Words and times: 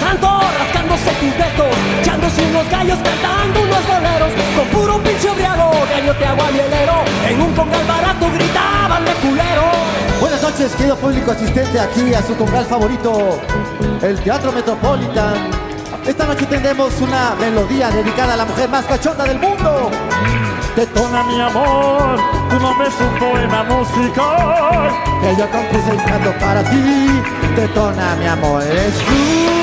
Santo 0.00 0.40
rascándose 0.58 1.10
tus 1.20 1.32
dedos, 1.36 1.76
echándose 2.00 2.42
unos 2.46 2.68
gallos 2.70 2.98
cantando 2.98 3.60
unos 3.62 3.86
boleros, 3.86 4.32
con 4.56 4.66
puro 4.68 5.02
pinche 5.02 5.30
briago, 5.30 5.70
gallote 5.90 6.26
agua 6.26 6.46
mielero, 6.52 7.04
en 7.28 7.42
un 7.42 7.54
congal 7.54 7.86
barato 7.86 8.30
gritaban 8.32 9.04
de 9.04 9.12
culero. 9.14 9.62
Buenas 10.20 10.42
noches, 10.42 10.74
querido 10.74 10.96
público 10.96 11.32
asistente 11.32 11.78
aquí 11.78 12.14
a 12.14 12.22
su 12.22 12.36
congal 12.36 12.64
favorito, 12.64 13.40
el 14.02 14.18
Teatro 14.20 14.52
Metropolitan. 14.52 15.50
Esta 16.06 16.24
noche 16.24 16.46
tendremos 16.46 16.92
una 17.00 17.34
melodía 17.40 17.90
dedicada 17.90 18.34
a 18.34 18.36
la 18.36 18.44
mujer 18.44 18.68
más 18.68 18.84
cachonda 18.84 19.24
del 19.24 19.40
mundo. 19.40 19.90
Detona 20.76 21.24
mi 21.24 21.40
amor, 21.40 22.20
tu 22.48 22.60
nombre 22.60 22.88
es 22.88 22.94
un 23.00 23.18
poema 23.18 23.64
musical 23.64 24.90
que 25.20 25.36
yo 25.36 25.50
compuse 25.50 25.92
para 26.38 26.62
ti. 26.62 27.22
Detona 27.56 28.14
mi 28.16 28.26
amor, 28.26 28.62
eres 28.62 28.94
tú. 28.98 29.55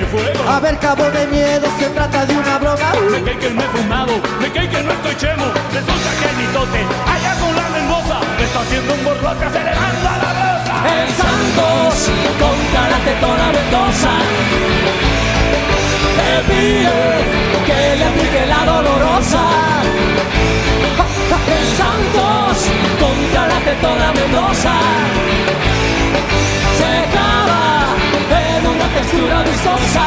Abrir 0.00 0.08
fuego. 0.08 0.48
A 0.48 0.60
ver, 0.60 0.78
cabo 0.78 1.04
de 1.10 1.26
miedo, 1.26 1.66
se 1.78 1.86
trata 1.90 2.26
de 2.26 2.34
una 2.36 2.58
broma. 2.58 2.92
Me 3.10 3.22
cae 3.22 3.38
que 3.38 3.50
no 3.50 3.62
he 3.62 3.68
fumado, 3.68 4.12
me 4.40 4.50
cae 4.50 4.68
que 4.68 4.82
no 4.82 4.92
estoy 4.92 5.16
chemo. 5.16 5.46
Resulta 5.72 6.10
que 6.20 6.28
el 6.30 6.36
mitote, 6.36 6.80
allá 7.06 7.34
con 7.40 7.56
la 7.56 7.68
mendoza, 7.68 8.20
me 8.38 8.44
está 8.44 8.60
haciendo 8.60 8.94
un 8.94 9.04
borlote 9.04 9.44
acelerando 9.44 10.08
a 10.08 10.18
la 10.18 10.30
brosa. 10.38 10.74
El 11.00 11.08
Santos 11.20 11.94
contra 12.38 12.82
la 12.90 12.98
tetona 13.06 13.46
ventosa. 13.52 14.12
Te 16.16 16.32
pide 16.48 17.00
que 17.66 17.96
le 17.96 18.04
aplique 18.04 18.46
la 18.46 18.64
dolorosa. 18.64 19.42
El 21.50 21.66
Santos 21.76 22.56
contra 23.00 23.48
la 23.48 23.58
tetona 23.60 24.12
ventosa. 24.12 24.74
Se 26.78 27.10
una 28.28 28.49
textura 28.94 29.42
vistosa. 29.42 30.04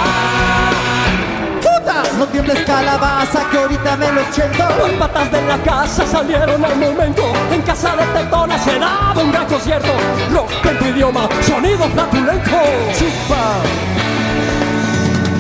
¡Puta! 1.62 2.04
No 2.18 2.26
tiembles 2.28 2.60
calabaza 2.66 3.50
que 3.50 3.58
ahorita 3.58 3.98
me 3.98 4.12
lo 4.12 4.22
echento. 4.22 4.64
Las 4.82 4.92
patas 5.00 5.32
de 5.32 5.42
la 5.42 5.58
casa 5.58 6.06
salieron 6.06 6.64
al 6.64 6.76
momento. 6.76 7.24
En 7.52 7.62
casa 7.62 7.96
de 7.96 8.06
Tetona 8.06 8.58
se 8.60 8.80
daba 8.80 9.22
un 9.22 9.32
gran 9.32 9.46
concierto. 9.46 9.94
Rock 10.32 10.66
en 10.66 10.80
tu 10.80 10.86
idioma, 10.86 11.28
sonido 11.42 11.88
flatulento. 11.90 12.52
Chupa. 12.98 13.44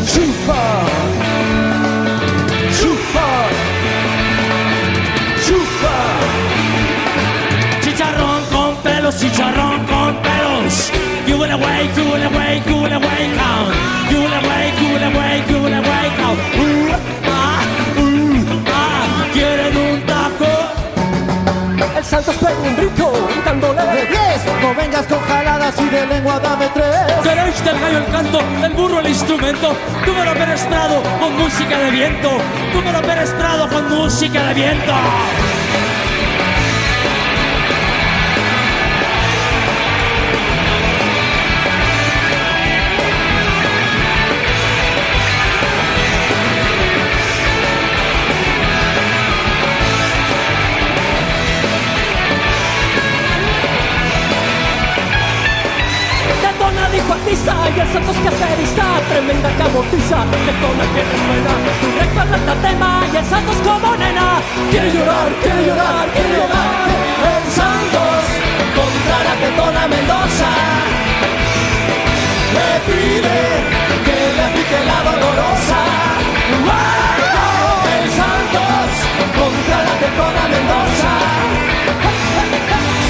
Chupa. 0.06 0.62
Chupa. 2.80 3.28
Chupa. 5.46 5.96
Chicharrón 7.82 8.44
con 8.52 8.76
pelos, 8.78 9.18
chicharrón 9.18 9.86
con 9.86 10.16
pelos. 10.22 11.03
You 11.26 11.38
will 11.38 11.50
away, 11.50 11.90
you 11.96 12.04
will 12.04 12.22
away, 12.22 12.62
you 12.68 12.76
will 12.76 12.92
away, 12.92 13.22
count. 13.40 13.72
You 14.12 14.18
will 14.24 14.36
away, 14.44 14.74
you 14.80 14.88
will 14.92 15.06
away, 15.08 15.36
you 15.48 15.58
will 15.64 15.74
away, 15.74 16.06
count. 16.20 16.40
Uh, 16.60 17.00
ah, 17.24 17.64
uh, 17.98 18.64
ah, 18.68 19.26
quieren 19.32 19.78
un 19.78 20.02
taco. 20.06 20.52
El 21.98 22.04
Santos 22.04 22.36
pegó 22.36 22.62
un 22.64 22.76
brinco, 22.76 23.12
De 23.12 23.34
gritándole. 23.34 23.82
10. 23.82 24.62
No 24.62 24.76
vengas 24.76 25.08
con 25.08 25.22
jaladas 25.22 25.80
y 25.80 25.86
de 25.90 26.06
lengua 26.08 26.40
dame 26.42 26.68
tres. 26.74 27.24
Derecho 27.24 27.64
del 27.64 27.80
gallo 27.80 27.98
el 28.00 28.06
canto, 28.12 28.40
el 28.62 28.74
burro 28.74 29.00
el 29.00 29.08
instrumento. 29.08 29.74
Número 30.06 30.34
Pérez 30.34 30.66
Prado 30.66 31.02
con 31.22 31.38
música 31.38 31.80
de 31.80 31.92
viento. 31.92 32.32
Número 32.74 33.02
Pérez 33.02 33.30
Prado 33.32 33.70
con 33.70 33.90
música 33.90 34.48
de 34.48 34.54
viento. 34.56 34.94
Y 57.46 57.80
el 57.80 57.88
Santos 57.92 58.16
cacerista. 58.24 58.84
Tremenda 59.10 59.50
cabotiza, 59.58 60.24
Tetona 60.32 60.86
que 60.94 61.02
resuena. 61.12 61.54
Directo 61.82 62.22
al 62.22 62.34
alta 62.34 62.56
tema 62.68 63.04
y 63.12 63.18
el 63.18 63.26
Santos 63.26 63.58
como 63.64 63.96
nena. 63.98 64.42
Quiere 64.72 64.92
llorar, 64.94 65.30
quiere 65.42 65.66
llorar, 65.68 66.08
quiere 66.14 66.30
llorar. 66.30 66.88
El 67.34 67.46
Santos 67.52 68.24
contra 68.78 69.18
la 69.28 69.34
Tetona 69.44 69.88
Mendoza. 69.88 70.52
Le 72.56 72.72
pide 72.88 73.40
que 74.06 74.18
le 74.36 74.44
aplique 74.48 74.80
la 74.88 74.98
dolorosa. 75.10 75.80
El 78.00 78.08
Santos 78.20 78.88
contra 79.38 79.78
la 79.88 79.96
Tetona 80.02 80.44
Mendoza. 80.54 81.14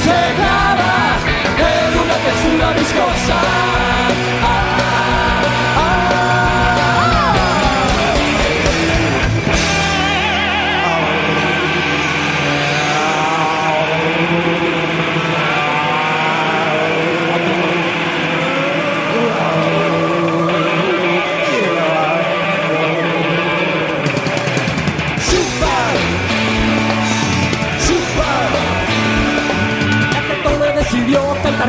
Se 0.06 0.20
clava 0.40 0.96
en 1.70 1.92
una 2.02 2.18
textura 2.26 2.68
viscosa. 2.74 3.93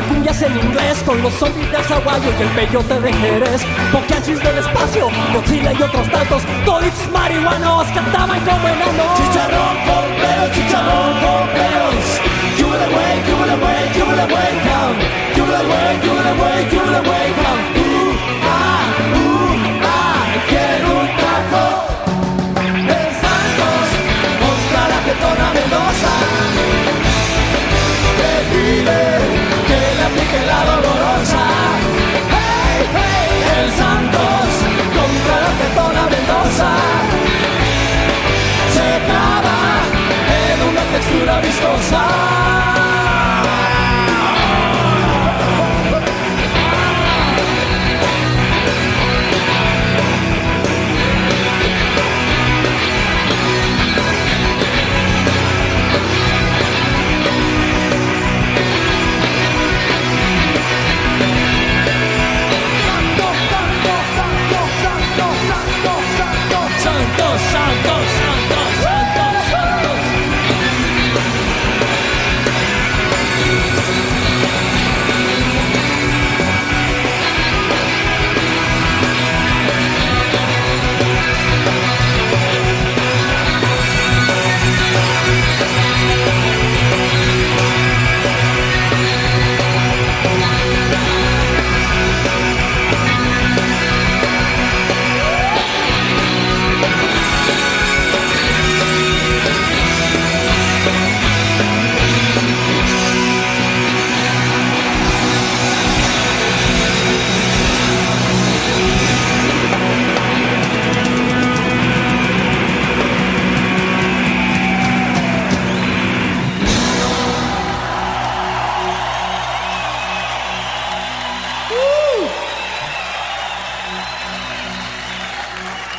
cumbias 0.07 0.41
en 0.41 0.57
inglés 0.57 1.01
con 1.05 1.21
los 1.21 1.33
zombies 1.33 1.69
de 1.71 1.77
Aguayo 1.77 2.31
y 2.37 2.41
el 2.41 2.49
peyote 2.49 2.99
de 2.99 3.13
Jerez. 3.13 3.61
Poquianchis 3.91 4.41
del 4.41 4.57
espacio, 4.57 5.09
Godzilla 5.33 5.71
y 5.73 5.81
otros 5.81 6.09
tantos. 6.09 6.43
Toits 6.65 7.11
marihuanos 7.11 7.87
cantaban 7.93 8.39
como 8.41 8.67
enanos. 8.67 9.17
Chicharrón 9.17 9.77
con 9.85 10.05
pelos, 10.21 10.51
chicharrón 10.53 11.13
con 11.23 11.47
pelos. 11.55 12.05
You 12.57 12.65
will 12.67 12.83
away, 12.89 13.15
you 13.27 13.35
will 13.35 13.51
away, 13.57 13.81
you 13.95 14.05
will 14.05 14.19
away, 14.19 14.51
come. 14.65 14.97
You 15.35 15.43
will 15.43 15.55
away, 15.55 15.91
you 16.03 16.11
will 16.11 16.29
away, 16.33 16.59
you 16.71 16.79
will 16.79 16.95
away, 16.95 17.27
come. 17.35 17.63
Uh, 17.75 18.15
ah, 18.43 18.83
uh, 19.13 19.29
ah. 19.83 20.25
un 20.95 21.07
taco. 21.21 21.65
El 22.75 23.09
Santos, 23.21 23.87
que 25.05 25.13
tona 25.21 25.47
Mendoza 25.53 26.13
que 30.31 30.45
la 30.45 30.65
dolorosa. 30.71 31.43
Hey, 32.33 32.87
hey, 32.97 33.29
el 33.57 33.67
Santos 33.81 34.47
contra 34.97 35.35
la 35.45 35.51
tetona 35.59 36.03
Mendoza. 36.13 36.71
Se 38.75 38.87
clava 39.07 39.57
en 40.43 40.57
una 40.69 40.83
textura 40.93 41.39
vistosa. 41.41 42.74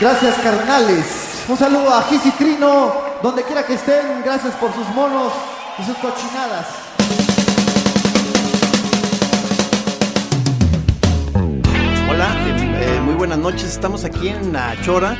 Gracias, 0.08 0.38
carnales. 0.38 1.44
Un 1.48 1.56
saludo 1.56 1.92
a 1.92 2.00
Gis 2.04 2.24
y 2.26 2.30
Trino, 2.30 2.94
donde 3.24 3.42
quiera 3.42 3.66
que 3.66 3.74
estén. 3.74 4.22
Gracias 4.24 4.54
por 4.54 4.72
sus 4.72 4.86
monos 4.90 5.32
y 5.80 5.82
sus 5.82 5.96
cochinadas. 5.96 6.68
Hola, 12.08 12.28
eh, 12.46 12.96
eh, 12.96 13.00
muy 13.00 13.14
buenas 13.14 13.38
noches. 13.38 13.64
Estamos 13.64 14.04
aquí 14.04 14.28
en 14.28 14.52
La 14.52 14.80
Chora. 14.82 15.16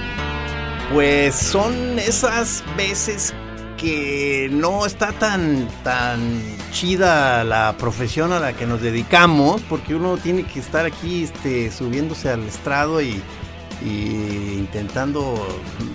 Pues 0.92 1.34
son 1.34 1.98
esas 1.98 2.62
veces 2.76 3.34
que 3.76 4.48
no 4.52 4.86
está 4.86 5.10
tan, 5.10 5.66
tan 5.82 6.40
chida 6.70 7.42
la 7.42 7.74
profesión 7.76 8.32
a 8.32 8.38
la 8.38 8.52
que 8.52 8.66
nos 8.66 8.80
dedicamos, 8.80 9.62
porque 9.62 9.96
uno 9.96 10.16
tiene 10.16 10.44
que 10.44 10.60
estar 10.60 10.86
aquí 10.86 11.24
este, 11.24 11.72
subiéndose 11.72 12.30
al 12.30 12.44
estrado 12.44 13.02
y, 13.02 13.20
y 13.86 14.58
intentando 14.58 15.34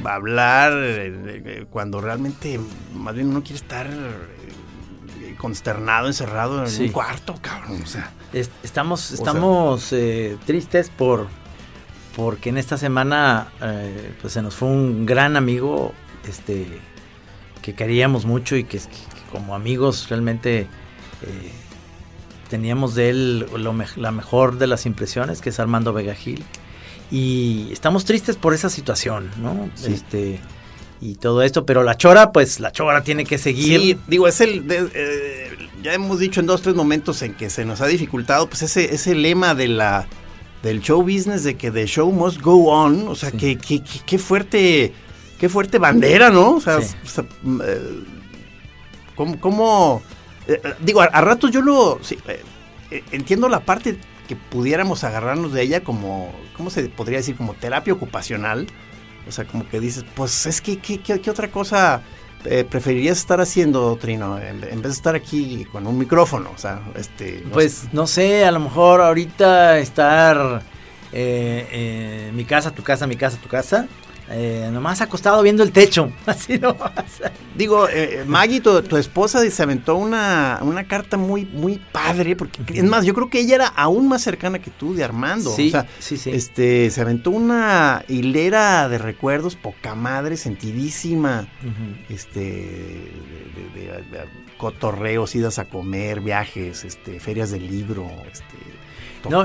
hablar 0.06 0.72
eh, 0.76 1.66
cuando 1.70 2.00
realmente 2.02 2.60
más 2.96 3.14
bien 3.14 3.28
uno 3.28 3.42
quiere 3.44 3.58
estar 3.58 3.88
eh, 3.88 5.36
consternado, 5.38 6.08
encerrado 6.08 6.62
en 6.64 6.70
Sí. 6.70 6.84
un 6.86 6.92
cuarto, 6.92 7.36
cabrón. 7.42 7.82
O 7.84 7.86
sea, 7.88 8.12
Es- 8.34 8.50
estamos 8.64 9.02
sea- 9.02 9.16
estamos 9.18 9.92
eh, 9.92 10.38
tristes 10.46 10.90
por 10.90 11.28
porque 12.16 12.50
en 12.50 12.58
esta 12.58 12.78
semana 12.78 13.48
eh, 13.62 14.14
pues 14.22 14.34
se 14.34 14.42
nos 14.42 14.56
fue 14.56 14.68
un 14.70 15.06
gran 15.06 15.36
amigo 15.38 15.94
este 16.28 16.68
que 17.62 17.74
queríamos 17.76 18.26
mucho 18.26 18.56
y 18.56 18.64
que, 18.64 18.80
que 18.80 18.88
como 19.32 19.54
amigos 19.56 20.08
realmente 20.10 20.62
eh, 20.62 20.68
teníamos 22.50 22.96
de 22.96 23.10
él 23.10 23.40
lo 23.56 23.74
la 23.96 24.12
mejor 24.12 24.58
de 24.58 24.68
las 24.68 24.86
impresiones 24.86 25.42
que 25.42 25.50
es 25.50 25.60
Armando 25.60 25.94
Vega 25.94 26.14
Gil 26.16 26.44
y 27.12 27.70
estamos 27.72 28.06
tristes 28.06 28.38
por 28.38 28.54
esa 28.54 28.70
situación 28.70 29.30
no 29.42 29.70
Sí. 29.76 29.94
este 29.94 30.40
y 31.02 31.16
todo 31.16 31.42
esto 31.42 31.66
pero 31.66 31.84
la 31.84 31.98
chora 31.98 32.32
pues 32.32 32.60
la 32.60 32.72
chora 32.72 33.04
tiene 33.04 33.26
que 33.26 33.38
seguir 33.38 33.80
Sí, 33.82 33.98
digo, 34.08 34.28
es 34.28 34.40
el. 34.42 34.68
de- 34.68 34.90
eh, 34.94 35.50
ya 35.84 35.94
hemos 35.94 36.20
dicho 36.20 36.40
en 36.40 36.46
dos, 36.46 36.62
tres 36.62 36.76
momentos 36.76 37.22
en 37.24 37.34
que 37.34 37.50
se 37.50 37.66
nos 37.66 37.82
ha 37.82 37.88
dificultado, 37.88 38.48
pues 38.48 38.62
ese, 38.62 38.94
ese 38.94 39.16
lema 39.16 39.56
de 39.56 39.68
la 39.68 40.08
del 40.62 40.80
show 40.80 41.02
business 41.02 41.44
de 41.44 41.56
que 41.58 41.72
the 41.72 41.88
show 41.88 42.12
must 42.12 42.40
go 42.40 42.70
on, 42.72 43.08
o 43.08 43.16
sea, 43.16 43.32
Sí. 43.32 43.38
que, 43.38 43.58
que, 43.58 43.84
que- 43.84 44.00
qué 44.06 44.20
fuerte, 44.20 44.94
qué 45.40 45.50
fuerte 45.50 45.80
bandera, 45.80 46.30
¿no? 46.30 46.52
O 46.58 46.62
sea, 46.62 46.82
Sí. 46.84 46.96
o 47.04 47.08
sea, 47.10 47.26
mm, 47.42 47.62
eh, 47.66 47.80
¿cómo, 49.16 49.40
cómo, 49.40 50.04
eh, 50.48 50.62
digo, 50.82 51.02
a, 51.02 51.06
a 51.06 51.22
ratos 51.22 51.50
yo 51.50 51.62
lo, 51.64 51.98
sí, 52.04 52.16
entiendo 53.12 53.50
la 53.50 53.62
parte 53.62 53.98
pudiéramos 54.36 55.04
agarrarnos 55.04 55.54
de 55.54 55.62
ella 55.64 55.84
como, 55.84 56.32
¿cómo 56.56 56.70
se 56.70 56.84
podría 56.90 57.18
decir? 57.20 57.36
Como 57.36 57.54
terapia 57.54 57.94
ocupacional. 57.94 58.68
O 59.28 59.32
sea, 59.32 59.46
como 59.46 59.68
que 59.68 59.80
dices, 59.80 60.04
pues 60.16 60.46
es 60.46 60.62
que, 60.62 60.80
¿qué, 60.80 61.00
qué- 61.00 61.30
otra 61.30 61.50
cosa 61.52 62.02
eh, 62.46 62.64
preferirías 62.68 63.18
estar 63.20 63.40
haciendo, 63.40 63.96
Trino? 63.98 64.40
En, 64.40 64.62
vez 64.62 64.82
de 64.82 64.90
estar 64.90 65.14
aquí 65.16 65.66
con 65.72 65.86
un 65.86 65.98
micrófono, 65.98 66.52
o 66.56 66.58
sea, 66.58 66.82
este... 66.96 67.44
Pues 67.54 67.90
no 67.94 68.08
sé, 68.08 68.46
a 68.46 68.52
lo 68.52 68.60
mejor 68.60 69.00
ahorita 69.02 69.78
estar 69.78 70.64
eh, 71.14 71.68
eh, 71.72 72.32
mi 72.34 72.46
casa, 72.46 72.72
tu 72.72 72.82
casa, 72.84 73.06
mi 73.06 73.16
casa, 73.16 73.38
tu 73.38 73.48
casa, 73.48 73.88
eh, 74.32 74.70
nomás 74.72 75.02
acostado 75.02 75.42
viendo 75.44 75.64
el 75.64 75.72
techo, 75.72 76.12
así 76.26 76.58
nomás. 76.58 77.22
Digo, 77.56 77.88
eh, 77.90 78.24
Maggie, 78.26 78.62
tu, 78.62 78.82
tu 78.84 78.98
esposa, 78.98 79.48
se 79.50 79.64
aventó 79.64 79.96
una, 79.96 80.60
una 80.62 80.86
carta 80.86 81.18
muy, 81.18 81.46
muy 81.46 81.80
padre, 81.92 82.36
porque 82.36 82.62
es 82.74 82.84
más, 82.84 83.06
yo 83.06 83.14
creo 83.14 83.30
que 83.30 83.40
ella 83.40 83.56
era 83.56 83.68
aún 83.68 84.08
más 84.08 84.22
cercana 84.22 84.60
que 84.60 84.72
tú 84.72 84.94
de 84.94 85.04
Armando. 85.04 85.54
Sí, 85.56 85.68
o 85.68 85.72
sea, 85.72 85.88
sí, 86.00 86.18
sí. 86.18 86.32
Este, 86.32 86.90
se 86.90 87.02
aventó 87.02 87.32
una 87.32 88.04
hilera 88.08 88.88
de 88.90 88.98
recuerdos 88.98 89.56
poca 89.56 89.96
madre, 89.96 90.38
sentidísima. 90.38 91.48
Este 92.10 92.40
de, 92.40 93.70
de- 93.76 93.88
de- 93.88 94.02
de 94.02 94.42
cotorreos, 94.58 95.34
idas 95.36 95.58
a 95.60 95.66
comer, 95.66 96.22
viajes, 96.22 96.84
este, 96.86 97.20
ferias 97.20 97.50
de 97.52 97.60
libro, 97.60 98.08
este, 98.32 98.56
No. 99.30 99.44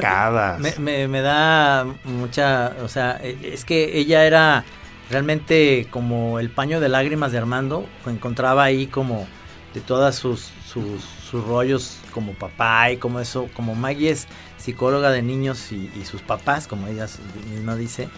Me, 0.59 0.75
me- 0.79 1.09
me 1.09 1.21
da 1.21 1.85
mucha, 2.05 2.73
o 2.83 2.89
sea, 2.89 3.19
eh, 3.23 3.37
es 3.53 3.65
que 3.65 3.99
ella 3.99 4.25
era 4.25 4.65
realmente 5.11 5.87
como 5.91 6.39
el 6.41 6.51
paño 6.51 6.81
de 6.81 6.89
lágrimas 6.89 7.33
de 7.33 7.39
Armando, 7.39 7.87
encontraba 8.07 8.65
ahí 8.65 8.87
como 8.87 9.27
de 9.75 9.81
todas 9.81 10.17
sus, 10.17 10.51
sus, 10.67 11.03
sus 11.31 11.45
rollos 11.45 11.99
como 12.13 12.33
papá 12.33 12.91
y 12.91 12.97
como 12.97 13.21
eso, 13.21 13.49
como 13.55 13.75
Maggie 13.75 14.11
es 14.11 14.27
psicóloga 14.57 15.11
de 15.11 15.23
niños 15.23 15.71
y, 15.71 15.91
y 16.01 16.05
sus 16.05 16.23
papás, 16.23 16.67
como 16.67 16.87
ella 16.89 17.07
misma 17.53 17.77
dice, 17.77 18.09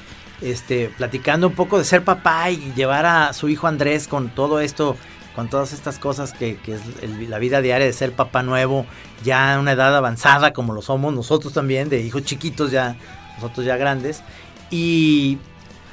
este, 0.40 0.88
platicando 0.96 1.48
un 1.48 1.54
poco 1.54 1.78
de 1.78 1.84
ser 1.84 2.04
papá 2.04 2.50
y 2.50 2.72
llevar 2.74 3.04
a 3.06 3.32
su 3.32 3.48
hijo 3.48 3.66
Andrés 3.66 4.06
con 4.08 4.28
todo 4.30 4.60
esto, 4.60 4.96
con 5.38 5.48
todas 5.48 5.72
estas 5.72 6.00
cosas 6.00 6.32
que, 6.32 6.56
que 6.56 6.74
es 6.74 6.80
el- 7.00 7.30
la 7.30 7.38
vida 7.38 7.60
diaria 7.60 7.86
de 7.86 7.92
ser 7.92 8.10
papá 8.10 8.42
nuevo, 8.42 8.86
ya 9.22 9.54
a 9.54 9.60
una 9.60 9.70
edad 9.70 9.96
avanzada 9.96 10.52
como 10.52 10.72
lo 10.74 10.82
somos 10.82 11.14
nosotros 11.14 11.52
también, 11.52 11.88
de 11.88 12.00
hijos 12.00 12.24
chiquitos 12.24 12.72
ya, 12.72 12.96
nosotros 13.36 13.64
ya 13.64 13.76
grandes. 13.76 14.22
Y, 14.68 15.38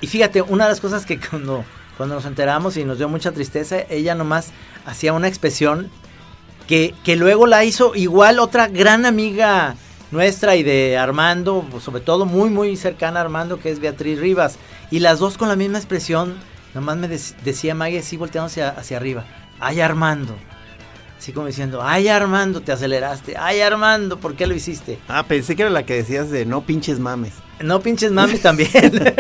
y 0.02 0.08
fíjate, 0.08 0.42
una 0.42 0.64
de 0.64 0.72
las 0.72 0.82
cosas 0.82 1.06
que 1.06 1.20
cuando, 1.20 1.64
cuando 1.96 2.16
nos 2.16 2.26
enteramos 2.26 2.76
y 2.78 2.86
nos 2.86 2.98
dio 2.98 3.08
mucha 3.08 3.34
tristeza, 3.34 3.82
ella 3.88 4.16
nomás 4.16 4.50
hacía 4.84 5.14
una 5.14 5.28
expresión 5.28 5.92
que, 6.68 6.96
que 7.04 7.16
luego 7.16 7.46
la 7.46 7.64
hizo 7.66 7.94
igual 7.94 8.40
otra 8.40 8.68
gran 8.68 9.06
amiga 9.06 9.76
nuestra 10.10 10.56
y 10.56 10.64
de 10.64 10.98
Armando, 10.98 11.64
sobre 11.84 12.02
todo 12.02 12.26
muy 12.26 12.50
muy 12.50 12.76
cercana 12.78 13.20
a 13.20 13.24
Armando, 13.26 13.60
que 13.60 13.70
es 13.70 13.80
Beatriz 13.80 14.18
Rivas. 14.20 14.58
Y 14.90 15.02
las 15.02 15.20
dos 15.20 15.38
con 15.38 15.50
la 15.50 15.56
misma 15.56 15.78
expresión, 15.78 16.34
nomás 16.76 16.98
me 16.98 17.10
dec- 17.10 17.36
decía 17.44 17.74
Maggie 17.74 18.00
así 18.00 18.18
volteando 18.18 18.46
hacia, 18.48 18.70
hacia 18.70 18.98
arriba. 18.98 19.26
Ay 19.60 19.80
Armando. 19.82 20.36
Así 21.18 21.32
como 21.32 21.48
diciendo, 21.48 21.82
ay 21.82 22.08
Armando, 22.10 22.62
te 22.62 22.72
aceleraste. 22.72 23.36
Ay 23.38 23.62
Armando, 23.62 24.20
¿por 24.20 24.36
qué 24.36 24.46
lo 24.46 24.54
hiciste? 24.54 25.00
Ah, 25.08 25.24
pensé 25.28 25.56
que 25.56 25.64
era 25.64 25.72
la 25.72 25.84
que 25.86 25.96
decías 25.96 26.30
de 26.30 26.46
no 26.46 26.62
pinches 26.62 27.00
mames. 27.00 27.34
No 27.62 27.80
pinches 27.82 28.12
mami 28.12 28.38
también. 28.38 28.70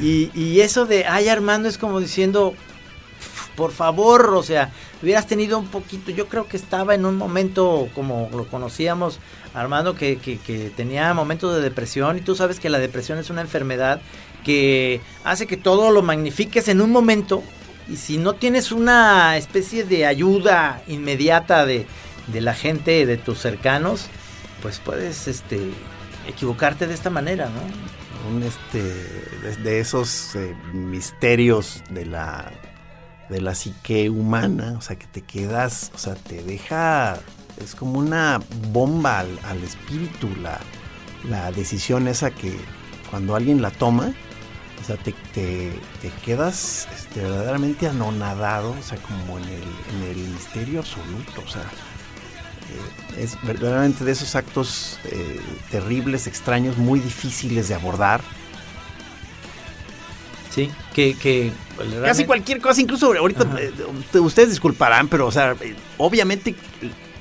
y, 0.00 0.30
y 0.34 0.60
eso 0.60 0.86
de, 0.86 1.06
ay 1.06 1.28
Armando, 1.28 1.68
es 1.68 1.78
como 1.78 2.00
diciendo, 2.00 2.54
por 3.56 3.70
favor, 3.72 4.34
o 4.34 4.42
sea, 4.42 4.72
hubieras 5.02 5.26
tenido 5.26 5.58
un 5.58 5.68
poquito, 5.68 6.10
yo 6.10 6.26
creo 6.28 6.48
que 6.48 6.56
estaba 6.56 6.94
en 6.94 7.06
un 7.06 7.16
momento 7.16 7.88
como 7.94 8.28
lo 8.32 8.46
conocíamos, 8.48 9.20
Armando, 9.54 9.94
que, 9.94 10.16
que, 10.18 10.38
que 10.38 10.70
tenía 10.76 11.14
momentos 11.14 11.54
de 11.54 11.62
depresión 11.62 12.18
y 12.18 12.20
tú 12.20 12.34
sabes 12.34 12.58
que 12.58 12.68
la 12.70 12.80
depresión 12.80 13.18
es 13.18 13.30
una 13.30 13.40
enfermedad 13.42 14.00
que 14.44 15.00
hace 15.24 15.46
que 15.46 15.56
todo 15.56 15.90
lo 15.90 16.02
magnifiques 16.02 16.68
en 16.68 16.80
un 16.80 16.90
momento 16.90 17.42
y 17.88 17.96
si 17.96 18.18
no 18.18 18.34
tienes 18.34 18.72
una 18.72 19.36
especie 19.36 19.84
de 19.84 20.06
ayuda 20.06 20.82
inmediata 20.86 21.66
de, 21.66 21.86
de 22.28 22.40
la 22.40 22.54
gente, 22.54 23.04
de 23.04 23.16
tus 23.16 23.38
cercanos, 23.38 24.06
pues 24.62 24.78
puedes 24.78 25.28
este 25.28 25.60
equivocarte 26.26 26.86
de 26.86 26.94
esta 26.94 27.10
manera, 27.10 27.50
¿no? 27.50 28.34
Un 28.34 28.42
este 28.42 28.82
de, 29.62 29.80
esos 29.80 30.34
eh, 30.34 30.54
misterios 30.72 31.82
de 31.90 32.06
la 32.06 32.50
de 33.28 33.40
la 33.40 33.54
psique 33.54 34.08
humana, 34.08 34.76
o 34.78 34.80
sea, 34.80 34.96
que 34.96 35.06
te 35.06 35.20
quedas, 35.20 35.92
o 35.94 35.98
sea, 35.98 36.14
te 36.14 36.42
deja 36.42 37.18
es 37.62 37.74
como 37.74 37.98
una 37.98 38.40
bomba 38.72 39.20
al, 39.20 39.38
al 39.44 39.62
espíritu 39.62 40.28
la, 40.42 40.58
la 41.28 41.52
decisión 41.52 42.08
esa 42.08 42.30
que 42.30 42.56
cuando 43.10 43.36
alguien 43.36 43.62
la 43.62 43.70
toma, 43.70 44.14
o 44.84 44.86
sea, 44.86 44.96
te, 44.98 45.12
te, 45.32 45.72
te 46.02 46.10
quedas 46.24 46.86
este, 46.94 47.20
verdaderamente 47.22 47.88
anonadado, 47.88 48.76
o 48.78 48.82
sea, 48.82 48.98
como 48.98 49.38
en 49.38 49.44
el, 49.44 49.62
en 49.96 50.10
el 50.10 50.16
misterio 50.28 50.80
absoluto, 50.80 51.42
o 51.42 51.48
sea, 51.48 51.62
eh, 51.62 53.22
es 53.22 53.38
verdaderamente 53.42 54.04
de 54.04 54.12
esos 54.12 54.34
actos 54.36 54.98
eh, 55.06 55.40
terribles, 55.70 56.26
extraños, 56.26 56.76
muy 56.76 57.00
difíciles 57.00 57.68
de 57.68 57.74
abordar. 57.74 58.20
Sí, 60.50 60.70
que, 60.92 61.14
que 61.16 61.50
pues, 61.76 61.88
Casi 62.04 62.26
cualquier 62.26 62.60
cosa, 62.60 62.80
incluso 62.80 63.06
ahorita 63.12 63.44
eh, 63.58 63.72
usted- 63.98 64.20
ustedes 64.20 64.50
disculparán, 64.50 65.08
pero 65.08 65.26
o 65.26 65.32
sea, 65.32 65.56
obviamente 65.98 66.54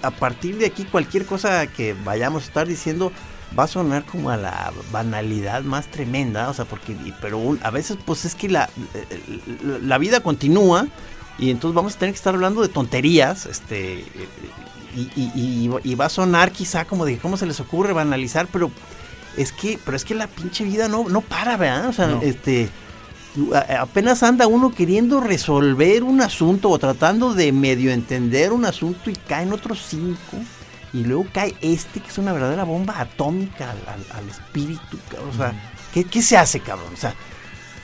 a 0.02 0.12
partir 0.12 0.58
de 0.58 0.66
aquí 0.66 0.84
cualquier 0.84 1.26
cosa 1.26 1.66
que 1.68 1.96
vayamos 2.04 2.44
a 2.44 2.46
estar 2.46 2.68
diciendo 2.68 3.12
va 3.58 3.64
a 3.66 3.68
sonar 3.68 4.04
como 4.06 4.30
a 4.30 4.38
la 4.38 4.72
banalidad 4.92 5.64
más 5.64 5.88
tremenda, 5.88 6.50
o 6.50 6.54
sea, 6.54 6.66
porque 6.66 6.96
pero 7.22 7.38
un- 7.38 7.60
a 7.64 7.70
veces 7.70 7.98
pues 8.06 8.26
es 8.26 8.36
que 8.36 8.50
la, 8.50 8.70
eh, 8.94 9.20
la, 9.64 9.78
la 9.80 9.98
vida 9.98 10.20
continúa 10.22 10.88
y 11.38 11.50
entonces 11.52 11.76
vamos 11.76 11.96
a 11.96 12.00
tener 12.00 12.14
que 12.14 12.18
estar 12.18 12.34
hablando 12.36 12.62
de 12.62 12.70
tonterías, 12.70 13.46
este 13.46 14.06
y, 14.96 15.02
y- 15.16 15.32
y- 15.36 15.70
y 15.92 15.96
va 15.96 16.06
a 16.06 16.10
sonar 16.10 16.52
quizá 16.52 16.86
como 16.86 17.06
de 17.06 17.18
cómo 17.18 17.38
se 17.38 17.46
les 17.46 17.60
ocurre 17.60 17.94
banalizar, 17.94 18.48
pero 18.52 18.72
es 19.38 19.52
que 19.52 19.80
pero 19.84 19.98
es 19.98 20.06
que 20.06 20.14
la 20.16 20.28
pinche 20.28 20.64
vida 20.64 20.88
no 20.88 21.08
no 21.10 21.22
para, 21.22 21.58
¿verdad? 21.58 21.88
O 21.90 21.94
sea, 21.94 22.08
No. 22.08 22.22
este 22.22 22.70
apenas 23.80 24.22
anda 24.22 24.46
uno 24.46 24.72
queriendo 24.76 25.20
resolver 25.20 26.04
un 26.04 26.22
asunto 26.22 26.70
o 26.70 26.78
tratando 26.78 27.34
de 27.34 27.52
medio 27.52 27.92
entender 27.92 28.54
un 28.54 28.64
asunto 28.66 29.10
y 29.10 29.16
caen 29.16 29.52
otros 29.54 29.82
cinco 29.90 30.38
y 30.94 31.04
luego 31.04 31.26
cae 31.34 31.56
este 31.62 32.00
que 32.00 32.08
es 32.10 32.18
una 32.18 32.34
verdadera 32.34 32.64
bomba 32.64 33.00
atómica 33.00 33.72
al, 33.72 33.78
al- 33.88 34.18
al 34.24 34.30
espíritu, 34.30 34.98
ca- 35.10 35.18
o 35.22 35.34
sea, 35.36 35.54
¿qué, 35.94 36.04
qué 36.04 36.22
se 36.22 36.38
hace, 36.38 36.60
cabrón? 36.60 36.94
O 36.94 36.98
sea, 36.98 37.14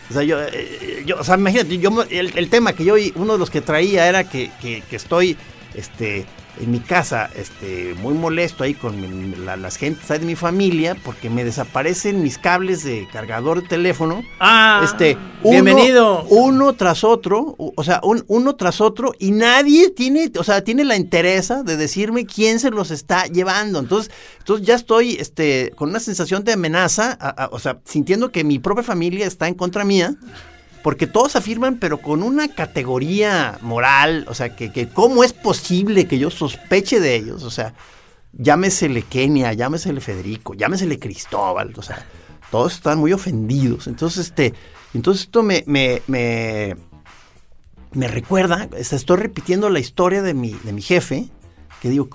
o 0.10 0.14
sea, 0.14 0.24
yo, 0.24 0.40
eh, 0.42 1.04
yo, 1.06 1.20
o 1.20 1.24
sea, 1.24 1.36
imagínate, 1.36 1.78
yo, 1.80 1.92
me- 1.92 2.04
el, 2.10 2.38
el 2.38 2.50
tema 2.50 2.74
que 2.74 2.86
yo, 2.86 2.96
uno 3.16 3.34
de 3.34 3.40
los 3.40 3.50
que 3.50 3.62
traía 3.62 4.08
era 4.08 4.24
que, 4.30 4.52
que, 4.62 4.82
que 4.90 4.96
estoy, 4.96 5.38
este, 5.74 6.26
en 6.60 6.72
mi 6.72 6.80
casa, 6.80 7.30
este, 7.36 7.96
muy 8.02 8.14
molesto 8.14 8.64
ahí 8.64 8.74
con 8.74 9.00
mi- 9.00 9.36
la- 9.36 9.56
las 9.56 9.78
gentes 9.78 10.08
de 10.08 10.20
mi 10.20 10.36
familia, 10.36 10.96
porque 11.06 11.30
me 11.30 11.44
desaparecen 11.46 12.22
mis 12.22 12.38
cables 12.38 12.84
de 12.84 13.08
cargador 13.14 13.62
de 13.62 13.68
teléfono. 13.70 14.24
Ah, 14.40 14.82
este, 14.84 15.18
uno- 15.42 15.52
bienvenido. 15.64 16.24
Uno 16.30 16.74
tras 16.74 17.04
otro, 17.04 17.56
o 17.58 17.72
o 17.76 17.84
sea, 17.84 18.02
un- 18.04 18.26
uno 18.28 18.56
tras 18.56 18.82
otro, 18.82 19.14
y 19.20 19.32
nadie 19.32 19.90
tiene, 19.92 20.32
o 20.38 20.44
sea, 20.44 20.64
tiene 20.64 20.84
la 20.84 20.98
interesa 20.98 21.64
de 21.64 21.78
decirme 21.78 22.26
quién 22.26 22.60
se 22.60 22.72
los 22.72 22.92
está 22.92 23.26
llevando. 23.28 23.80
Entonces, 23.80 24.12
entonces 24.40 24.68
ya 24.68 24.76
estoy, 24.76 25.14
este, 25.16 25.72
con 25.76 25.90
una 25.90 26.00
sensación 26.02 26.44
de 26.44 26.54
amenaza, 26.54 27.18
a- 27.22 27.46
a- 27.46 27.50
o 27.54 27.60
sea, 27.60 27.80
sintiendo 27.86 28.32
que 28.32 28.44
mi 28.44 28.60
propia 28.60 28.84
familia 28.84 29.28
está 29.28 29.48
en 29.48 29.54
contra 29.54 29.86
mía. 29.86 30.16
Porque 30.84 31.08
todos 31.08 31.36
afirman, 31.36 31.78
pero 31.78 32.00
con 32.00 32.24
una 32.24 32.48
categoría 32.48 33.58
moral, 33.62 34.26
o 34.30 34.34
sea, 34.34 34.56
que, 34.56 34.72
que 34.72 34.88
cómo 34.88 35.24
es 35.24 35.34
posible 35.34 36.08
que 36.08 36.20
yo 36.20 36.30
sospeche 36.30 37.00
de 37.00 37.16
ellos, 37.16 37.44
o 37.44 37.52
sea, 37.52 37.74
llámesele 38.34 39.02
Kenia, 39.02 39.54
llámesele 39.54 40.02
Federico, 40.02 40.54
llámesele 40.54 41.00
Cristóbal, 41.00 41.74
o 41.76 41.82
sea, 41.82 42.06
todos 42.52 42.74
están 42.74 43.00
muy 43.00 43.14
ofendidos. 43.14 43.88
Entonces, 43.88 44.28
este, 44.28 44.54
entonces 44.94 45.24
esto 45.24 45.44
me, 45.44 45.64
me, 45.68 46.02
me, 46.08 46.76
me 47.92 48.08
recuerda, 48.08 48.70
estoy 48.78 49.18
repitiendo 49.18 49.70
la 49.70 49.80
historia 49.80 50.22
de 50.22 50.34
mi, 50.34 50.54
de 50.64 50.74
mi 50.74 50.82
jefe, 50.82 51.30
que 51.82 51.90
digo, 51.90 52.10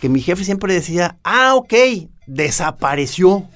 que 0.00 0.08
mi 0.08 0.20
jefe 0.20 0.44
siempre 0.44 0.74
decía, 0.74 1.18
ah, 1.24 1.54
ok, 1.54 1.74
desapareció. 2.26 3.48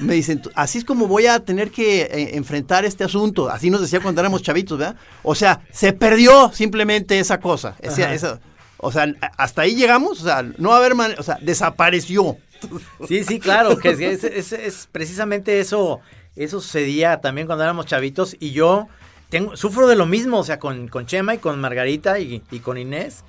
Me 0.00 0.14
dicen, 0.14 0.42
"Tú- 0.42 0.50
así 0.54 0.78
es 0.78 0.84
como 0.84 1.06
voy 1.06 1.26
a 1.26 1.40
tener 1.40 1.70
que 1.70 2.02
eh, 2.02 2.36
enfrentar 2.36 2.84
este 2.84 3.04
asunto. 3.04 3.48
Así 3.48 3.70
nos 3.70 3.80
decía 3.80 4.00
cuando 4.00 4.20
éramos 4.20 4.42
chavitos, 4.42 4.78
¿verdad? 4.78 4.96
O 5.22 5.34
sea, 5.34 5.60
se 5.72 5.92
perdió 5.92 6.50
simplemente 6.52 7.18
esa 7.18 7.40
cosa. 7.40 7.76
Esa- 7.80 8.40
o 8.78 8.92
sea, 8.92 9.06
hasta 9.38 9.62
ahí 9.62 9.74
llegamos, 9.74 10.20
o 10.20 10.24
sea, 10.24 10.42
no 10.58 10.68
va 10.70 10.74
a 10.76 10.78
haber 10.78 10.94
manera, 10.94 11.18
o 11.20 11.22
sea, 11.22 11.38
desapareció. 11.40 12.36
Sí, 13.08 13.24
sí, 13.24 13.38
claro, 13.40 13.78
que 13.78 13.90
es, 13.90 14.00
es- 14.00 14.24
es- 14.24 14.52
es 14.52 14.88
precisamente 14.92 15.60
eso, 15.60 16.00
eso 16.36 16.60
sucedía 16.60 17.20
también 17.20 17.46
cuando 17.46 17.64
éramos 17.64 17.86
chavitos 17.86 18.36
y 18.40 18.50
yo 18.52 18.88
tengo, 19.30 19.56
sufro 19.56 19.86
de 19.86 19.96
lo 19.96 20.06
mismo, 20.06 20.38
o 20.38 20.44
sea, 20.44 20.58
con, 20.58 20.88
con 20.88 21.06
Chema 21.06 21.34
y 21.34 21.38
con 21.38 21.58
Margarita 21.60 22.18
y, 22.18 22.42
y 22.50 22.58
con 22.60 22.76
Inés. 22.78 23.24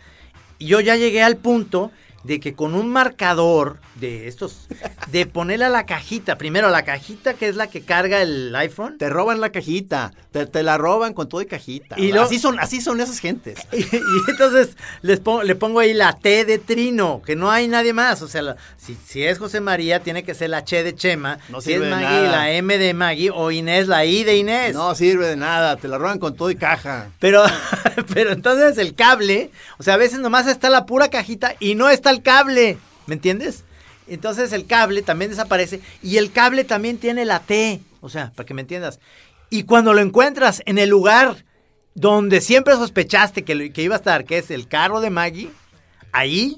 Y 0.59 0.67
yo 0.67 0.79
ya 0.79 0.95
llegué 0.95 1.21
al 1.23 1.37
punto 1.37 1.91
de 2.23 2.39
que 2.39 2.53
con 2.53 2.75
un 2.75 2.89
marcador 2.89 3.77
de 3.95 4.27
estos, 4.27 4.67
de 5.11 5.25
ponerle 5.25 5.65
a 5.65 5.69
la 5.69 5.85
cajita, 5.85 6.37
primero 6.37 6.69
la 6.69 6.83
cajita 6.83 7.33
que 7.33 7.47
es 7.47 7.55
la 7.55 7.67
que 7.67 7.81
carga 7.81 8.21
el 8.21 8.55
iPhone, 8.55 8.97
Te 8.97 9.09
roban 9.09 9.39
la 9.41 9.51
cajita, 9.51 10.13
te, 10.31 10.45
te 10.45 10.61
la 10.61 10.77
roban 10.77 11.13
con 11.13 11.29
todo 11.29 11.41
y 11.41 11.45
cajita. 11.45 11.95
Y 11.99 12.11
lo- 12.11 12.21
así 12.23 12.37
son, 12.37 12.59
así 12.59 12.81
son 12.81 12.99
esas 13.01 13.19
gentes. 13.19 13.59
Y, 13.71 13.81
y 13.81 13.99
entonces 14.29 14.75
les 15.01 15.19
pongo, 15.19 15.43
le 15.43 15.55
pongo 15.55 15.79
ahí 15.79 15.93
la 15.93 16.13
T 16.13 16.45
de 16.45 16.57
Trino, 16.59 17.21
que 17.25 17.35
no 17.35 17.49
hay 17.49 17.67
nadie 17.67 17.93
más. 17.93 18.21
O 18.21 18.27
sea, 18.27 18.41
la- 18.41 18.57
si, 18.77 18.95
si 18.95 19.23
es 19.23 19.37
José 19.39 19.61
María, 19.61 20.01
tiene 20.01 20.23
que 20.23 20.33
ser 20.35 20.49
la 20.49 20.63
Che 20.63 20.83
de 20.83 20.93
Chema. 20.95 21.39
No 21.49 21.61
si 21.61 21.73
es 21.73 21.79
Maggie, 21.79 21.91
nada. 22.05 22.31
la 22.31 22.51
M 22.51 22.77
de 22.77 22.93
Maggie. 22.93 23.31
O 23.33 23.51
Inés, 23.51 23.87
la 23.87 24.05
I 24.05 24.23
de 24.23 24.37
Inés. 24.37 24.73
No 24.75 24.93
sirve 24.95 25.27
de 25.27 25.37
nada, 25.37 25.77
te 25.77 25.87
la 25.87 25.97
roban 25.97 26.19
con 26.19 26.35
todo 26.35 26.51
y 26.51 26.55
caja. 26.55 27.09
Pero, 27.19 27.43
pero 28.13 28.31
entonces 28.31 28.77
el 28.77 28.93
cable, 28.95 29.51
o 29.79 29.83
sea, 29.83 29.95
a 29.95 29.97
veces 29.97 30.19
nomás 30.19 30.47
está 30.47 30.69
la 30.69 30.85
pura 30.85 31.09
cajita 31.09 31.55
y 31.59 31.75
no 31.75 31.89
está 31.89 32.09
el 32.11 32.16
cable. 32.21 32.77
¿Me 33.05 33.15
entiendes? 33.15 33.63
Entonces 34.07 34.53
el 34.53 34.65
cable 34.65 35.01
también 35.01 35.31
desaparece 35.31 35.81
y 36.01 36.17
el 36.17 36.31
cable 36.31 36.63
también 36.63 36.97
tiene 36.97 37.25
la 37.25 37.41
T. 37.41 37.81
O 38.01 38.09
sea, 38.09 38.31
para 38.35 38.45
que 38.45 38.53
me 38.53 38.61
entiendas. 38.61 38.99
Y 39.49 39.63
cuando 39.63 39.93
lo 39.93 40.01
encuentras 40.01 40.61
en 40.65 40.77
el 40.77 40.89
lugar 40.89 41.45
donde 41.93 42.41
siempre 42.41 42.75
sospechaste 42.75 43.43
que, 43.43 43.81
iba 43.81 43.95
a 43.95 43.97
estar, 43.97 44.25
que 44.25 44.37
es 44.37 44.51
el 44.51 44.67
carro 44.67 45.01
de 45.01 45.09
Maggie, 45.09 45.49
ahí, 46.11 46.57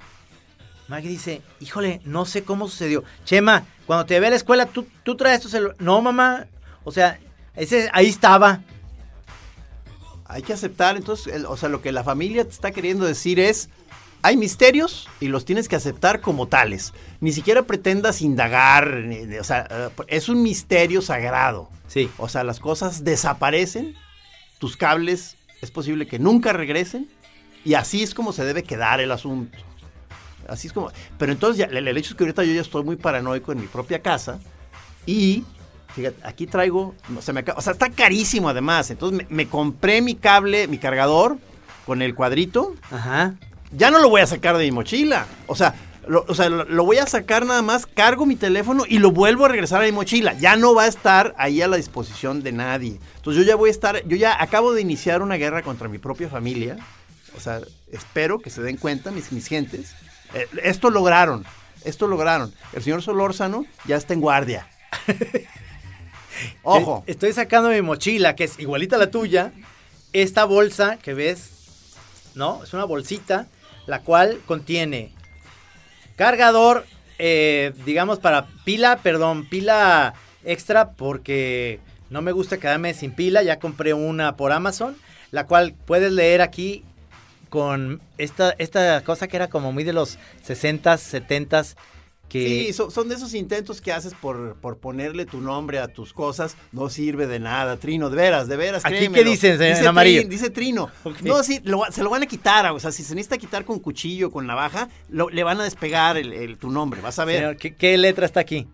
Maggie 0.88 1.10
dice, 1.10 1.42
híjole, 1.60 2.02
no 2.04 2.26
sé 2.26 2.44
cómo 2.44 2.68
sucedió. 2.68 3.04
Chema, 3.24 3.66
cuando 3.86 4.06
te 4.06 4.20
ve 4.20 4.28
a 4.28 4.32
la 4.32 4.36
escuela, 4.36 4.66
tú, 4.66 4.86
traes 5.16 5.40
tu 5.42 5.50
celular. 5.50 5.76
No, 5.80 6.02
mamá. 6.02 6.48
O 6.84 6.92
sea, 6.92 7.20
ese, 7.56 7.90
ahí 7.94 8.08
estaba. 8.08 8.62
Hay 10.26 10.42
que 10.42 10.54
aceptar, 10.54 10.98
entonces, 10.98 11.34
el- 11.34 11.46
o 11.46 11.58
sea, 11.58 11.70
lo 11.70 11.82
que 11.82 11.92
la 11.92 12.04
familia 12.04 12.44
te 12.44 12.52
está 12.52 12.72
queriendo 12.72 13.06
decir 13.06 13.40
es, 13.40 13.70
hay 14.22 14.38
misterios 14.38 15.08
y 15.20 15.28
los 15.28 15.46
tienes 15.46 15.68
que 15.68 15.76
aceptar 15.76 16.22
como 16.22 16.48
tales. 16.48 16.94
Ni 17.22 17.32
siquiera 17.32 17.64
pretendas 17.64 18.22
indagar, 18.22 18.98
ni- 19.06 19.38
o 19.38 19.44
sea, 19.44 19.68
eh, 19.70 19.90
es 20.08 20.30
un 20.30 20.44
misterio 20.44 21.02
sagrado. 21.02 21.70
Sí. 21.88 22.10
O 22.18 22.28
sea, 22.30 22.44
las 22.44 22.60
cosas 22.60 23.04
desaparecen, 23.04 23.96
tus 24.60 24.78
cables 24.78 25.38
es 25.62 25.72
posible 25.72 26.08
que 26.08 26.20
nunca 26.20 26.54
regresen 26.54 27.10
y 27.66 27.74
así 27.74 28.04
es 28.04 28.14
como 28.14 28.32
se 28.34 28.46
debe 28.46 28.64
quedar 28.64 29.02
el 29.02 29.12
asunto. 29.12 29.58
Así 30.48 30.68
es 30.68 30.74
como... 30.74 30.92
Pero 31.18 31.32
entonces 31.32 31.58
ya, 31.60 31.66
el, 31.66 31.88
el 31.88 31.98
hecho 31.98 32.12
es 32.12 32.16
que 32.16 32.24
ahorita 32.24 32.44
yo 32.44 32.54
ya 32.54 32.62
estoy 32.62 32.84
muy 32.84 32.96
paranoico 32.96 33.52
en 33.52 33.62
mi 33.62 33.68
propia 33.68 34.02
casa 34.02 34.40
y... 35.06 35.44
Fíjate, 35.96 36.18
aquí 36.24 36.46
traigo, 36.46 36.94
no, 37.10 37.20
se 37.20 37.34
me 37.34 37.44
o 37.56 37.62
sea, 37.62 37.74
está 37.74 37.90
carísimo 37.90 38.48
además. 38.48 38.92
Entonces 38.92 39.18
me, 39.28 39.36
me 39.36 39.48
compré 39.50 40.04
mi 40.04 40.14
cable, 40.14 40.68
mi 40.68 40.78
cargador 40.78 41.40
con 41.88 42.04
el 42.04 42.14
cuadrito. 42.14 42.76
Ajá. 42.92 43.34
Ya 43.72 43.92
no 43.92 44.00
lo 44.00 44.10
voy 44.10 44.22
a 44.22 44.28
sacar 44.28 44.58
de 44.58 44.66
mi 44.66 44.72
mochila. 44.72 45.28
O 45.48 45.56
sea, 45.56 45.76
lo, 46.08 46.26
o 46.28 46.34
sea, 46.34 46.50
lo, 46.50 46.66
lo 46.66 46.86
voy 46.86 46.98
a 46.98 47.06
sacar 47.06 47.46
nada 47.46 47.62
más, 47.62 47.86
cargo 47.86 48.26
mi 48.26 48.36
teléfono 48.36 48.84
y 48.88 48.98
lo 48.98 49.12
vuelvo 49.12 49.46
a 49.46 49.50
regresar 49.50 49.82
a 49.82 49.86
mi 49.86 49.92
mochila. 49.92 50.34
Ya 50.34 50.56
no 50.56 50.74
va 50.74 50.84
a 50.84 50.88
estar 50.88 51.36
ahí 51.38 51.62
a 51.62 51.68
la 51.68 51.78
disposición 51.78 52.42
de 52.42 52.52
nadie. 52.52 53.00
Entonces 53.18 53.44
yo 53.44 53.48
ya 53.48 53.56
voy 53.56 53.70
a 53.70 53.72
estar, 53.72 54.04
yo 54.08 54.18
ya 54.18 54.42
acabo 54.42 54.74
de 54.74 54.82
iniciar 54.82 55.22
una 55.22 55.36
guerra 55.36 55.62
contra 55.62 55.88
mi 55.88 56.00
propia 56.00 56.30
familia. 56.30 56.78
O 57.38 57.40
sea, 57.40 57.62
espero 57.92 58.40
que 58.40 58.50
se 58.50 58.62
den 58.62 58.78
cuenta 58.78 59.12
mis, 59.12 59.32
mis 59.32 59.48
gentes. 59.48 59.94
Eh, 60.34 60.48
esto 60.64 60.90
lograron, 60.90 61.46
esto 61.86 62.08
lograron. 62.08 62.54
El 62.74 62.82
señor 62.82 63.04
Solórzano 63.04 63.66
ya 63.86 63.96
está 63.98 64.14
en 64.14 64.22
guardia. 64.22 64.68
Ojo. 66.64 67.04
Eh, 67.06 67.12
Estoy 67.12 67.34
sacando 67.34 67.70
mi 67.70 67.82
mochila, 67.82 68.36
que 68.36 68.46
es 68.46 68.60
igualita 68.60 68.96
a 68.96 69.00
la 69.00 69.12
tuya. 69.12 69.52
Esta 70.14 70.46
bolsa 70.46 70.98
que 70.98 71.14
ves, 71.14 71.52
¿no? 72.36 72.64
Es 72.64 72.74
una 72.74 72.86
bolsita, 72.86 73.48
la 73.90 74.02
cual 74.02 74.40
contiene 74.46 75.12
cargador, 76.16 76.86
eh, 77.18 77.74
digamos, 77.86 78.20
para 78.20 78.46
pila, 78.64 79.00
perdón, 79.02 79.50
pila 79.50 80.14
extra, 80.44 80.92
porque 80.92 81.80
no 82.12 82.22
me 82.22 82.32
gusta 82.32 82.60
quedarme 82.60 82.94
sin 82.94 83.12
pila. 83.12 83.42
Ya 83.42 83.58
compré 83.58 83.96
una 83.96 84.38
por 84.38 84.52
Amazon, 84.52 84.96
la 85.32 85.48
cual 85.48 85.74
puedes 85.88 86.12
leer 86.12 86.42
aquí 86.42 86.84
con 87.50 88.00
esta, 88.20 88.54
esta 88.60 89.04
cosa 89.04 89.28
que 89.28 89.38
era 89.38 89.50
como 89.50 89.72
muy 89.72 89.84
de 89.84 89.94
los 89.94 90.20
60s, 90.48 91.24
70s. 91.26 91.76
Que 92.30 92.48
Sí, 92.68 92.74
son, 92.74 92.92
son 92.92 93.10
de 93.10 93.16
esos 93.16 93.34
intentos 93.34 93.82
que 93.82 93.92
haces 93.92 94.14
por, 94.14 94.56
por 94.62 94.78
ponerle 94.78 95.26
tu 95.26 95.42
nombre 95.42 95.80
a 95.80 95.88
tus 95.88 96.14
cosas. 96.14 96.56
No 96.72 96.90
sirve 96.90 97.28
de 97.28 97.40
nada, 97.40 97.78
Trino, 97.78 98.10
de 98.10 98.16
veras, 98.16 98.48
de 98.48 98.56
veras. 98.56 98.86
¿Aquí 98.86 98.96
créemelo. 98.98 99.24
qué 99.24 99.30
dicen, 99.30 99.62
en 99.62 99.74
dice 99.74 99.88
amarillo? 99.88 100.22
Trin- 100.22 100.30
dice 100.30 100.50
Trino. 100.50 100.90
No, 101.24 101.44
sí, 101.44 101.60
lo 101.64 101.84
se 101.92 102.04
lo 102.04 102.10
van 102.10 102.24
a 102.24 102.28
quitar. 102.28 102.66
O 102.72 102.80
sea, 102.80 102.92
si 102.92 103.04
se 103.04 103.16
necesita 103.16 103.38
quitar 103.38 103.66
con 103.66 103.80
cuchillo, 103.80 104.32
con 104.32 104.46
navaja, 104.48 104.90
lo- 105.10 105.30
le 105.30 105.44
van 105.44 105.60
a 105.60 105.64
despegar 105.64 106.18
el, 106.18 106.32
el- 106.32 106.58
tu 106.58 106.70
nombre. 106.70 107.02
Vas 107.02 107.20
a 107.20 107.26
ver. 107.26 107.38
Señor, 107.40 107.58
¿qué, 107.58 107.76
qué 107.76 107.98
letra 107.98 108.26
está 108.26 108.40
aquí? 108.40 108.68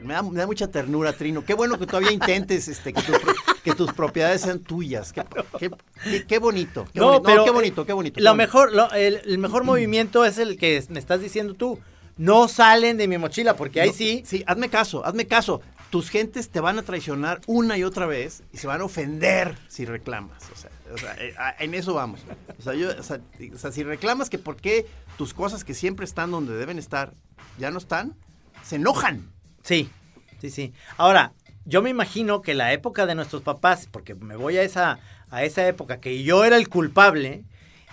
Me, 0.00 0.14
da, 0.14 0.22
me 0.22 0.38
da 0.38 0.46
mucha 0.46 0.68
ternura, 0.70 1.12
Trino. 1.12 1.44
Qué 1.44 1.52
bueno 1.52 1.78
que 1.78 1.84
todavía 1.86 2.10
intentes 2.10 2.68
este, 2.68 2.94
que, 2.94 3.02
tu- 3.02 3.12
que 3.62 3.74
tus 3.74 3.92
propiedades 3.92 4.40
sean 4.40 4.60
tuyas. 4.60 5.12
Qué, 5.12 5.22
qué- 5.58 5.70
qué- 6.02 6.24
qué 6.26 6.38
bonito. 6.38 6.86
Qué 6.94 7.00
bonito. 7.02 7.34
No, 7.36 7.44
qué 7.44 7.50
bonito, 7.50 7.84
qué 7.84 7.92
bonito. 7.92 8.14
qué 8.14 8.22
Lo 8.22 8.30
bonito. 8.30 8.36
mejor, 8.46 8.72
lo- 8.72 8.90
el, 8.92 9.20
el 9.26 9.36
mejor 9.36 9.64
movimiento 9.64 10.24
es 10.24 10.38
el 10.38 10.56
que 10.56 10.82
me 10.88 10.98
estás 10.98 11.20
diciendo 11.20 11.52
tú. 11.52 11.78
No 12.16 12.48
salen 12.48 12.96
de 12.96 13.08
mi 13.08 13.18
mochila, 13.18 13.56
porque 13.56 13.80
ahí 13.80 13.88
No, 13.88 13.94
sí. 13.94 14.22
Sí, 14.24 14.44
hazme 14.46 14.68
caso, 14.68 15.04
hazme 15.04 15.26
caso. 15.26 15.60
Tus 15.90 16.10
gentes 16.10 16.48
te 16.48 16.60
van 16.60 16.78
a 16.78 16.82
traicionar 16.82 17.40
una 17.46 17.78
y 17.78 17.84
otra 17.84 18.06
vez 18.06 18.42
y 18.52 18.58
se 18.58 18.66
van 18.66 18.80
a 18.80 18.84
ofender 18.84 19.56
si 19.68 19.84
reclamas. 19.84 20.42
O 20.52 20.56
sea, 20.56 20.70
o 20.92 20.98
sea, 20.98 21.14
eh, 21.18 21.34
en 21.60 21.74
eso 21.74 21.94
vamos. 21.94 22.20
O 22.58 22.62
sea, 22.62 22.74
yo, 22.74 22.90
o 22.98 23.02
sea, 23.02 23.20
o 23.52 23.58
sea, 23.58 23.70
si 23.70 23.82
reclamas 23.84 24.28
que 24.30 24.38
por 24.38 24.56
qué 24.56 24.86
tus 25.16 25.34
cosas 25.34 25.64
que 25.64 25.74
siempre 25.74 26.04
están 26.04 26.30
donde 26.30 26.56
deben 26.56 26.78
estar 26.78 27.12
ya 27.58 27.70
no 27.70 27.78
están, 27.78 28.14
se 28.64 28.76
enojan. 28.76 29.30
Sí, 29.62 29.88
sí, 30.40 30.50
sí. 30.50 30.72
Ahora, 30.96 31.32
yo 31.64 31.82
me 31.82 31.90
imagino 31.90 32.42
que 32.42 32.54
la 32.54 32.72
época 32.72 33.06
de 33.06 33.14
nuestros 33.14 33.42
papás, 33.42 33.88
porque 33.90 34.14
me 34.14 34.36
voy 34.36 34.56
a 34.56 34.62
esa, 34.62 34.98
a 35.30 35.44
esa 35.44 35.66
época, 35.66 36.00
que 36.00 36.22
yo 36.22 36.44
era 36.44 36.56
el 36.56 36.68
culpable 36.68 37.44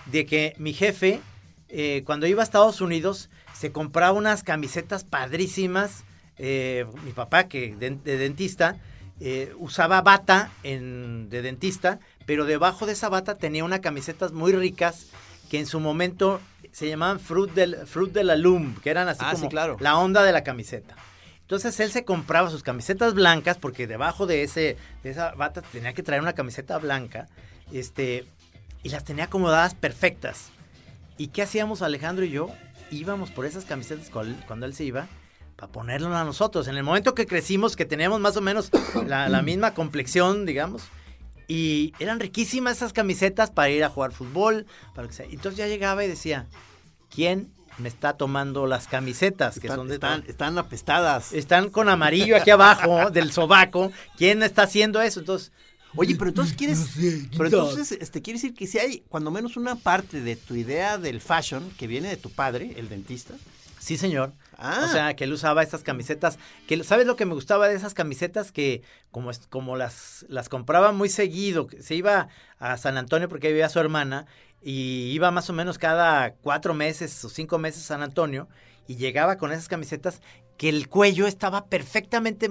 de 0.06 0.26
que 0.26 0.54
mi 0.58 0.72
jefe, 0.72 1.20
eh, 1.68 2.02
cuando 2.04 2.26
iba 2.26 2.42
a 2.42 2.44
Estados 2.44 2.80
Unidos, 2.80 3.30
se 3.62 3.70
compraba 3.70 4.10
unas 4.18 4.42
camisetas 4.42 5.04
padrísimas. 5.04 6.02
eh, 6.36 6.84
mi 7.04 7.12
papá, 7.12 7.44
que 7.44 7.76
de, 7.76 7.90
de 7.90 8.16
dentista, 8.18 8.76
eh, 9.20 9.52
usaba 9.58 10.00
bata 10.02 10.50
en, 10.64 11.28
de 11.30 11.42
dentista, 11.42 12.00
pero 12.26 12.44
debajo 12.44 12.86
de 12.86 12.92
esa 12.94 13.08
bata 13.08 13.36
tenía 13.36 13.62
unas 13.62 13.78
camisetas 13.78 14.32
muy 14.32 14.50
ricas 14.52 15.06
que 15.48 15.60
en 15.60 15.66
su 15.66 15.78
momento 15.78 16.40
se 16.72 16.88
llamaban 16.88 17.20
Fruit 17.20 17.52
del, 17.52 17.86
Fruit 17.86 18.12
de 18.12 18.24
la 18.24 18.34
Loom, 18.34 18.74
que 18.82 18.90
eran 18.90 19.06
así 19.08 19.20
Ah, 19.22 19.30
sí, 19.30 19.36
como 19.36 19.50
claro. 19.50 19.76
la 19.78 19.96
onda 19.96 20.24
de 20.24 20.32
la 20.32 20.42
camiseta. 20.42 20.96
Entonces 21.42 21.78
él 21.78 21.92
se 21.92 22.04
compraba 22.04 22.50
sus 22.50 22.64
camisetas 22.64 23.14
blancas 23.14 23.58
porque 23.58 23.86
debajo 23.86 24.26
de 24.26 24.42
ese 24.42 24.76
de 25.04 25.10
esa 25.10 25.34
bata 25.36 25.62
tenía 25.62 25.92
que 25.92 26.02
traer 26.02 26.20
una 26.22 26.32
camiseta 26.32 26.76
blanca, 26.78 27.28
este 27.72 28.24
y 28.82 28.88
las 28.88 29.04
tenía 29.04 29.24
acomodadas 29.26 29.74
perfectas. 29.74 30.50
¿Y 31.18 31.28
qué 31.28 31.42
hacíamos 31.42 31.82
Alejandro 31.82 32.24
y 32.24 32.30
yo? 32.30 32.48
Íbamos 32.92 33.30
por 33.30 33.46
esas 33.46 33.64
camisetas 33.64 34.10
cuando 34.10 34.66
él, 34.66 34.74
se 34.74 34.84
iba 34.84 35.08
para 35.56 35.72
ponerlo 35.72 36.14
a 36.14 36.24
nosotros. 36.24 36.68
En 36.68 36.76
el 36.76 36.84
momento 36.84 37.14
que 37.14 37.26
crecimos, 37.26 37.74
que 37.74 37.84
teníamos 37.84 38.20
más 38.20 38.36
o 38.36 38.40
menos 38.40 38.70
la, 39.06 39.28
la 39.28 39.42
misma 39.42 39.74
complexión, 39.74 40.46
digamos, 40.46 40.82
y 41.48 41.92
eran 41.98 42.20
riquísimas 42.20 42.76
esas 42.76 42.92
camisetas 42.92 43.50
para 43.50 43.70
ir 43.70 43.84
a 43.84 43.88
jugar 43.88 44.12
fútbol, 44.12 44.66
para 44.94 45.02
lo 45.02 45.08
que 45.08 45.14
sea. 45.14 45.26
Entonces 45.26 45.56
ya 45.56 45.66
llegaba 45.66 46.04
y 46.04 46.08
decía, 46.08 46.46
¿quién 47.10 47.52
me 47.78 47.88
está 47.88 48.14
tomando 48.14 48.66
las 48.66 48.86
camisetas? 48.86 49.58
Que 49.58 49.66
Están, 49.66 49.76
son 49.76 49.88
de 49.88 49.94
están, 49.94 50.24
están 50.26 50.58
apestadas. 50.58 51.32
están 51.32 51.70
con 51.70 51.88
amarillo 51.88 52.36
aquí 52.36 52.50
abajo 52.50 53.10
del 53.10 53.32
sobaco. 53.32 53.92
¿Quién 54.16 54.42
está 54.42 54.62
haciendo 54.62 55.00
eso? 55.02 55.20
Entonces, 55.20 55.52
Oye, 55.96 56.16
pero 56.16 56.28
entonces 56.30 56.54
quieres. 56.56 56.86
pero 57.32 57.46
entonces, 57.46 57.92
este, 57.92 58.22
quiere 58.22 58.38
decir 58.38 58.54
que 58.54 58.66
si 58.66 58.78
hay, 58.78 59.00
cuando 59.08 59.30
menos 59.30 59.56
una 59.56 59.76
parte 59.76 60.20
de 60.20 60.36
tu 60.36 60.54
idea 60.54 60.96
del 60.98 61.20
fashion 61.20 61.68
que 61.78 61.86
viene 61.86 62.08
de 62.08 62.16
tu 62.16 62.30
padre, 62.30 62.74
el 62.76 62.88
dentista. 62.88 63.34
sí, 63.78 63.96
señor. 63.98 64.32
Ah. 64.56 64.86
O 64.88 64.92
sea, 64.92 65.16
que 65.16 65.24
él 65.24 65.32
usaba 65.32 65.62
estas 65.62 65.82
camisetas. 65.82 66.38
Que, 66.68 66.82
¿Sabes 66.84 67.06
lo 67.06 67.16
que 67.16 67.26
me 67.26 67.34
gustaba 67.34 67.66
de 67.68 67.74
esas 67.74 67.94
camisetas? 67.94 68.52
Que 68.52 68.82
como, 69.10 69.30
es- 69.30 69.46
como 69.48 69.76
las, 69.76 70.24
las 70.28 70.48
compraba 70.48 70.92
muy 70.92 71.08
seguido, 71.08 71.66
se 71.80 71.94
iba 71.96 72.28
a 72.60 72.76
San 72.76 72.96
Antonio 72.96 73.28
porque 73.28 73.48
ahí 73.48 73.52
vivía 73.52 73.68
su 73.68 73.80
hermana 73.80 74.26
y 74.62 75.10
iba 75.12 75.30
más 75.32 75.50
o 75.50 75.52
menos 75.52 75.78
cada 75.78 76.34
cuatro 76.34 76.74
meses 76.74 77.24
o 77.24 77.28
cinco 77.28 77.58
meses 77.58 77.82
a 77.82 77.86
San 77.88 78.02
Antonio 78.02 78.48
y 78.86 78.96
llegaba 78.96 79.36
con 79.36 79.50
esas 79.50 79.66
camisetas 79.68 80.20
que 80.56 80.68
el 80.68 80.88
cuello 80.88 81.26
estaba 81.26 81.66
perfectamente 81.66 82.50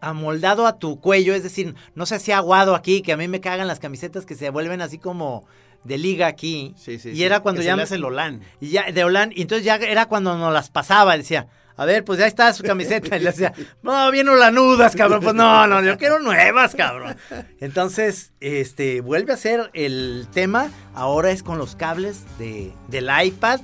amoldado 0.00 0.66
a 0.66 0.78
tu 0.78 1.00
cuello, 1.00 1.34
es 1.34 1.42
decir, 1.42 1.74
no 1.94 2.06
se 2.06 2.16
hacía 2.16 2.38
aguado 2.38 2.74
aquí, 2.74 3.02
que 3.02 3.12
a 3.12 3.16
mí 3.16 3.28
me 3.28 3.40
cagan 3.40 3.66
las 3.66 3.80
camisetas 3.80 4.26
que 4.26 4.34
se 4.34 4.50
vuelven 4.50 4.80
así 4.80 4.98
como 4.98 5.46
de 5.84 5.98
liga 5.98 6.26
aquí. 6.26 6.74
Sí, 6.76 6.98
sí. 6.98 7.10
y 7.10 7.16
sí. 7.16 7.24
era 7.24 7.40
cuando 7.40 7.60
Que 7.60 7.66
ya 7.66 7.72
se 7.72 7.76
le 7.76 7.82
hace 7.82 7.94
el 7.96 8.04
Olan. 8.04 8.42
y 8.60 8.70
ya, 8.70 8.90
de 8.90 9.04
Holanda, 9.04 9.34
y 9.36 9.42
entonces 9.42 9.64
ya 9.64 9.76
era 9.76 10.06
cuando 10.06 10.36
nos 10.36 10.52
las 10.52 10.70
pasaba, 10.70 11.16
decía, 11.16 11.48
a 11.76 11.84
ver, 11.84 12.04
pues 12.04 12.18
ya 12.18 12.26
está 12.26 12.52
su 12.52 12.62
camiseta. 12.62 13.16
Y 13.16 13.20
le 13.20 13.30
decía, 13.30 13.52
no, 13.82 14.10
bien 14.10 14.26
lanudas, 14.26 14.96
cabrón. 14.96 15.20
Pues 15.22 15.34
no, 15.34 15.66
no, 15.66 15.82
yo 15.82 15.98
quiero 15.98 16.18
nuevas, 16.20 16.74
cabrón. 16.74 17.16
Entonces, 17.60 18.32
este, 18.40 19.00
vuelve 19.00 19.32
a 19.34 19.36
ser 19.36 19.70
el 19.74 20.26
tema, 20.32 20.70
ahora 20.94 21.30
es 21.30 21.42
con 21.42 21.58
los 21.58 21.76
cables 21.76 22.22
de, 22.38 22.72
del 22.88 23.10
iPad 23.24 23.60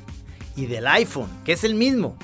y 0.57 0.67
del 0.67 0.87
iPhone, 0.87 1.31
que 1.45 1.53
es 1.53 1.65
el 1.65 1.75
mismo. 1.75 2.17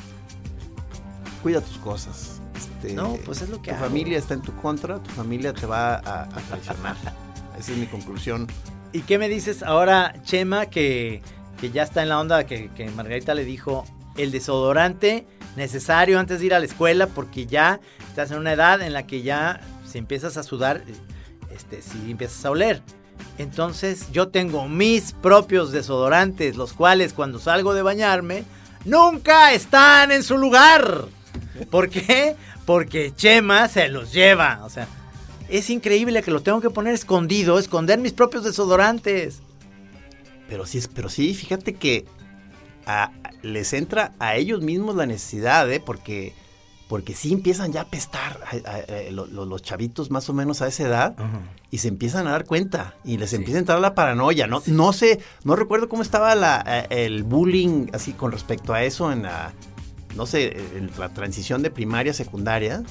Cuida 1.43 1.61
tus 1.61 1.79
cosas. 1.79 2.38
Este, 2.83 2.95
No, 2.95 3.17
pues 3.25 3.43
es 3.43 3.49
lo 3.49 3.61
que 3.61 3.71
Tu 3.71 3.77
hago. 3.77 3.87
familia 3.87 4.19
está 4.19 4.35
en 4.35 4.43
tu 4.43 4.55
contra, 4.57 4.99
tu 5.03 5.11
familia 5.11 5.53
te 5.53 5.67
va 5.67 5.95
a, 5.97 6.23
a 6.25 6.41
traicionar. 6.49 6.97
Esa 7.59 7.73
es 7.73 7.79
mi 7.79 7.87
conclusión. 7.87 8.47
¿Y 8.93 9.01
qué 9.01 9.19
me 9.19 9.29
dices 9.29 9.63
ahora, 9.63 10.15
Chema, 10.25 10.67
que, 10.67 11.23
que 11.61 11.71
ya 11.71 11.83
está 11.83 12.03
en 12.03 12.09
la 12.09 12.21
onda 12.21 12.45
que, 12.47 12.71
que 12.71 12.89
Margarita 12.91 13.35
le 13.35 13.45
dijo, 13.45 13.85
el 14.17 14.31
desodorante 14.31 15.27
necesario 15.57 16.19
antes 16.19 16.41
de 16.41 16.47
ir 16.47 16.55
a 16.55 16.59
la 16.59 16.65
escuela, 16.67 17.07
porque 17.09 17.47
ya 17.47 17.81
estás 18.09 18.31
en 18.31 18.39
una 18.39 18.53
edad 18.53 18.81
en 18.83 18.93
la 18.93 19.07
que 19.07 19.23
ya 19.23 19.61
si 19.87 19.99
empiezas 19.99 20.37
a 20.37 20.43
sudar, 20.43 20.83
este, 21.55 21.83
si 21.83 22.11
empiezas 22.11 22.45
a 22.45 22.51
oler. 22.51 22.83
Entonces 23.39 24.11
yo 24.13 24.29
tengo 24.29 24.69
mis 24.69 25.13
propios 25.13 25.71
desodorantes, 25.73 26.57
los 26.57 26.73
cuales 26.73 27.13
cuando 27.13 27.39
salgo 27.39 27.75
de 27.75 27.83
bañarme, 27.83 28.45
nunca 28.85 29.53
están 29.53 30.11
en 30.13 30.23
su 30.23 30.39
lugar. 30.39 31.05
¿Por 31.67 31.89
qué? 31.89 32.37
Porque 32.67 33.13
Chema 33.15 33.69
se 33.69 33.89
los 33.89 34.13
lleva. 34.13 34.61
O 34.65 34.71
sea, 34.71 34.87
es 35.49 35.71
increíble 35.71 36.23
que 36.23 36.31
lo 36.31 36.41
tengo 36.43 36.61
que 36.61 36.71
poner 36.71 36.95
escondido, 36.95 37.59
esconder 37.59 37.99
mis 37.99 38.13
propios 38.13 38.45
desodorantes. 38.45 39.41
Pero 40.49 40.65
sí, 40.67 40.81
pero 40.95 41.09
sí, 41.09 41.35
fíjate 41.35 41.75
que 41.75 42.07
a- 42.87 43.11
les 43.43 43.73
entra 43.73 44.13
a 44.19 44.35
ellos 44.37 44.63
mismos 44.63 44.97
la 44.97 45.07
necesidad, 45.07 45.71
¿eh? 45.71 45.79
Porque, 45.85 46.33
porque 46.89 47.15
sí 47.15 47.33
empiezan 47.35 47.71
ya 47.73 47.83
a 47.83 49.11
lo- 49.11 49.27
los 49.45 49.63
chavitos 49.63 50.11
más 50.11 50.29
o 50.31 50.33
menos 50.33 50.63
a 50.63 50.69
esa 50.69 50.85
edad 50.85 51.15
y 51.71 51.79
se 51.79 51.89
empiezan 51.89 52.27
a 52.27 52.31
dar 52.33 52.45
cuenta 52.47 52.95
y 53.05 53.19
les 53.19 53.33
empieza 53.35 53.59
a 53.59 53.61
entrar 53.61 53.79
la 53.79 53.95
paranoia, 53.95 54.47
¿no? 54.47 54.63
No 54.67 54.93
sé, 54.95 55.21
no 55.45 55.55
recuerdo 55.55 55.89
cómo 55.91 56.01
estaba 56.03 56.35
la, 56.35 56.65
eh, 56.67 57.05
el 57.07 57.25
bullying 57.25 57.89
así 57.93 58.13
con 58.13 58.33
respecto 58.33 58.73
a 58.73 58.83
eso 58.83 59.13
en 59.13 59.25
la, 59.25 59.53
no 60.19 60.27
sé, 60.27 60.55
en 60.77 60.91
la 60.99 61.09
transición 61.09 61.63
de 61.63 61.71
primaria 61.71 62.11
a 62.13 62.15
secundaria. 62.15 62.83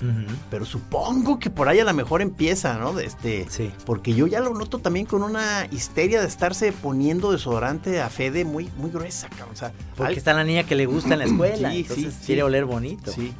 Pero 0.50 0.66
supongo 0.66 1.38
que 1.38 1.52
por 1.52 1.68
ahí 1.70 1.80
a 1.80 1.84
lo 1.86 1.94
mejor 1.94 2.24
empieza, 2.24 2.78
¿no? 2.80 2.98
Este, 3.00 3.46
Sí. 3.50 3.72
Porque 3.86 4.14
yo 4.16 4.26
ya 4.26 4.40
lo 4.40 4.54
noto 4.56 4.80
también 4.80 5.06
con 5.06 5.22
una 5.22 5.68
histeria 5.72 6.22
de 6.22 6.28
estarse 6.28 6.72
poniendo 6.72 7.32
desodorante 7.32 8.02
a 8.02 8.10
Fede 8.10 8.46
muy, 8.46 8.70
muy 8.78 8.90
gruesa, 8.90 9.28
cabrón. 9.30 9.50
O 9.54 9.56
sea, 9.58 9.72
Porque 9.96 10.14
al- 10.14 10.18
está 10.18 10.34
la 10.34 10.44
niña 10.44 10.64
que 10.64 10.76
le 10.76 10.86
gusta 10.88 11.14
en 11.14 11.20
la 11.20 11.26
escuela, 11.26 11.70
Sí, 11.74 11.80
entonces 11.82 12.14
sí, 12.14 12.26
quiere 12.26 12.42
sí. 12.42 12.46
oler 12.46 12.66
bonito. 12.66 13.12
Sí. 13.12 13.34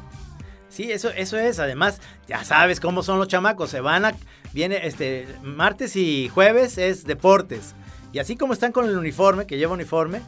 Sí, 0.68 0.92
eso, 0.92 1.08
eso 1.10 1.38
es. 1.38 1.58
Además, 1.58 2.00
ya 2.28 2.44
sabes 2.44 2.78
cómo 2.78 3.02
son 3.02 3.18
los 3.18 3.26
chamacos. 3.26 3.70
Se 3.70 3.80
van 3.80 4.04
a. 4.04 4.14
Viene 4.52 4.86
este. 4.86 5.26
Martes 5.42 5.96
y 5.96 6.28
jueves 6.28 6.76
es 6.78 7.04
deportes. 7.04 7.74
Y 8.12 8.18
así 8.20 8.36
como 8.36 8.52
están 8.52 8.70
con 8.72 8.84
el 8.86 8.96
uniforme, 8.96 9.46
que 9.46 9.56
lleva 9.56 9.72
uniforme, 9.72 10.20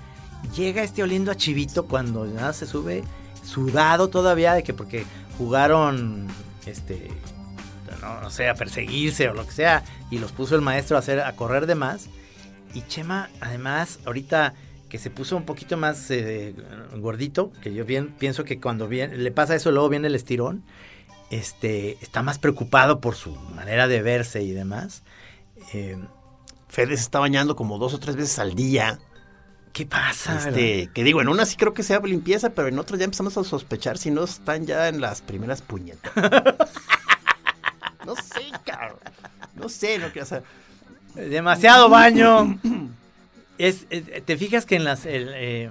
llega 0.56 0.82
este 0.82 1.02
oliendo 1.02 1.30
a 1.30 1.34
chivito 1.36 1.86
cuando 1.86 2.26
ya 2.32 2.52
se 2.52 2.66
sube 2.66 3.04
sudado 3.44 4.08
todavía 4.08 4.54
de 4.54 4.62
que 4.62 4.74
porque 4.74 5.04
jugaron. 5.38 6.28
Este. 6.66 7.10
No, 8.00 8.20
no 8.20 8.30
sé, 8.30 8.48
a 8.48 8.54
perseguirse 8.54 9.28
o 9.28 9.34
lo 9.34 9.44
que 9.44 9.52
sea. 9.52 9.84
Y 10.10 10.18
los 10.18 10.32
puso 10.32 10.54
el 10.54 10.62
maestro 10.62 10.96
a 10.96 11.00
hacer, 11.00 11.20
a 11.20 11.36
correr 11.36 11.66
de 11.66 11.74
más. 11.74 12.08
Y 12.72 12.82
Chema, 12.82 13.28
además, 13.40 13.98
ahorita 14.06 14.54
que 14.88 14.98
se 14.98 15.08
puso 15.08 15.36
un 15.36 15.44
poquito 15.44 15.76
más 15.76 16.10
eh, 16.10 16.54
gordito, 16.96 17.52
que 17.62 17.72
yo 17.72 17.84
bien 17.84 18.08
pienso 18.18 18.44
que 18.44 18.60
cuando 18.60 18.88
viene, 18.88 19.16
le 19.16 19.30
pasa 19.30 19.54
eso, 19.54 19.70
luego 19.70 19.88
viene 19.88 20.08
el 20.08 20.14
estirón, 20.14 20.64
este, 21.30 21.96
está 22.02 22.22
más 22.22 22.38
preocupado 22.38 23.00
por 23.00 23.14
su 23.14 23.34
manera 23.54 23.86
de 23.88 24.02
verse 24.02 24.42
y 24.42 24.50
demás. 24.50 25.02
Eh, 25.72 25.96
Fede 26.68 26.96
se 26.96 27.02
está 27.02 27.18
bañando 27.18 27.56
como 27.56 27.78
dos 27.78 27.94
o 27.94 27.98
tres 27.98 28.16
veces 28.16 28.38
al 28.38 28.54
día. 28.54 28.98
¿Qué 29.72 29.86
pasa? 29.86 30.36
Este, 30.48 30.90
que 30.92 31.04
digo, 31.04 31.20
en 31.22 31.28
una 31.28 31.46
sí 31.46 31.56
creo 31.56 31.72
que 31.74 31.82
sea 31.82 32.00
limpieza, 32.00 32.50
pero 32.50 32.68
en 32.68 32.78
otras 32.78 32.98
ya 32.98 33.04
empezamos 33.04 33.36
a 33.36 33.44
sospechar 33.44 33.98
si 33.98 34.10
no 34.10 34.24
están 34.24 34.66
ya 34.66 34.88
en 34.88 35.00
las 35.00 35.22
primeras 35.22 35.62
puñetas. 35.62 36.12
no 38.06 38.16
sé, 38.16 38.50
cabrón. 38.64 38.98
No 39.54 39.68
sé, 39.68 39.98
no 39.98 40.10
quiero 40.10 40.26
saber. 40.26 40.44
Demasiado 41.14 41.88
baño. 41.88 42.58
Es, 43.58 43.84
es- 43.90 44.24
te 44.24 44.38
fijas 44.38 44.64
que 44.64 44.74
en 44.76 44.84
las 44.84 45.04
el, 45.04 45.32
eh, 45.34 45.70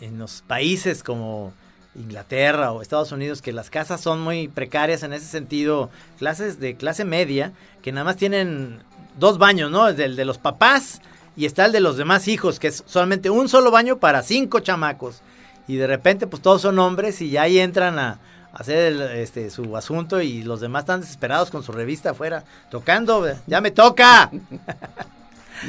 en 0.00 0.18
los 0.18 0.42
países 0.44 1.04
como 1.04 1.52
Inglaterra 1.94 2.72
o 2.72 2.82
Estados 2.82 3.12
Unidos 3.12 3.42
que 3.42 3.52
las 3.52 3.70
casas 3.70 4.00
son 4.00 4.20
muy 4.20 4.48
precarias 4.48 5.04
en 5.04 5.12
ese 5.12 5.26
sentido, 5.26 5.88
clases 6.18 6.58
de 6.58 6.74
clase 6.74 7.04
media 7.04 7.52
que 7.80 7.92
nada 7.92 8.02
más 8.02 8.16
tienen 8.16 8.80
dos 9.16 9.38
baños, 9.38 9.70
¿no? 9.70 9.86
El 9.86 9.94
del 9.96 10.16
de 10.16 10.24
los 10.24 10.38
papás 10.38 11.00
y 11.36 11.46
está 11.46 11.66
el 11.66 11.72
de 11.72 11.80
los 11.80 11.96
demás 11.96 12.28
hijos, 12.28 12.58
que 12.58 12.68
es 12.68 12.82
solamente 12.86 13.30
un 13.30 13.48
solo 13.48 13.70
baño 13.70 13.98
para 13.98 14.22
cinco 14.22 14.60
chamacos. 14.60 15.22
Y 15.68 15.76
de 15.76 15.86
repente 15.86 16.26
pues 16.26 16.42
todos 16.42 16.62
son 16.62 16.78
hombres 16.78 17.20
y 17.22 17.30
ya 17.30 17.42
ahí 17.42 17.58
entran 17.58 17.98
a, 17.98 18.18
a 18.52 18.56
hacer 18.56 18.92
el, 18.92 19.00
este, 19.00 19.50
su 19.50 19.76
asunto 19.76 20.20
y 20.20 20.42
los 20.42 20.60
demás 20.60 20.82
están 20.82 21.00
desesperados 21.00 21.50
con 21.50 21.62
su 21.62 21.72
revista 21.72 22.10
afuera, 22.10 22.44
tocando, 22.70 23.26
ya 23.46 23.60
me 23.60 23.70
toca. 23.70 24.30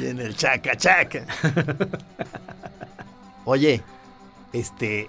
Y 0.00 0.06
en 0.06 0.20
el 0.20 0.34
chaca 0.34 0.74
chaca. 0.74 1.26
Oye, 3.44 3.82
este, 4.52 5.08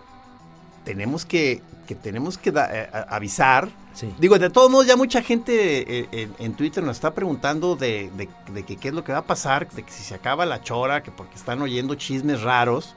tenemos 0.84 1.26
que, 1.26 1.62
que 1.88 1.96
tenemos 1.96 2.38
que 2.38 2.52
da- 2.52 2.70
eh, 2.72 2.90
avisar. 3.10 3.70
Sí. 3.94 4.14
Digo, 4.20 4.40
de 4.40 4.50
todos 4.50 4.72
modos 4.72 4.88
ya 4.88 4.96
mucha 4.96 5.22
gente 5.22 6.00
eh, 6.00 6.08
en, 6.12 6.34
en 6.40 6.54
Twitter 6.54 6.84
nos 6.84 6.98
está 6.98 7.14
preguntando 7.14 7.76
de, 7.76 8.10
de- 8.18 8.30
de 8.52 8.64
que 8.64 8.78
qué 8.78 8.88
es 8.90 8.94
lo 8.94 9.04
que 9.04 9.12
va 9.12 9.20
a 9.20 9.24
pasar, 9.26 9.70
de 9.72 9.84
que 9.84 9.92
si 9.92 10.04
se 10.04 10.16
acaba 10.16 10.46
la 10.46 10.62
chora, 10.62 11.04
que 11.04 11.12
porque 11.12 11.36
están 11.36 11.62
oyendo 11.62 11.96
chismes 11.96 12.42
raros. 12.42 12.96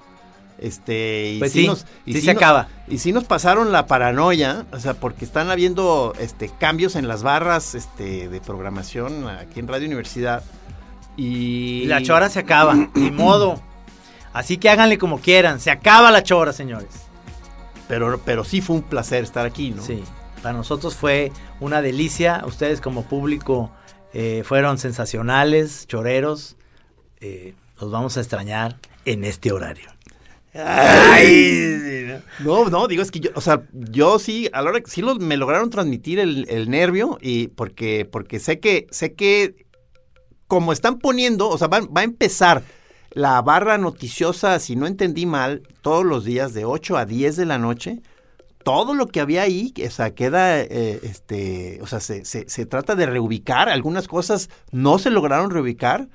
Este, 0.59 1.33
y 1.35 1.39
Pues 1.39 1.53
sí, 1.53 1.69
y 2.07 2.15
sí 2.15 2.21
se 2.23 2.33
nos- 2.33 2.43
acaba. 2.43 2.69
Y 2.89 2.97
sí 2.99 3.13
nos 3.13 3.25
pasaron 3.25 3.73
la 3.73 3.87
paranoia, 3.87 4.65
o 4.73 4.81
sea, 4.81 4.95
porque 4.95 5.27
están 5.27 5.51
habiendo 5.51 6.15
este, 6.19 6.49
cambios 6.49 6.97
en 6.97 7.09
las 7.09 7.23
barras 7.23 7.75
este, 7.75 8.29
de 8.31 8.41
programación 8.41 9.29
aquí 9.29 9.61
en 9.61 9.69
Radio 9.69 9.87
Universidad. 9.87 10.43
Y, 11.17 11.83
Y 11.83 11.87
la 11.87 12.03
chora 12.03 12.31
se 12.31 12.39
acaba, 12.39 12.75
ni 12.95 13.11
modo. 13.11 13.61
Así 14.33 14.57
que 14.59 14.69
háganle 14.71 14.99
como 14.99 15.19
quieran, 15.21 15.61
se 15.61 15.71
acaba 15.71 16.11
la 16.11 16.23
chora, 16.23 16.53
señores. 16.53 16.89
Pero, 17.89 18.21
pero 18.25 18.45
sí 18.45 18.61
fue 18.61 18.77
un 18.77 18.83
placer 18.83 19.23
estar 19.25 19.47
aquí, 19.47 19.71
¿no? 19.71 19.83
Sí, 19.83 20.03
para 20.43 20.57
nosotros 20.57 20.95
fue 20.97 21.31
una 21.61 21.83
delicia. 21.83 22.43
Ustedes 22.47 22.81
como 22.81 23.05
público 23.05 23.71
eh, 24.13 24.43
fueron 24.45 24.79
sensacionales, 24.79 25.87
choreros. 25.87 26.57
Eh, 27.21 27.55
los 27.81 27.91
vamos 27.91 28.17
a 28.17 28.21
extrañar 28.21 28.77
en 29.05 29.25
este 29.25 29.53
horario. 29.53 29.89
Ay, 30.55 32.19
no, 32.41 32.69
no, 32.71 32.89
digo, 32.89 33.03
es 33.03 33.11
que 33.11 33.21
yo, 33.21 33.31
o 33.35 33.41
sea, 33.41 33.63
yo 33.73 34.19
sí, 34.19 34.49
a 34.53 34.63
la 34.63 34.71
hora 34.71 34.81
que 34.81 34.91
sí 34.91 35.03
lo- 35.03 35.17
me 35.17 35.37
lograron 35.37 35.69
transmitir 35.71 36.19
el, 36.19 36.47
el 36.49 36.71
nervio 36.71 37.19
y 37.21 37.49
porque, 37.49 38.09
porque 38.11 38.39
sé 38.41 38.59
que, 38.59 38.87
sé 38.91 39.15
que 39.15 39.67
como 40.47 40.73
están 40.73 40.99
poniendo, 40.99 41.49
o 41.49 41.59
sea, 41.59 41.69
va, 41.69 41.81
va 41.81 42.01
a 42.01 42.05
empezar 42.05 42.63
la 43.17 43.41
barra 43.41 43.79
noticiosa, 43.79 44.59
si 44.59 44.77
no 44.77 44.87
entendí 44.87 45.25
mal, 45.25 45.63
todos 45.81 46.05
los 46.05 46.27
días 46.27 46.53
de 46.53 46.67
8 46.67 46.99
a 46.99 47.07
10 47.07 47.37
de 47.37 47.47
la 47.47 47.57
noche. 47.57 48.03
Todo 48.63 48.93
lo 48.93 49.07
que 49.07 49.21
había 49.21 49.41
ahí, 49.41 49.73
o 49.87 49.91
sea, 49.91 50.11
queda, 50.11 50.61
eh, 50.61 51.01
este, 51.03 51.79
o 51.81 51.87
sea, 51.87 52.01
se, 52.01 52.27
se, 52.27 52.47
se 52.47 52.67
trata 52.67 52.95
de 52.95 53.07
reubicar. 53.07 53.71
Algunas 53.71 54.07
cosas 54.07 54.51
no 54.71 54.99
se 54.99 55.09
lograron 55.09 55.51
reubicar. 55.51 56.09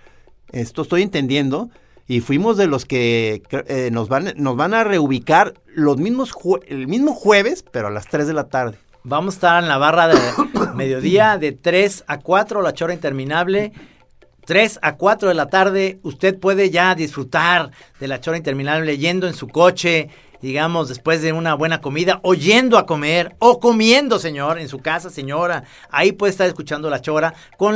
Esto 0.51 0.83
estoy 0.83 1.01
entendiendo. 1.01 1.71
Y 2.07 2.19
fuimos 2.19 2.55
de 2.55 2.67
los 2.67 2.85
que 2.85 3.41
eh, 3.51 3.89
nos, 3.91 4.07
van, 4.07 4.33
nos 4.35 4.55
van 4.55 4.75
a 4.75 4.83
reubicar 4.83 5.55
los 5.73 5.97
mismos 5.97 6.31
el 6.67 6.87
mismo 6.87 7.15
jueves, 7.15 7.65
pero 7.71 7.87
a 7.87 7.91
las 7.91 8.05
3 8.09 8.27
de 8.27 8.33
la 8.33 8.43
tarde. 8.43 8.77
Vamos 9.03 9.33
a 9.33 9.37
estar 9.37 9.63
en 9.63 9.69
la 9.69 9.79
barra 9.79 10.07
de 10.07 10.19
mediodía 10.75 11.39
de 11.39 11.51
3 11.51 12.03
a 12.05 12.19
4, 12.19 12.61
la 12.61 12.73
chora 12.75 12.93
interminable. 12.93 13.73
3 14.45 14.79
a 14.81 14.97
4 14.97 15.27
de 15.29 15.33
la 15.33 15.47
tarde, 15.47 15.99
usted 16.03 16.37
puede 16.39 16.69
ya 16.69 16.95
disfrutar 16.95 17.71
de 17.99 18.07
la 18.07 18.19
chora 18.19 18.37
interminable 18.37 18.97
yendo 18.97 19.27
en 19.27 19.33
su 19.33 19.47
coche, 19.47 20.09
digamos, 20.41 20.89
después 20.89 21.21
de 21.21 21.33
una 21.33 21.53
buena 21.53 21.81
comida, 21.81 22.19
o 22.23 22.33
yendo 22.33 22.77
a 22.77 22.85
comer, 22.85 23.35
o 23.39 23.59
comiendo, 23.59 24.19
señor, 24.19 24.59
en 24.59 24.67
su 24.69 24.79
casa, 24.79 25.09
señora. 25.09 25.63
Ahí 25.89 26.11
puede 26.11 26.31
estar 26.31 26.47
escuchando 26.47 26.89
la 26.89 27.01
chora 27.01 27.33
con 27.57 27.75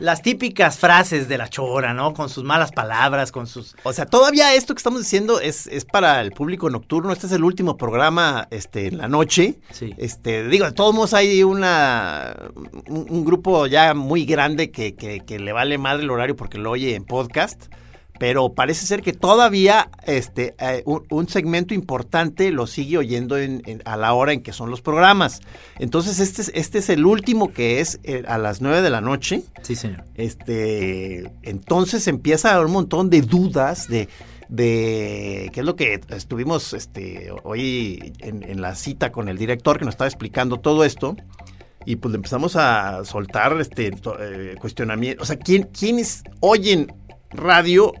las 0.00 0.22
típicas 0.22 0.78
frases 0.78 1.28
de 1.28 1.38
la 1.38 1.48
chora, 1.48 1.94
¿no? 1.94 2.12
Con 2.14 2.28
sus 2.28 2.44
malas 2.44 2.72
palabras, 2.72 3.32
con 3.32 3.46
sus... 3.46 3.76
O 3.84 3.92
sea, 3.92 4.06
todavía 4.06 4.54
esto 4.54 4.74
que 4.74 4.78
estamos 4.78 5.00
diciendo 5.00 5.40
es, 5.40 5.66
es 5.68 5.84
para 5.84 6.20
el 6.20 6.32
público 6.32 6.68
nocturno. 6.70 7.12
Este 7.12 7.26
es 7.26 7.32
el 7.32 7.44
último 7.44 7.76
programa 7.76 8.48
este, 8.50 8.88
en 8.88 8.98
la 8.98 9.08
noche. 9.08 9.58
Sí. 9.70 9.94
Este, 9.98 10.48
digo, 10.48 10.64
de 10.66 10.72
todos 10.72 10.94
modos 10.94 11.14
hay 11.14 11.42
una 11.42 12.34
un, 12.86 13.06
un 13.08 13.24
grupo 13.24 13.66
ya 13.66 13.94
muy 13.94 14.24
grande 14.24 14.70
que, 14.70 14.94
que- 14.94 15.20
que 15.24 15.38
le 15.38 15.52
vale 15.52 15.78
madre 15.78 16.02
el 16.02 16.10
horario 16.10 16.36
porque 16.36 16.58
lo 16.58 16.70
oye 16.70 16.94
en 16.94 17.04
podcast. 17.04 17.66
Pero 18.22 18.52
parece 18.54 18.86
ser 18.86 19.02
que 19.02 19.12
todavía 19.12 19.90
este, 20.06 20.54
eh, 20.60 20.84
un, 20.86 21.02
un 21.10 21.28
segmento 21.28 21.74
importante 21.74 22.52
lo 22.52 22.68
sigue 22.68 22.96
oyendo 22.98 23.36
en- 23.36 23.62
en- 23.66 23.82
a 23.84 23.96
la 23.96 24.14
hora 24.14 24.32
en 24.32 24.42
que 24.44 24.52
son 24.52 24.70
los 24.70 24.80
programas. 24.80 25.40
Entonces, 25.80 26.20
este 26.20 26.42
es, 26.42 26.52
este 26.54 26.78
es 26.78 26.88
el 26.88 27.04
último 27.04 27.52
que 27.52 27.80
es 27.80 27.98
eh, 28.04 28.22
a 28.28 28.38
las 28.38 28.60
9 28.60 28.80
de 28.80 28.90
la 28.90 29.00
noche. 29.00 29.42
Sí, 29.62 29.74
señor. 29.74 30.04
Este, 30.14 31.32
entonces 31.42 32.06
empieza 32.06 32.50
a 32.50 32.54
haber 32.54 32.66
un 32.66 32.72
montón 32.74 33.10
de 33.10 33.22
dudas 33.22 33.88
de, 33.88 34.08
de 34.48 35.50
qué 35.52 35.58
es 35.60 35.66
lo 35.66 35.74
que 35.74 36.00
estuvimos 36.10 36.74
este, 36.74 37.32
hoy 37.42 38.12
en, 38.20 38.44
en 38.48 38.60
la 38.62 38.76
cita 38.76 39.10
con 39.10 39.28
el 39.28 39.36
director 39.36 39.80
que 39.80 39.84
nos 39.84 39.94
estaba 39.94 40.06
explicando 40.06 40.60
todo 40.60 40.84
esto. 40.84 41.16
Y 41.84 41.96
pues 41.96 42.12
le 42.12 42.16
empezamos 42.18 42.54
a 42.54 43.04
soltar 43.04 43.60
este 43.60 43.88
eh, 44.20 44.54
cuestionamientos. 44.60 45.24
O 45.24 45.26
sea, 45.26 45.36
¿quién, 45.40 45.64
¿quiénes 45.76 46.22
oyen 46.38 46.86
radio 47.30 47.92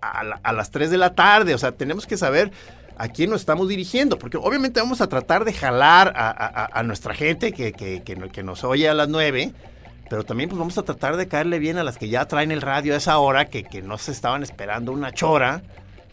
a, 0.00 0.22
la- 0.24 0.40
a 0.42 0.52
las 0.52 0.70
3 0.70 0.90
de 0.90 0.98
la 0.98 1.14
tarde? 1.14 1.54
O 1.54 1.58
sea, 1.58 1.72
tenemos 1.72 2.06
que 2.06 2.16
saber 2.16 2.50
a 2.96 3.08
quién 3.08 3.30
nos 3.30 3.40
estamos 3.40 3.68
dirigiendo. 3.68 4.18
Porque 4.18 4.36
obviamente 4.36 4.80
vamos 4.80 5.00
a 5.00 5.06
tratar 5.08 5.44
de 5.44 5.52
jalar 5.52 6.12
a, 6.16 6.82
nuestra 6.82 7.14
gente 7.14 7.52
que, 7.52 7.72
que- 7.72 8.02
que 8.02 8.16
no- 8.16 8.28
que 8.30 8.42
nos 8.42 8.64
oye 8.64 8.88
a 8.88 8.94
las 8.94 9.08
9. 9.08 9.52
Pero 10.10 10.24
también 10.24 10.48
pues 10.48 10.58
vamos 10.58 10.78
a 10.78 10.82
tratar 10.84 11.16
de 11.16 11.28
caerle 11.28 11.58
bien 11.58 11.76
a 11.76 11.84
las 11.84 11.98
que 11.98 12.08
ya 12.08 12.24
traen 12.26 12.50
el 12.50 12.62
radio 12.62 12.94
a 12.94 12.96
esa 12.96 13.18
hora, 13.18 13.44
que, 13.50 13.62
no 13.82 13.98
se 13.98 14.10
estaban 14.12 14.42
esperando 14.42 14.90
una 14.92 15.12
chora. 15.12 15.62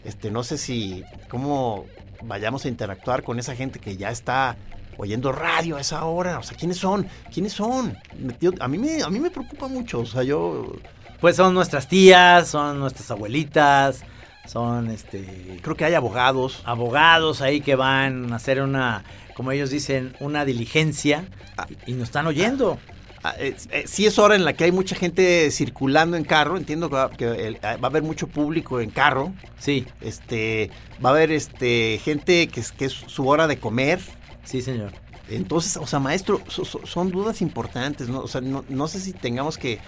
Este, 0.04 0.30
no 0.30 0.44
sé 0.44 0.58
si 0.58 1.02
cómo 1.30 1.86
vayamos 2.22 2.64
a 2.64 2.68
interactuar 2.68 3.22
con 3.22 3.38
esa 3.38 3.54
gente 3.56 3.78
que 3.78 3.96
ya 3.96 4.10
está 4.10 4.56
oyendo 4.98 5.32
radio 5.32 5.76
a 5.76 5.80
esa 5.80 6.04
hora. 6.04 6.38
O 6.38 6.42
sea, 6.42 6.56
¿quiénes 6.56 6.76
son? 6.76 7.06
¿Quiénes 7.32 7.54
son? 7.54 7.96
A 8.60 8.68
mí 8.68 8.76
me, 8.78 9.02
a 9.02 9.08
mí 9.08 9.18
me 9.18 9.30
preocupa 9.30 9.66
mucho. 9.66 10.00
O 10.00 10.06
sea, 10.06 10.22
yo 10.22 10.72
Pues 11.20 11.36
son 11.36 11.54
nuestras 11.54 11.88
tías, 11.88 12.48
son 12.48 12.78
nuestras 12.78 13.10
abuelitas, 13.10 14.00
son 14.46 14.90
este 14.90 15.58
creo 15.62 15.76
que 15.76 15.84
hay 15.84 15.94
abogados. 15.94 16.62
abogados 16.64 17.40
ahí 17.40 17.60
que 17.60 17.74
van 17.74 18.32
a 18.32 18.36
hacer 18.36 18.60
una, 18.62 19.02
como 19.34 19.50
ellos 19.52 19.70
dicen, 19.70 20.14
una 20.20 20.44
diligencia 20.44 21.24
y, 21.86 21.92
y 21.92 21.94
nos 21.94 22.04
están 22.04 22.26
oyendo. 22.26 22.78
Ah, 23.24 23.34
es- 23.40 23.68
eh, 23.72 23.84
sí 23.86 24.06
es 24.06 24.18
hora 24.20 24.36
en 24.36 24.44
la 24.44 24.52
que 24.52 24.64
hay 24.64 24.72
mucha 24.72 24.94
gente 24.94 25.50
circulando 25.50 26.16
en 26.16 26.22
carro. 26.24 26.56
Entiendo 26.58 26.88
que, 26.88 26.94
va, 26.94 27.10
que 27.10 27.24
el- 27.48 27.56
va 27.64 27.70
a 27.82 27.86
haber 27.86 28.02
mucho 28.02 28.28
público 28.28 28.80
en 28.80 28.90
carro. 28.90 29.32
Sí, 29.58 29.86
Este, 30.00 30.70
va 31.04 31.08
a 31.08 31.12
haber 31.12 31.32
este 31.32 31.98
gente 32.04 32.46
que 32.48 32.60
es, 32.60 32.70
que 32.72 32.84
es 32.84 32.92
su 32.92 33.26
hora 33.26 33.46
de 33.48 33.58
comer. 33.58 34.00
sí, 34.44 34.60
señor. 34.62 34.92
Entonces, 35.28 35.76
o 35.76 35.88
sea, 35.88 35.98
maestro, 35.98 36.40
so- 36.46 36.64
so- 36.64 36.86
son 36.86 37.10
dudas 37.10 37.42
importantes, 37.42 38.08
¿no? 38.08 38.20
O 38.20 38.28
sea, 38.28 38.40
no, 38.40 38.64
no 38.68 38.86
sé 38.86 39.00
si 39.00 39.12
tengamos 39.12 39.58
que... 39.58 39.80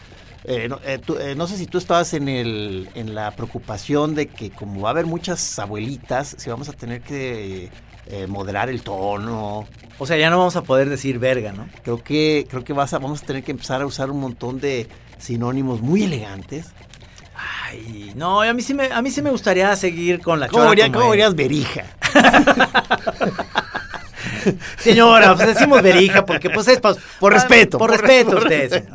eh, 0.45 0.69
no, 0.69 0.79
eh, 0.85 0.99
tú- 0.99 1.17
eh, 1.19 1.35
no 1.35 1.47
sé 1.47 1.57
si 1.57 1.67
tú 1.67 1.79
estabas 1.79 2.15
en, 2.15 2.29
el, 2.29 2.89
en 2.95 3.15
la 3.15 3.31
preocupación 3.33 4.15
de 4.15 4.29
que 4.29 4.51
como 4.51 4.81
va 4.83 4.91
a 4.91 4.93
haber 4.93 5.07
muchas 5.07 5.59
abuelitas, 5.59 6.35
si 6.39 6.49
vamos 6.51 6.69
a 6.69 6.73
tener 6.73 7.03
que 7.03 7.71
eh, 8.07 8.27
moderar 8.27 8.69
el 8.69 8.83
tono. 8.83 9.67
O 9.99 10.07
sea, 10.07 10.17
ya 10.17 10.31
no 10.31 10.39
vamos 10.39 10.55
a 10.57 10.63
poder 10.63 10.89
decir 10.89 11.19
verga, 11.19 11.53
¿no? 11.53 11.67
Creo 11.83 12.03
que, 12.03 12.47
creo 12.49 12.63
que 12.65 12.73
vas 12.73 12.93
a, 12.95 12.99
vamos 12.99 13.23
a 13.23 13.27
tener 13.27 13.43
que 13.43 13.51
empezar 13.51 13.83
a 13.83 13.87
usar 13.87 14.11
un 14.11 14.21
montón 14.21 14.61
de 14.61 14.89
sinónimos 15.19 15.81
muy 15.83 16.05
elegantes. 16.05 16.67
Ay, 17.67 18.13
no, 18.17 18.41
a 18.43 18.53
mí 18.53 18.63
sí 18.63 18.75
me, 18.75 18.87
a 18.93 19.03
mí 19.03 19.11
sí 19.11 19.23
me 19.23 19.31
gustaría 19.31 19.75
seguir 19.77 20.21
con 20.21 20.41
la 20.41 20.49
¿Cómo, 20.49 20.63
chora 20.63 20.71
diría- 20.71 20.87
como 20.87 21.01
cómo 21.01 21.13
dirías 21.13 21.35
berija? 21.35 21.85
Señora, 24.79 25.35
pues 25.35 25.49
decimos 25.49 25.83
verija 25.83 26.25
porque 26.25 26.51
pues 26.51 26.69
es 26.69 26.81
Por 26.81 27.33
respeto, 27.33 27.79
Por, 27.79 27.91
por 27.91 28.01
respeto 28.01 28.31
por 28.33 28.43
ustedes. 28.43 28.85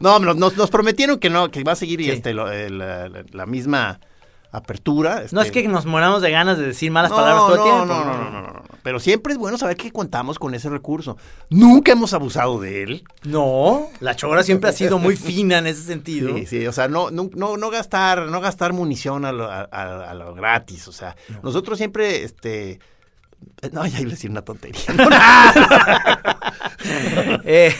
No, 0.00 0.18
nos, 0.18 0.70
prometieron 0.70 1.18
que 1.18 1.30
no, 1.30 1.50
que 1.50 1.62
va 1.62 1.72
a 1.72 1.76
seguir 1.76 2.00
Sí. 2.02 2.10
este, 2.10 2.34
lo- 2.34 2.48
la, 2.70 3.46
misma 3.46 4.00
apertura. 4.50 5.22
No 5.30 5.40
es 5.40 5.46
este. 5.46 5.62
que 5.62 5.68
nos 5.68 5.86
moramos 5.86 6.20
de 6.22 6.30
ganas 6.30 6.58
de 6.58 6.66
decir 6.66 6.90
malas 6.90 7.10
No, 7.10 7.16
palabras 7.16 7.44
todo 7.46 7.54
el 7.54 7.58
no, 7.60 7.64
tiempo. 7.64 7.86
No, 7.86 8.04
no, 8.04 8.18
no, 8.18 8.30
no, 8.30 8.42
no. 8.52 8.62
Pero 8.82 8.98
siempre 8.98 9.32
es 9.32 9.38
bueno 9.38 9.56
saber 9.58 9.76
que 9.76 9.92
contamos 9.92 10.38
con 10.38 10.54
ese 10.54 10.68
recurso. 10.68 11.16
Nunca 11.50 11.92
hemos 11.92 12.12
abusado 12.14 12.60
de 12.60 12.82
él. 12.82 13.04
No, 13.22 13.86
la 14.00 14.16
chora 14.16 14.42
siempre 14.42 14.70
ha 14.70 14.72
sido 14.72 14.98
muy 14.98 15.16
fina 15.16 15.58
en 15.58 15.68
ese 15.68 15.82
sentido. 15.82 16.34
Sí, 16.36 16.46
sí, 16.46 16.66
o 16.66 16.72
sea, 16.72 16.88
no, 16.88 17.10
no, 17.12 17.30
no, 17.32 17.70
gastar, 17.70 18.26
no 18.26 18.40
gastar 18.40 18.72
munición 18.72 19.24
a 19.24 19.30
lo, 19.32 19.44
a- 19.50 19.68
a- 19.70 20.10
a 20.10 20.14
lo 20.14 20.34
gratis. 20.34 20.88
O 20.88 20.92
sea, 20.92 21.16
nosotros 21.42 21.78
siempre, 21.78 22.24
este. 22.24 22.80
No, 23.72 23.86
ya 23.86 24.00
iba 24.00 24.08
a 24.08 24.10
decir 24.10 24.30
una 24.30 24.42
tontería. 24.42 24.80
Eh, 27.44 27.74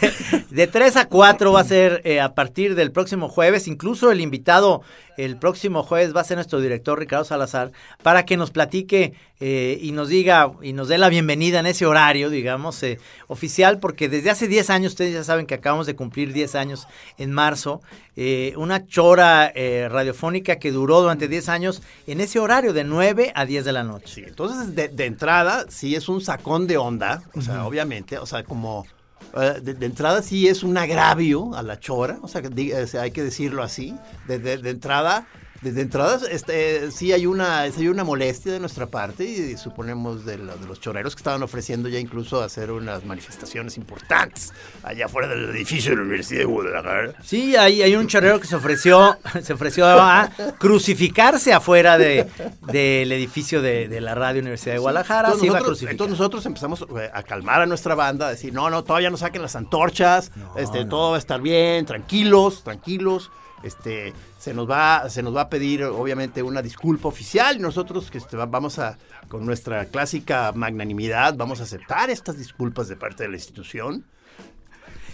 de 0.50 0.66
3 0.66 0.96
a 0.96 1.08
4 1.08 1.52
va 1.52 1.60
a 1.60 1.64
ser 1.64 2.02
eh, 2.04 2.20
a 2.20 2.34
partir 2.34 2.74
del 2.74 2.92
próximo 2.92 3.28
jueves. 3.28 3.66
Incluso 3.66 4.10
el 4.10 4.20
invitado 4.20 4.82
el 5.16 5.36
próximo 5.36 5.82
jueves 5.82 6.14
va 6.14 6.20
a 6.20 6.24
ser 6.24 6.36
nuestro 6.36 6.60
director 6.60 6.98
Ricardo 6.98 7.24
Salazar 7.24 7.72
para 8.02 8.24
que 8.24 8.36
nos 8.36 8.50
platique 8.50 9.12
eh, 9.40 9.78
y 9.80 9.92
nos 9.92 10.08
diga 10.08 10.52
y 10.62 10.72
nos 10.72 10.88
dé 10.88 10.98
la 10.98 11.08
bienvenida 11.08 11.60
en 11.60 11.66
ese 11.66 11.84
horario, 11.84 12.30
digamos, 12.30 12.82
oficial, 13.26 13.78
porque 13.78 14.08
desde 14.08 14.30
hace 14.30 14.48
10 14.48 14.70
años, 14.70 14.92
ustedes 14.92 15.14
ya 15.14 15.24
saben 15.24 15.46
que 15.46 15.54
acabamos 15.54 15.86
de 15.86 15.96
cumplir 15.96 16.32
10 16.32 16.54
años 16.54 16.86
en 17.18 17.32
marzo, 17.32 17.82
eh, 18.16 18.52
una 18.56 18.86
chora 18.86 19.50
eh, 19.54 19.88
radiofónica 19.90 20.56
que 20.56 20.70
duró 20.70 21.00
durante 21.00 21.28
10 21.28 21.48
años 21.48 21.82
en 22.06 22.20
ese 22.20 22.38
horario 22.38 22.72
de 22.72 22.84
9 22.84 23.32
a 23.34 23.46
10 23.46 23.64
de 23.64 23.72
la 23.72 23.84
noche. 23.84 24.14
Sí, 24.14 24.24
entonces, 24.26 24.74
de, 24.74 24.88
de 24.88 25.06
entrada, 25.06 25.64
sí 25.68 25.94
es 25.94 26.08
un 26.08 26.20
sacón 26.20 26.66
de 26.66 26.76
onda, 26.76 27.22
o 27.34 27.40
sea, 27.40 27.64
obviamente, 27.66 28.18
o 28.18 28.26
sea, 28.26 28.44
como 28.44 28.86
eh, 29.34 29.60
de, 29.62 29.74
de 29.74 29.86
entrada 29.86 30.20
sí 30.22 30.46
es 30.48 30.62
un 30.62 30.76
agravio 30.76 31.54
a 31.54 31.62
la 31.62 31.80
chora, 31.80 32.18
o 32.22 32.28
sea, 32.28 32.42
que 32.42 32.50
diga- 32.50 32.82
o 32.82 32.86
sea, 32.86 33.02
hay 33.02 33.12
que 33.12 33.22
decirlo 33.22 33.62
así, 33.62 33.94
de, 34.28 34.38
de- 34.38 34.58
de 34.58 34.70
entrada, 34.70 35.26
desde 35.62 35.80
entrada, 35.82 36.20
este, 36.30 36.90
sí 36.90 37.12
hay 37.12 37.24
una, 37.26 37.70
sí 37.70 37.82
hay 37.82 37.88
una 37.88 38.04
molestia 38.04 38.52
de 38.52 38.60
nuestra 38.60 38.86
parte 38.86 39.24
y 39.24 39.56
suponemos 39.56 40.24
de, 40.24 40.38
la- 40.38 40.56
de 40.56 40.66
los 40.66 40.80
choreros 40.80 41.14
que 41.14 41.20
estaban 41.20 41.42
ofreciendo 41.42 41.88
ya 41.88 41.98
incluso 42.00 42.42
hacer 42.42 42.70
unas 42.72 43.04
manifestaciones 43.04 43.76
importantes 43.76 44.52
allá 44.82 45.06
afuera 45.06 45.28
del 45.28 45.48
edificio 45.50 45.90
de 45.92 45.96
la 45.98 46.02
Universidad 46.02 46.40
de 46.40 46.44
Guadalajara. 46.46 47.14
Sí, 47.22 47.54
hay, 47.56 47.80
hay 47.82 47.94
un 47.94 48.06
chorrero 48.08 48.40
que 48.40 48.46
se 48.48 48.56
ofreció, 48.56 49.16
se 49.42 49.52
ofreció 49.52 49.86
a 49.86 50.30
crucificarse 50.58 51.52
afuera 51.52 51.98
de, 51.98 52.26
del 52.62 53.12
edificio 53.12 53.62
de, 53.62 53.86
de 53.88 54.00
la 54.00 54.14
Radio 54.14 54.40
Universidad 54.40 54.74
de 54.74 54.78
Guadalajara. 54.80 55.28
Entonces 55.28 55.40
se 55.42 55.46
iba 55.46 55.56
a 55.56 55.60
nosotros, 55.60 55.78
crucificar. 55.78 55.92
entonces 55.92 56.18
nosotros 56.18 56.46
empezamos 56.46 56.86
eh, 56.98 57.10
a 57.12 57.22
calmar 57.22 57.60
a 57.62 57.66
nuestra 57.66 57.94
banda, 57.94 58.28
a 58.28 58.30
decir, 58.30 58.52
no, 58.52 58.70
no, 58.70 58.82
todavía 58.82 59.10
no 59.10 59.16
saquen 59.16 59.42
las 59.42 59.54
antorchas, 59.54 60.32
este, 60.56 60.84
todo 60.86 61.10
va 61.10 61.16
a 61.16 61.18
estar 61.18 61.40
bien, 61.40 61.86
tranquilos, 61.86 62.64
tranquilos. 62.64 63.30
Este, 63.62 64.12
se 64.38 64.52
nos 64.54 64.68
va, 64.68 65.08
se 65.08 65.22
nos 65.22 65.36
va 65.36 65.42
a 65.42 65.48
pedir 65.48 65.84
obviamente 65.84 66.42
una 66.42 66.62
disculpa 66.62 67.08
oficial 67.08 67.60
nosotros 67.60 68.10
que 68.10 68.18
este, 68.18 68.36
va- 68.36 68.46
vamos 68.46 68.78
a, 68.78 68.98
con 69.28 69.46
nuestra 69.46 69.84
clásica 69.86 70.52
magnanimidad, 70.54 71.34
vamos 71.36 71.60
a 71.60 71.62
aceptar 71.62 72.10
estas 72.10 72.36
disculpas 72.38 72.88
de 72.88 72.96
parte 72.96 73.22
de 73.22 73.28
la 73.30 73.36
institución. 73.36 74.04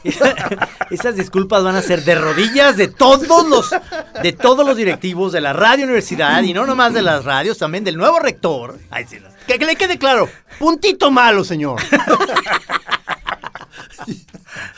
Esas 0.90 1.16
disculpas 1.16 1.64
van 1.64 1.74
a 1.74 1.82
ser 1.82 2.04
de 2.04 2.14
rodillas 2.14 2.76
de 2.76 2.87
todos 2.87 3.46
los 3.48 3.70
de 4.22 4.32
todos 4.32 4.64
los 4.64 4.76
directivos 4.76 5.32
de 5.32 5.40
la 5.40 5.52
radio 5.52 5.84
universidad 5.84 6.40
y 6.44 6.52
no 6.54 6.66
nomás 6.66 6.94
de 6.94 7.02
las 7.02 7.24
radios, 7.24 7.58
también 7.58 7.82
del 7.82 7.96
nuevo 7.96 8.20
rector. 8.20 8.78
Ay, 8.90 9.06
sí. 9.08 9.18
Que, 9.48 9.58
que 9.58 9.66
le 9.66 9.74
quede 9.74 9.98
claro, 9.98 10.28
puntito 10.58 11.11
malo, 11.11 11.42
señor. 11.44 11.80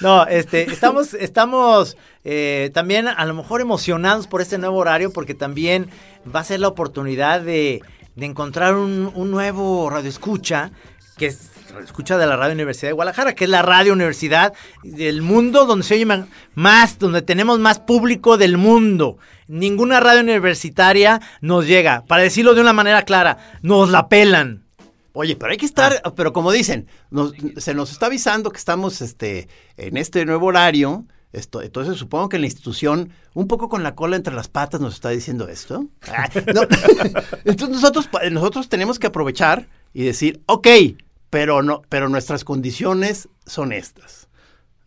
No, 0.01 0.27
este, 0.27 0.71
estamos, 0.71 1.15
estamos 1.15 1.97
eh, 2.25 2.71
también 2.75 3.09
a 3.09 3.25
lo 3.25 3.35
mejor 3.35 3.61
emocionados 3.61 4.27
por 4.27 4.43
este 4.43 4.59
nuevo 4.59 4.77
horario 4.79 5.13
porque 5.13 5.35
también 5.35 5.89
va 6.35 6.41
a 6.41 6.45
ser 6.45 6.61
la 6.61 6.69
oportunidad 6.69 7.41
de, 7.41 7.81
de 8.17 8.27
encontrar 8.27 8.75
un, 8.75 9.11
un 9.15 9.31
nuevo 9.31 9.89
radio 9.91 10.09
escucha 10.09 10.71
que 11.17 11.27
es 11.27 11.51
radio 11.71 11.85
escucha 11.85 12.19
de 12.19 12.27
la 12.27 12.37
Radio 12.37 12.55
Universidad 12.55 12.89
de 12.89 12.95
Guadalajara, 12.95 13.35
que 13.35 13.45
es 13.45 13.51
la 13.51 13.63
radio 13.63 13.93
universidad 13.93 14.53
del 14.83 15.23
mundo 15.23 15.67
donde 15.67 15.85
se 15.85 15.95
oye 15.95 16.07
más, 16.55 16.99
donde 16.99 17.23
tenemos 17.23 17.59
más 17.59 17.79
público 17.79 18.37
del 18.39 18.57
mundo. 18.59 19.19
Ninguna 19.47 20.01
radio 20.01 20.21
universitaria 20.21 21.21
nos 21.41 21.67
llega, 21.67 22.05
para 22.07 22.23
decirlo 22.23 22.55
de 22.55 22.61
una 22.63 22.73
manera 22.73 23.03
clara, 23.03 23.39
nos 23.63 23.91
la 23.91 24.09
pelan. 24.09 24.65
Oye, 25.13 25.37
pero 25.37 25.53
hay 25.53 25.59
que 25.59 25.67
estar, 25.67 26.03
pero 26.17 26.33
como 26.33 26.53
dicen, 26.53 26.87
nos- 27.11 27.35
se 27.59 27.75
nos 27.75 27.93
está 27.93 28.07
avisando 28.07 28.51
que 28.51 28.59
estamos 28.59 29.01
este, 29.03 29.49
en 29.77 29.97
este 29.97 30.25
nuevo 30.25 30.47
horario. 30.47 31.05
Esto, 31.33 31.63
entonces 31.63 31.97
supongo 31.97 32.29
que 32.29 32.41
la 32.41 32.47
institución, 32.47 33.13
un 33.35 33.47
poco 33.47 33.69
con 33.69 33.85
la 33.85 33.95
cola 33.95 34.17
entre 34.17 34.35
las 34.35 34.49
patas, 34.49 34.81
nos 34.81 34.95
está 34.95 35.11
diciendo 35.11 35.47
esto. 35.49 35.87
Ah, 36.09 36.29
no. 36.53 36.63
Entonces 37.45 37.69
nosotros, 37.69 38.09
nosotros 38.33 38.69
tenemos 38.69 38.99
que 38.99 39.07
aprovechar 39.07 39.69
y 39.95 40.03
decir, 40.03 40.41
ok, 40.47 40.67
pero 41.31 41.63
no, 41.63 41.83
pero 41.89 42.09
nuestras 42.09 42.43
condiciones 42.43 43.29
son 43.47 43.73
estas. 43.73 44.29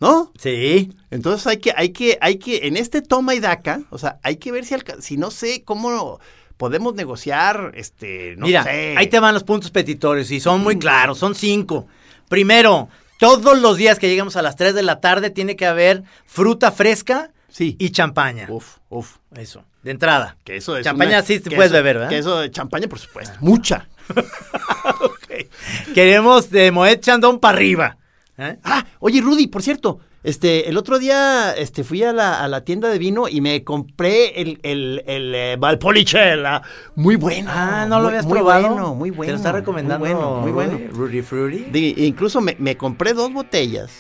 ¿No? 0.01 0.33
Sí. 0.37 0.91
Entonces 1.11 1.47
hay 1.47 1.57
que, 1.57 1.73
hay 1.77 1.89
que, 1.89 2.17
hay 2.19 2.35
que, 2.35 2.67
en 2.67 2.75
este 2.75 3.01
toma 3.01 3.35
y 3.35 3.39
daca, 3.39 3.83
o 3.89 3.97
sea, 3.97 4.19
hay 4.21 4.35
que 4.35 4.51
ver 4.51 4.65
si, 4.65 4.75
si 4.99 5.15
no 5.15 5.31
sé 5.31 5.63
cómo 5.63 6.19
podemos 6.57 6.93
negociar, 6.93 7.71
este, 7.75 8.35
no 8.37 8.47
Mira, 8.47 8.63
sé. 8.63 8.95
ahí 8.97 9.07
te 9.07 9.19
van 9.21 9.33
los 9.33 9.45
puntos 9.45 9.71
petitorios 9.71 10.29
y 10.31 10.41
son 10.41 10.61
muy 10.61 10.77
claros, 10.77 11.19
son 11.19 11.35
cinco. 11.35 11.87
Primero, 12.27 12.89
todos 13.19 13.59
los 13.59 13.77
días 13.77 13.99
que 13.99 14.09
llegamos 14.09 14.35
a 14.35 14.41
las 14.41 14.55
3 14.55 14.73
de 14.75 14.83
la 14.83 14.99
tarde 14.99 15.29
tiene 15.29 15.55
que 15.55 15.65
haber 15.65 16.03
fruta 16.25 16.71
fresca 16.71 17.31
Sí. 17.49 17.75
y 17.79 17.91
champaña. 17.91 18.47
Uf, 18.49 18.77
uf. 18.89 19.17
Eso, 19.35 19.63
de 19.83 19.91
entrada. 19.91 20.37
Que 20.43 20.57
eso 20.57 20.75
es 20.77 20.83
Champaña 20.83 21.17
una- 21.19 21.21
sí 21.23 21.39
te 21.39 21.49
puedes 21.51 21.71
eso- 21.71 21.77
beber, 21.77 21.95
¿verdad? 21.97 22.09
Que 22.09 22.17
eso 22.17 22.39
de 22.39 22.49
champaña, 22.51 22.87
por 22.87 22.99
supuesto. 22.99 23.37
Mucha. 23.41 23.87
Queremos 25.93 26.49
de 26.49 26.71
Moet 26.71 26.99
Chandon 26.99 27.39
para 27.39 27.57
arriba. 27.57 27.97
¿eh? 28.37 28.57
Ah, 28.63 28.85
oye, 28.99 29.21
Rudy, 29.21 29.47
por 29.47 29.61
cierto, 29.63 29.99
este, 30.23 30.69
el 30.69 30.77
otro 30.77 30.99
día 30.99 31.53
este, 31.55 31.83
fui 31.83 32.01
a 32.03 32.13
la, 32.13 32.41
a 32.43 32.47
la 32.47 32.63
tienda 32.63 32.87
de 32.89 32.97
vino 32.97 33.27
y 33.27 33.41
me 33.41 33.63
compré 33.63 34.41
el, 34.41 34.59
el, 34.63 35.03
el 35.05 35.35
eh, 35.35 35.55
Valpolicella. 35.59 36.61
Muy 36.95 37.15
bueno. 37.17 37.49
Ah, 37.53 37.85
no 37.87 37.97
lo 37.97 38.03
muy- 38.03 38.09
habías 38.09 38.25
muy 38.25 38.33
probado. 38.39 38.67
bueno, 38.69 38.95
muy 38.95 39.09
bueno. 39.11 39.25
Te 39.27 39.31
lo 39.33 39.37
está 39.37 39.51
recomendando. 39.51 40.05
Muy 40.05 40.13
bueno, 40.15 40.41
muy 40.41 40.51
bueno. 40.51 40.79
Rudy 40.93 41.21
Fruity. 41.21 41.65
De- 41.71 42.05
incluso 42.05 42.39
me, 42.41 42.55
me 42.59 42.77
compré 42.77 43.13
dos 43.13 43.31
botellas. 43.33 43.91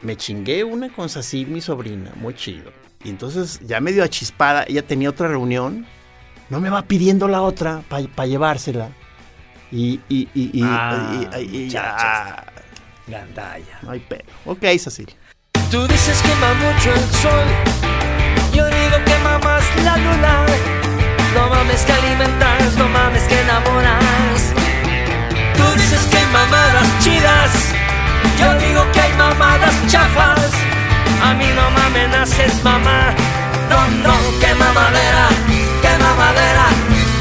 Me 0.00 0.16
chingué 0.16 0.64
una 0.64 0.88
con 0.92 1.08
Sacil, 1.08 1.46
mi 1.48 1.60
sobrina, 1.60 2.10
muy 2.16 2.34
chido. 2.34 2.72
Y 3.04 3.10
entonces, 3.10 3.60
ya 3.64 3.80
medio 3.80 4.02
achispada, 4.02 4.64
ella 4.66 4.82
tenía 4.82 5.10
otra 5.10 5.28
reunión. 5.28 5.86
No 6.50 6.60
me 6.60 6.70
va 6.70 6.82
pidiendo 6.82 7.28
la 7.28 7.42
otra 7.42 7.82
para 7.88 8.26
llevársela. 8.26 8.90
Y, 9.70 10.00
y, 10.08 10.28
y, 10.34 10.50
y, 10.52 10.62
Ah, 10.64 11.20
y- 11.38 11.40
y- 11.44 11.56
y- 11.62 11.64
muchachas. 11.66 12.44
Gandaya. 13.06 13.78
no 13.82 13.90
hay 13.90 14.00
pedo. 14.00 14.24
Ok, 14.46 14.64
Sacil. 14.78 15.14
Tú 15.70 15.86
dices 15.88 16.20
que 16.22 16.28
quema 16.28 16.54
mucho 16.54 16.92
el 16.92 17.00
sol, 17.22 17.46
yo 18.54 18.66
digo 18.66 18.96
que 19.04 19.18
mamas 19.24 19.64
la 19.84 19.96
luna. 19.96 20.46
No 21.34 21.48
mames 21.48 21.80
que 21.82 21.92
alimentas, 21.92 22.76
no 22.76 22.88
mames 22.88 23.22
que 23.22 23.40
enamoras. 23.40 24.52
Tú 25.56 25.64
dices 25.76 26.00
que 26.10 26.18
hay 26.18 26.26
mamadas 26.26 26.86
chidas, 27.00 27.52
yo 28.38 28.54
digo 28.58 28.84
que 28.92 29.00
hay 29.00 29.12
mamadas 29.14 29.74
chafas. 29.88 30.50
A 31.22 31.34
mí 31.34 31.46
no 31.54 31.70
me 31.70 31.80
amenaces, 31.86 32.62
mamá. 32.62 33.14
No, 33.70 33.88
no, 34.04 34.14
que 34.40 34.54
mamadera, 34.54 35.28
que 35.80 35.92
mamadera, 36.04 36.66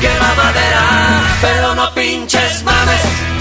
que 0.02 0.10
mamadera. 0.20 0.84
Pero 1.42 1.76
no 1.76 1.94
pinches 1.94 2.64
mames. 2.64 3.41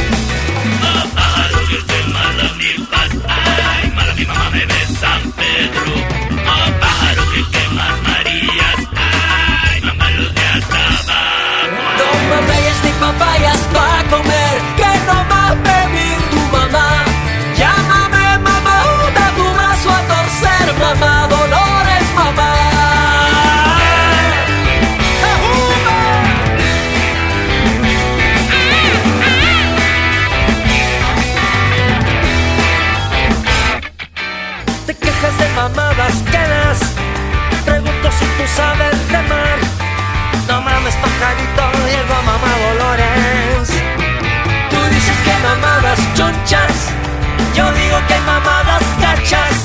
Mames 13.19 13.50
Que 48.07 48.19
mamadas 48.25 48.83
gachas. 48.99 49.55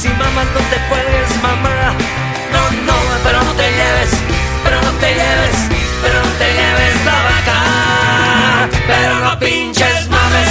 Si 0.00 0.08
mamas 0.08 0.46
no 0.54 0.60
te 0.70 0.78
puedes 0.88 1.42
mamar. 1.42 1.94
No, 2.52 2.62
no, 2.88 2.96
pero 3.24 3.42
no 3.42 3.52
te 3.52 3.70
lleves, 3.70 4.10
pero 4.64 4.80
no 4.80 4.90
te 4.92 5.08
lleves, 5.14 5.56
pero 6.02 6.22
no 6.22 6.30
te 6.40 6.46
lleves 6.58 7.04
la 7.04 7.18
vaca. 7.28 8.68
Pero 8.86 9.14
no 9.24 9.38
pinches 9.38 10.08
mames. 10.08 10.48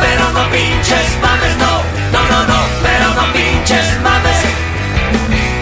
Pero 0.00 0.24
no 0.32 0.50
pinches 0.50 1.08
mames, 1.22 1.56
no, 1.56 1.72
no, 2.12 2.20
no, 2.30 2.40
no, 2.46 2.60
pero 2.82 3.08
no 3.14 3.32
pinches 3.32 3.86
mames. 4.02 4.38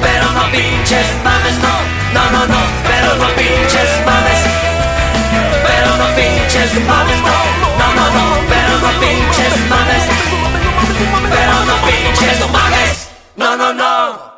Pero 0.03 0.27
no 0.33 0.45
pinches 0.51 1.07
mames, 1.25 1.57
no, 1.65 1.75
no, 2.15 2.31
no, 2.35 2.47
no, 2.47 2.61
pero 2.89 3.15
no 3.17 3.29
pinches 3.37 3.91
mames. 4.05 4.41
Pero 5.67 5.97
no 5.97 6.07
pinches 6.15 6.71
mames, 6.87 7.21
no, 7.23 7.66
no 8.87 9.01
pinches 9.01 9.69
mames. 9.69 10.05
Pero 11.31 11.65
no 11.65 11.77
pinches 11.87 12.51
mames, 12.51 13.09
no, 13.37 13.57
no, 13.57 13.73
no. 13.73 14.36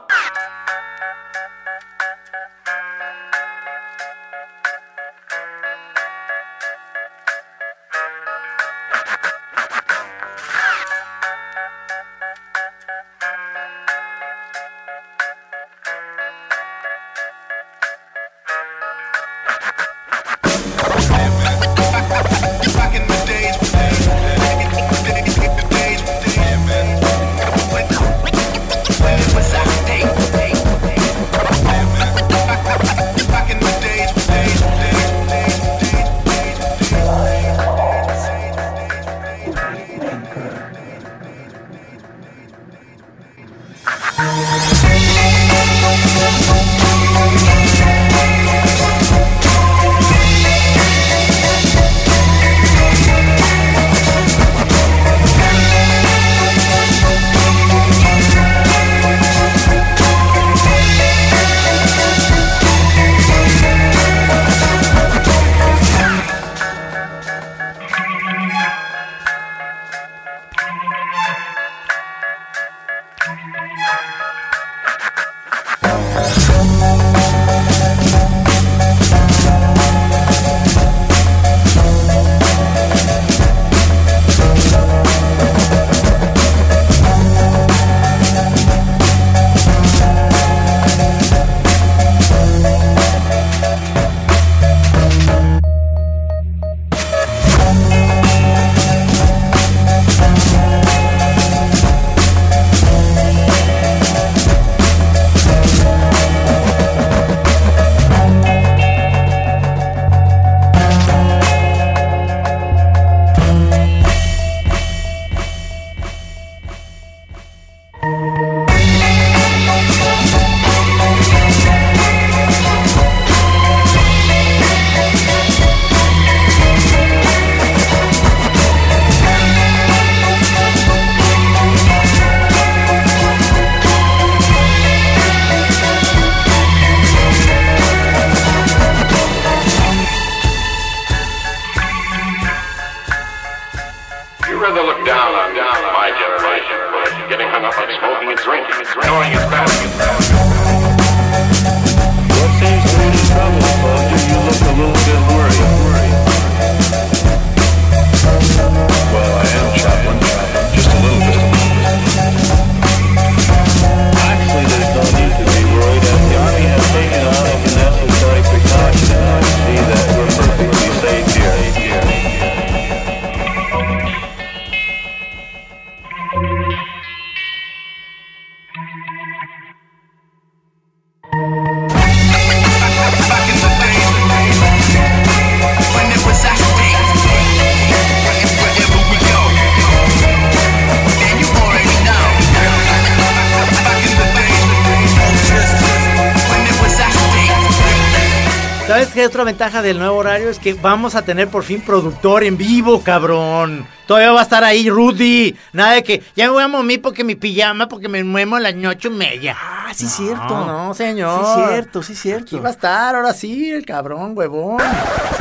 Ventaja 199.58 199.82
del 199.82 199.98
nuevo 199.98 200.16
horario? 200.18 200.50
Es 200.50 200.60
que 200.60 200.74
vamos 200.74 201.16
a 201.16 201.22
tener 201.22 201.48
por 201.48 201.64
fin 201.64 201.80
productor 201.80 202.44
en 202.44 202.56
vivo, 202.56 203.02
cabrón. 203.02 203.88
Todavía 204.06 204.30
va 204.30 204.38
a 204.38 204.42
estar 204.44 204.62
ahí 204.62 204.88
Rudy. 204.88 205.56
Nada 205.72 205.94
de 205.94 206.04
que 206.04 206.22
ya 206.36 206.44
me 206.46 206.52
voy 206.52 206.62
a 206.62 206.68
momir 206.68 207.02
porque 207.02 207.24
mi 207.24 207.34
pijama, 207.34 207.88
porque 207.88 208.08
me 208.08 208.22
muemo 208.22 208.54
a 208.54 208.60
las 208.60 208.72
ocho 208.86 209.08
y 209.08 209.10
media. 209.10 209.56
Ah, 209.60 209.90
sí, 209.92 210.04
No, 210.04 210.10
cierto. 210.10 210.64
No, 210.64 210.94
señor. 210.94 211.44
Sí, 211.44 211.62
cierto, 211.72 212.02
sí, 212.04 212.14
cierto. 212.14 212.44
Aquí 212.44 212.58
va 212.60 212.68
a 212.68 212.72
estar, 212.72 213.16
ahora 213.16 213.32
sí, 213.34 213.68
el 213.72 213.84
cabrón, 213.84 214.30
huevón. 214.38 214.78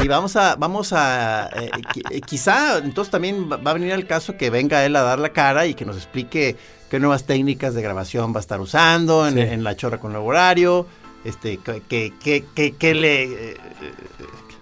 Sí, 0.01 0.07
vamos 0.07 0.35
a, 0.35 0.55
vamos 0.55 0.93
a, 0.93 1.51
eh, 1.55 1.69
eh, 2.09 2.21
quizá 2.21 2.79
entonces 2.79 3.11
también 3.11 3.47
va 3.51 3.69
a 3.69 3.73
venir 3.75 3.91
el 3.91 4.07
caso 4.07 4.35
que 4.35 4.49
venga 4.49 4.83
él 4.83 4.95
a 4.95 5.03
dar 5.03 5.19
la 5.19 5.29
cara 5.29 5.67
y 5.67 5.75
que 5.75 5.85
nos 5.85 5.95
explique 5.95 6.55
qué 6.89 6.99
nuevas 6.99 7.25
técnicas 7.25 7.75
de 7.75 7.83
grabación 7.83 8.33
va 8.33 8.37
a 8.37 8.41
estar 8.41 8.59
usando 8.61 9.27
en, 9.27 9.35
Sí. 9.35 9.41
en 9.41 9.63
la 9.63 9.75
chorra 9.75 9.99
con 9.99 10.11
nuevo 10.11 10.25
horario, 10.27 10.87
este, 11.25 11.57
que, 11.57 12.13
que, 12.19 12.43
que, 12.55 12.75
que- 12.75 12.93
le, 12.95 13.23
eh, 13.51 13.57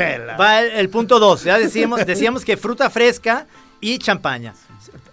va 0.40 0.60
el, 0.60 0.70
el 0.72 0.88
punto 0.90 1.18
dos. 1.18 1.42
Ya 1.44 1.58
decíamos, 1.58 2.06
decíamos 2.06 2.44
que 2.44 2.56
fruta 2.56 2.88
fresca 2.90 3.46
y 3.80 3.98
champaña. 3.98 4.54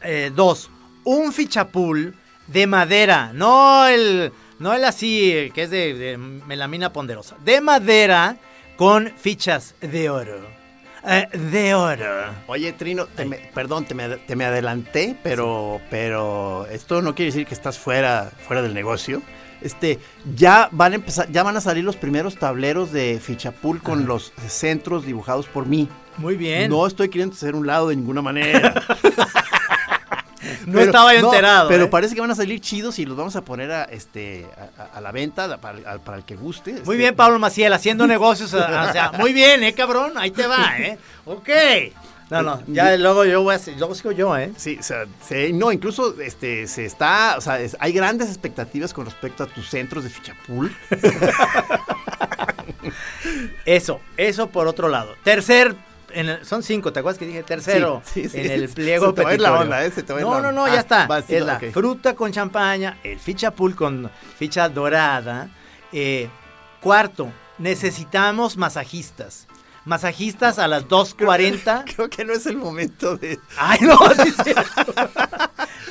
Eh, 0.03 0.31
dos, 0.35 0.69
un 1.03 1.33
fichapul 1.33 2.15
de 2.47 2.67
madera, 2.67 3.31
no 3.33 3.87
el, 3.87 4.31
no 4.59 4.73
el 4.73 4.83
así, 4.85 5.31
eh, 5.31 5.51
que 5.53 5.63
es 5.63 5.69
de, 5.71 5.93
de 5.95 6.17
melamina 6.17 6.93
ponderosa. 6.93 7.35
De 7.43 7.61
madera 7.61 8.37
con 8.77 9.11
fichas 9.17 9.73
de 9.81 10.09
oro. 10.09 10.39
Eh, 11.07 11.27
de 11.37 11.73
oro. 11.73 12.05
Oye, 12.47 12.73
Trino, 12.73 13.05
te 13.07 13.25
me- 13.25 13.37
perdón, 13.53 13.85
te 13.85 13.95
me, 13.95 14.07
te 14.17 14.35
me 14.35 14.45
adelanté, 14.45 15.15
pero, 15.23 15.81
pero 15.89 16.67
esto 16.67 17.01
no 17.01 17.15
quiere 17.15 17.31
decir 17.31 17.47
que 17.47 17.53
estás 17.55 17.79
fuera, 17.79 18.31
fuera 18.47 18.61
del 18.61 18.73
negocio. 18.73 19.21
Este, 19.61 19.99
ya 20.35 20.69
van 20.71 20.91
a 20.93 20.95
empezar, 20.95 21.31
ya 21.31 21.43
van 21.43 21.55
a 21.57 21.61
salir 21.61 21.83
los 21.83 21.95
primeros 21.95 22.35
tableros 22.37 22.91
de 22.91 23.19
Fichapul 23.21 23.81
con 23.81 24.05
los 24.07 24.33
centros 24.47 25.05
dibujados 25.05 25.47
por 25.47 25.65
mí. 25.67 25.87
Muy 26.17 26.35
bien. 26.35 26.69
No 26.69 26.85
estoy 26.87 27.09
queriendo 27.09 27.35
hacer 27.35 27.55
un 27.55 27.65
lado 27.67 27.89
de 27.89 27.95
ninguna 27.95 28.21
manera. 28.21 28.73
No 30.65 30.79
estaba 30.79 31.13
yo 31.13 31.19
enterado, 31.25 31.67
Pero 31.69 31.85
¿eh? 31.85 31.87
parece 31.87 32.15
que 32.15 32.21
van 32.21 32.31
a 32.31 32.35
salir 32.35 32.59
chidos 32.59 32.99
y 32.99 33.05
los 33.05 33.15
vamos 33.17 33.35
a 33.35 33.41
poner 33.41 33.71
a, 33.71 33.83
este, 33.85 34.47
a, 34.93 35.01
la 35.01 35.11
venta 35.11 35.57
para, 35.59 35.77
el- 35.93 35.99
para 36.01 36.17
el 36.17 36.23
que 36.25 36.35
guste. 36.35 36.71
Muy 36.71 36.79
Este, 36.81 36.95
bien, 36.97 37.15
Pablo 37.15 37.39
Maciel, 37.39 37.71
haciendo 37.73 38.07
negocios. 38.07 38.53
o 38.53 38.57
sea, 38.91 39.11
muy 39.17 39.33
bien, 39.33 39.63
¿eh, 39.63 39.73
cabrón? 39.73 40.13
Ahí 40.17 40.31
te 40.31 40.47
va, 40.47 40.77
¿eh? 40.77 40.97
Ok. 41.25 41.49
No, 42.29 42.41
no, 42.43 42.63
ya 42.67 42.95
luego 42.95 43.25
yo 43.25 43.41
voy 43.43 43.51
a 43.51 43.57
hacer, 43.57 43.75
luego 43.77 43.93
sigo 43.93 44.13
yo, 44.13 44.37
¿eh? 44.37 44.53
Sí, 44.55 44.77
o 44.79 44.83
sea, 44.83 45.03
se- 45.27 45.51
no, 45.51 45.69
incluso 45.73 46.15
este, 46.21 46.65
se 46.65 46.85
está, 46.85 47.35
o 47.37 47.41
sea, 47.41 47.59
es- 47.59 47.75
hay 47.81 47.91
grandes 47.91 48.29
expectativas 48.29 48.93
con 48.93 49.03
respecto 49.03 49.43
a 49.43 49.47
tus 49.47 49.67
centros 49.69 50.05
de 50.05 50.09
fichapul. 50.11 50.73
Eso, 53.65 53.99
eso 54.17 54.47
por 54.49 54.67
otro 54.67 54.87
lado. 54.89 55.15
Tercer, 55.23 55.75
en 56.13 56.29
el- 56.29 56.45
son 56.45 56.63
cinco, 56.63 56.91
¿te 56.93 56.99
acuerdas 56.99 57.17
que 57.19 57.25
dije 57.25 57.43
tercero? 57.43 58.01
Sí, 58.05 58.23
sí, 58.23 58.29
sí. 58.29 58.39
En 58.39 58.51
el 58.51 58.69
pliego 58.69 59.07
Se 59.07 59.13
te 59.13 59.23
va 59.23 59.37
la 59.37 59.53
onda, 59.53 59.85
¿eh? 59.85 59.91
Se 59.91 60.03
te 60.03 60.13
va 60.13 60.19
a 60.19 60.21
ir 60.21 60.27
No, 60.27 60.33
la 60.35 60.41
no, 60.41 60.49
onda. 60.49 60.61
no, 60.61 60.65
Ah, 60.67 60.73
ya 60.75 60.79
está. 60.81 61.07
va, 61.07 61.21
sí, 61.21 61.35
es 61.35 61.45
la 61.45 61.59
fruta 61.59 62.15
con 62.15 62.31
champaña, 62.31 62.97
el 63.03 63.19
fichapul 63.19 63.75
con 63.75 64.09
ficha 64.37 64.69
dorada. 64.69 65.49
Eh, 65.93 66.29
cuarto, 66.81 67.31
necesitamos 67.57 68.57
masajistas. 68.57 69.47
Masajistas 69.83 70.59
a 70.59 70.67
las 70.67 70.87
2.40. 70.87 71.83
Creo 71.95 72.07
que 72.09 72.23
no 72.23 72.33
es 72.33 72.45
el 72.45 72.55
momento 72.55 73.17
de... 73.17 73.39
Ay, 73.57 73.79
no, 73.81 73.97
sí, 74.23 74.29
es 74.29 74.43
cierto. 74.43 74.93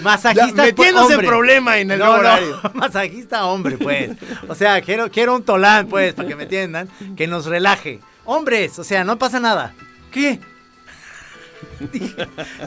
Masajista 0.02 0.56
Ya, 0.56 0.62
metiéndose 0.62 1.14
en 1.14 1.20
problema 1.26 1.78
en 1.78 1.90
el 1.90 1.98
no, 1.98 2.04
nuevo 2.06 2.22
no, 2.22 2.28
horario. 2.28 2.60
masajista 2.74 3.44
hombre, 3.46 3.76
pues. 3.78 4.12
O 4.48 4.54
sea, 4.54 4.80
quiero, 4.80 5.10
quiero 5.10 5.34
un 5.34 5.42
tolán, 5.42 5.88
pues, 5.88 6.14
para 6.14 6.28
que 6.28 6.36
me 6.36 6.44
entiendan, 6.44 6.88
que 7.16 7.26
nos 7.26 7.46
relaje. 7.46 8.00
Hombres, 8.24 8.78
o 8.78 8.84
sea, 8.84 9.02
no 9.04 9.18
pasa 9.18 9.40
nada. 9.40 9.74
¿Qué? 10.10 10.40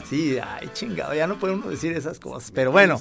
Sí, 0.08 0.38
ay, 0.42 0.68
chingado, 0.72 1.14
ya 1.14 1.26
no 1.26 1.38
puede 1.38 1.54
uno 1.54 1.68
decir 1.68 1.92
esas 1.96 2.18
cosas. 2.18 2.50
Pero 2.52 2.70
bueno, 2.72 2.98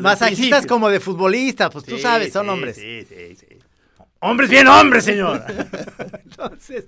masajistas 0.00 0.66
como 0.66 0.88
de 0.88 1.00
futbolistas, 1.00 1.70
pues 1.70 1.84
tú 1.84 1.98
sabes, 1.98 2.32
son 2.32 2.46
sí, 2.46 2.50
hombres. 2.50 2.76
Sí, 2.76 3.06
sí, 3.08 3.36
sí. 3.36 3.46
Hombres 4.20 4.48
bien 4.50 4.66
hombres, 4.66 5.04
señor. 5.04 5.44
entonces, 6.24 6.84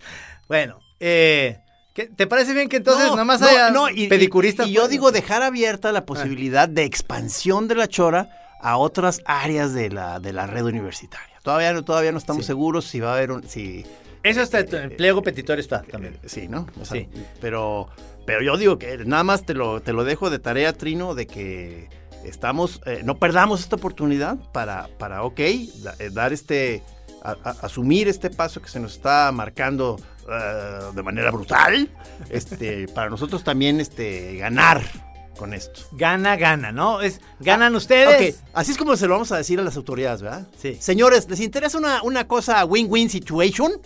bueno, 0.48 0.80
eh, 0.98 1.58
¿qué- 1.94 2.06
¿te 2.06 2.26
parece 2.26 2.54
bien 2.54 2.68
que 2.68 2.76
entonces 2.78 3.04
No, 3.06 3.12
nada 3.12 3.24
más 3.24 3.40
no, 3.40 3.48
haya 3.48 3.70
no, 3.70 3.90
y- 3.90 4.08
pedicuristas? 4.08 4.66
Y, 4.66 4.70
y 4.70 4.72
yo 4.74 4.82
pues? 4.82 4.90
digo 4.90 5.12
dejar 5.12 5.42
abierta 5.42 5.92
la 5.92 6.04
posibilidad 6.06 6.68
de 6.68 6.84
expansión 6.84 7.68
de 7.68 7.74
la 7.74 7.86
chora 7.86 8.28
a 8.60 8.76
otras 8.76 9.20
áreas 9.26 9.72
de 9.74 9.90
la, 9.90 10.20
de 10.20 10.32
la 10.32 10.46
red 10.46 10.64
universitaria. 10.64 11.36
Todavía 11.42 11.72
no, 11.72 11.84
todavía 11.84 12.12
no 12.12 12.18
estamos 12.18 12.44
seguros 12.46 12.86
si 12.86 12.98
va 13.00 13.10
a 13.12 13.16
haber 13.16 13.30
un... 13.30 13.46
Si, 13.48 13.84
Eso 14.28 14.42
está 14.42 14.60
en 14.60 14.74
el 14.74 14.92
pliego 14.92 15.22
petitorio 15.22 15.60
está 15.60 15.82
también. 15.82 16.14
Eh, 16.22 16.28
Sí, 16.28 16.48
¿no? 16.48 16.66
O 16.80 16.84
sea, 16.84 16.96
Sí. 17.00 17.08
Pero, 17.40 17.88
pero 18.26 18.42
yo 18.42 18.56
digo 18.56 18.78
que 18.78 18.98
nada 18.98 19.24
más 19.24 19.44
te 19.44 19.54
lo, 19.54 19.80
te 19.80 19.92
lo 19.92 20.04
dejo 20.04 20.30
de 20.30 20.38
tarea, 20.38 20.72
Trino, 20.72 21.14
de 21.14 21.26
que 21.26 21.88
estamos, 22.24 22.80
eh, 22.86 23.02
no 23.04 23.18
perdamos 23.18 23.60
esta 23.60 23.76
oportunidad 23.76 24.36
para, 24.52 24.88
para 24.98 25.22
ok, 25.22 25.40
da- 25.82 25.94
eh, 25.98 26.10
dar 26.12 26.32
este, 26.32 26.82
a- 27.22 27.36
a- 27.42 27.56
asumir 27.62 28.08
este 28.08 28.28
paso 28.30 28.60
que 28.60 28.68
se 28.68 28.80
nos 28.80 28.94
está 28.94 29.30
marcando 29.32 29.96
eh, 30.30 30.80
de 30.94 31.02
manera 31.02 31.30
brutal, 31.30 31.88
este, 32.28 32.86
para 32.88 33.08
nosotros 33.08 33.42
también 33.44 33.80
este, 33.80 34.36
ganar 34.36 34.82
con 35.38 35.54
esto. 35.54 35.80
Gana, 35.92 36.36
gana, 36.36 36.72
¿no? 36.72 37.00
Es, 37.00 37.22
ganan 37.40 37.74
ustedes. 37.74 38.36
Ok, 38.36 38.48
así 38.52 38.72
es 38.72 38.76
como 38.76 38.94
se 38.96 39.06
lo 39.06 39.14
vamos 39.14 39.32
a 39.32 39.38
decir 39.38 39.58
a 39.58 39.62
las 39.62 39.76
autoridades, 39.76 40.20
¿verdad? 40.20 40.46
Sí. 40.60 40.76
Señores, 40.78 41.26
¿les 41.30 41.40
interesa 41.40 41.78
una, 41.78 42.02
una 42.02 42.28
cosa 42.28 42.62
win-win 42.66 43.08
situation? 43.08 43.80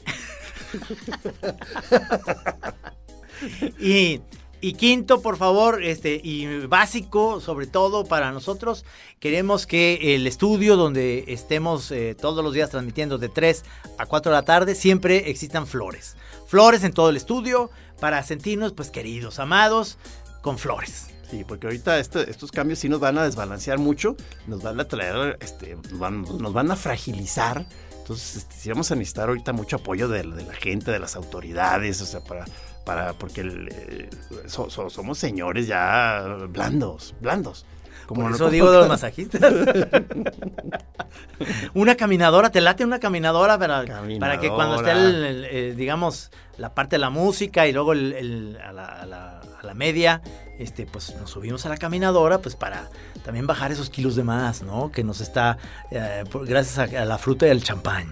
Y, 3.78 4.20
y 4.60 4.74
quinto, 4.74 5.22
por 5.22 5.36
favor, 5.36 5.82
este, 5.82 6.20
y 6.22 6.66
básico, 6.66 7.40
sobre 7.40 7.66
todo 7.66 8.04
para 8.04 8.30
nosotros, 8.30 8.84
queremos 9.18 9.66
que 9.66 10.14
el 10.14 10.26
estudio 10.26 10.76
donde 10.76 11.24
estemos 11.26 11.90
eh, 11.90 12.14
todos 12.14 12.44
los 12.44 12.54
días 12.54 12.70
transmitiendo 12.70 13.18
de 13.18 13.28
3 13.28 13.64
a 13.98 14.06
4 14.06 14.30
de 14.30 14.38
la 14.38 14.44
tarde, 14.44 14.74
siempre 14.76 15.30
existan 15.30 15.66
flores. 15.66 16.16
Flores 16.46 16.84
en 16.84 16.92
todo 16.92 17.10
el 17.10 17.16
estudio 17.16 17.70
para 17.98 18.22
sentirnos, 18.22 18.72
pues, 18.72 18.90
queridos, 18.90 19.40
amados, 19.40 19.98
con 20.42 20.58
flores. 20.58 21.11
Sí, 21.32 21.44
porque 21.48 21.66
ahorita 21.66 21.98
este- 21.98 22.30
estos 22.30 22.52
cambios 22.52 22.78
sí 22.78 22.90
nos 22.90 23.00
van 23.00 23.16
a 23.16 23.24
desbalancear 23.24 23.78
mucho, 23.78 24.16
nos 24.46 24.62
van 24.62 24.78
a 24.78 24.84
traer, 24.84 25.38
este, 25.40 25.76
nos 25.76 25.98
van, 25.98 26.20
nos 26.22 26.52
van 26.52 26.70
a 26.70 26.76
fragilizar. 26.76 27.64
Entonces, 28.00 28.36
este, 28.36 28.54
sí 28.54 28.68
vamos 28.68 28.92
a 28.92 28.96
necesitar 28.96 29.30
ahorita 29.30 29.54
mucho 29.54 29.76
apoyo 29.76 30.08
de, 30.08 30.24
de 30.24 30.44
la 30.44 30.52
gente, 30.52 30.90
de 30.90 30.98
las 30.98 31.16
autoridades, 31.16 32.02
o 32.02 32.04
sea, 32.04 32.20
para, 32.20 32.44
para 32.84 33.14
porque 33.14 33.40
el, 33.40 33.68
eh, 33.72 34.10
so- 34.46 34.68
so- 34.68 34.90
somos 34.90 35.16
señores 35.16 35.66
ya 35.66 36.22
blandos, 36.50 37.14
blandos. 37.22 37.64
Por 38.08 38.18
no- 38.18 38.34
eso 38.34 38.50
digo 38.50 38.70
de 38.70 38.78
los 38.80 38.88
masajistas. 38.88 39.40
una 41.74 41.94
caminadora, 41.94 42.50
te 42.50 42.60
late 42.60 42.84
una 42.84 42.98
caminadora 43.00 43.58
para, 43.58 43.86
para 44.20 44.38
que 44.38 44.50
cuando 44.50 44.76
esté, 44.76 44.90
el- 44.92 45.24
el, 45.24 45.44
eh, 45.46 45.74
digamos, 45.74 46.30
la 46.58 46.74
parte 46.74 46.96
de 46.96 47.00
la 47.00 47.08
música 47.08 47.66
y 47.66 47.72
luego 47.72 47.94
el- 47.94 48.12
el- 48.12 48.58
a, 48.62 48.72
la, 48.72 48.84
a 48.84 49.06
la- 49.06 49.40
a 49.40 49.64
la 49.66 49.72
media, 49.74 50.20
este, 50.58 50.86
pues 50.86 51.14
nos 51.16 51.30
subimos 51.30 51.64
a 51.66 51.68
la 51.68 51.76
caminadora, 51.76 52.38
pues 52.38 52.56
para 52.56 52.90
también 53.24 53.46
bajar 53.46 53.72
esos 53.72 53.90
kilos 53.90 54.16
de 54.16 54.24
más, 54.24 54.62
¿no? 54.62 54.90
Que 54.92 55.04
nos 55.04 55.20
está, 55.20 55.58
eh, 55.90 56.24
por- 56.30 56.46
gracias 56.46 56.78
a, 56.78 57.02
a 57.02 57.04
la 57.04 57.18
fruta 57.18 57.46
y 57.46 57.50
al 57.50 57.62
champán. 57.62 58.08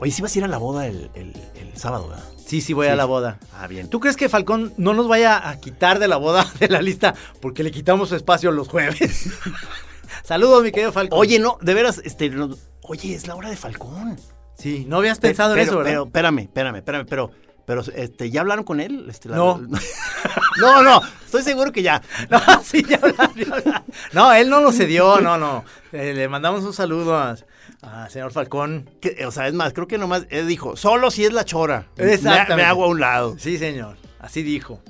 Oye, 0.00 0.12
sí 0.12 0.22
vas 0.22 0.34
a 0.34 0.38
ir 0.38 0.44
a 0.44 0.48
la 0.48 0.58
boda 0.58 0.86
el, 0.86 1.10
el- 1.14 1.34
el 1.56 1.76
sábado, 1.76 2.08
¿verdad? 2.08 2.24
Sí, 2.46 2.60
sí, 2.60 2.72
voy 2.72 2.86
Sí. 2.86 2.92
a 2.92 2.96
la 2.96 3.04
boda. 3.04 3.38
Ah, 3.52 3.66
bien. 3.66 3.90
¿Tú 3.90 3.98
crees 4.00 4.16
que 4.16 4.28
Falcón 4.28 4.72
no 4.76 4.94
nos 4.94 5.08
vaya 5.08 5.48
a 5.48 5.58
quitar 5.60 5.98
de 5.98 6.08
la 6.08 6.16
boda 6.16 6.46
de 6.60 6.68
la 6.68 6.80
lista 6.82 7.14
porque 7.40 7.62
le 7.62 7.70
quitamos 7.72 8.08
su 8.10 8.16
espacio 8.16 8.50
los 8.52 8.68
jueves? 8.68 9.28
Saludos, 10.24 10.62
mi 10.62 10.70
querido 10.72 10.92
Falcón. 10.92 11.18
Oye, 11.18 11.38
no, 11.38 11.58
de 11.60 11.74
veras, 11.74 12.00
este, 12.04 12.30
no- 12.30 12.54
oye, 12.82 13.14
es 13.14 13.26
la 13.26 13.34
hora 13.34 13.50
de 13.50 13.56
Falcón. 13.56 14.16
Sí, 14.56 14.84
no 14.88 14.96
habías 14.98 15.18
pensado 15.18 15.50
Pero- 15.54 15.62
en 15.62 15.68
eso, 15.68 15.76
¿verdad? 15.78 15.90
Pero, 15.92 16.04
espérame, 16.06 16.38
espérame, 16.40 16.76
espérame, 16.76 17.06
pero, 17.08 17.30
pero, 17.68 17.82
este, 17.94 18.30
¿ya 18.30 18.40
hablaron 18.40 18.64
con 18.64 18.80
él? 18.80 19.06
Este, 19.10 19.28
la- 19.28 19.36
No. 19.36 19.60
no, 20.60 20.82
no, 20.82 21.02
estoy 21.24 21.42
seguro 21.42 21.70
que 21.70 21.82
ya. 21.82 22.00
No, 22.30 22.40
sí, 22.64 22.82
ya 22.88 22.96
habla- 22.96 23.30
ya 23.36 23.54
habla. 23.54 23.84
No, 24.12 24.32
él 24.32 24.48
no 24.48 24.60
lo 24.62 24.72
cedió, 24.72 25.20
no, 25.20 25.36
no. 25.36 25.64
Eh, 25.92 26.14
le 26.14 26.28
mandamos 26.28 26.64
un 26.64 26.72
saludo 26.72 27.16
a, 27.16 27.36
a 27.82 28.08
señor 28.08 28.32
Falcón. 28.32 28.88
Que, 29.02 29.24
o 29.26 29.30
sea, 29.30 29.46
es 29.48 29.52
más, 29.54 29.74
creo 29.74 29.86
que 29.86 29.98
nomás 29.98 30.26
él 30.30 30.48
dijo, 30.48 30.76
solo 30.76 31.10
si 31.10 31.26
es 31.26 31.32
la 31.34 31.44
chora. 31.44 31.86
Me- 31.98 32.14
Exactamente. 32.14 32.56
Me, 32.56 32.62
hago 32.64 32.84
a 32.84 32.88
un 32.88 33.00
lado. 33.00 33.36
Sí, 33.38 33.58
señor, 33.58 33.96
así 34.18 34.42
dijo. 34.42 34.80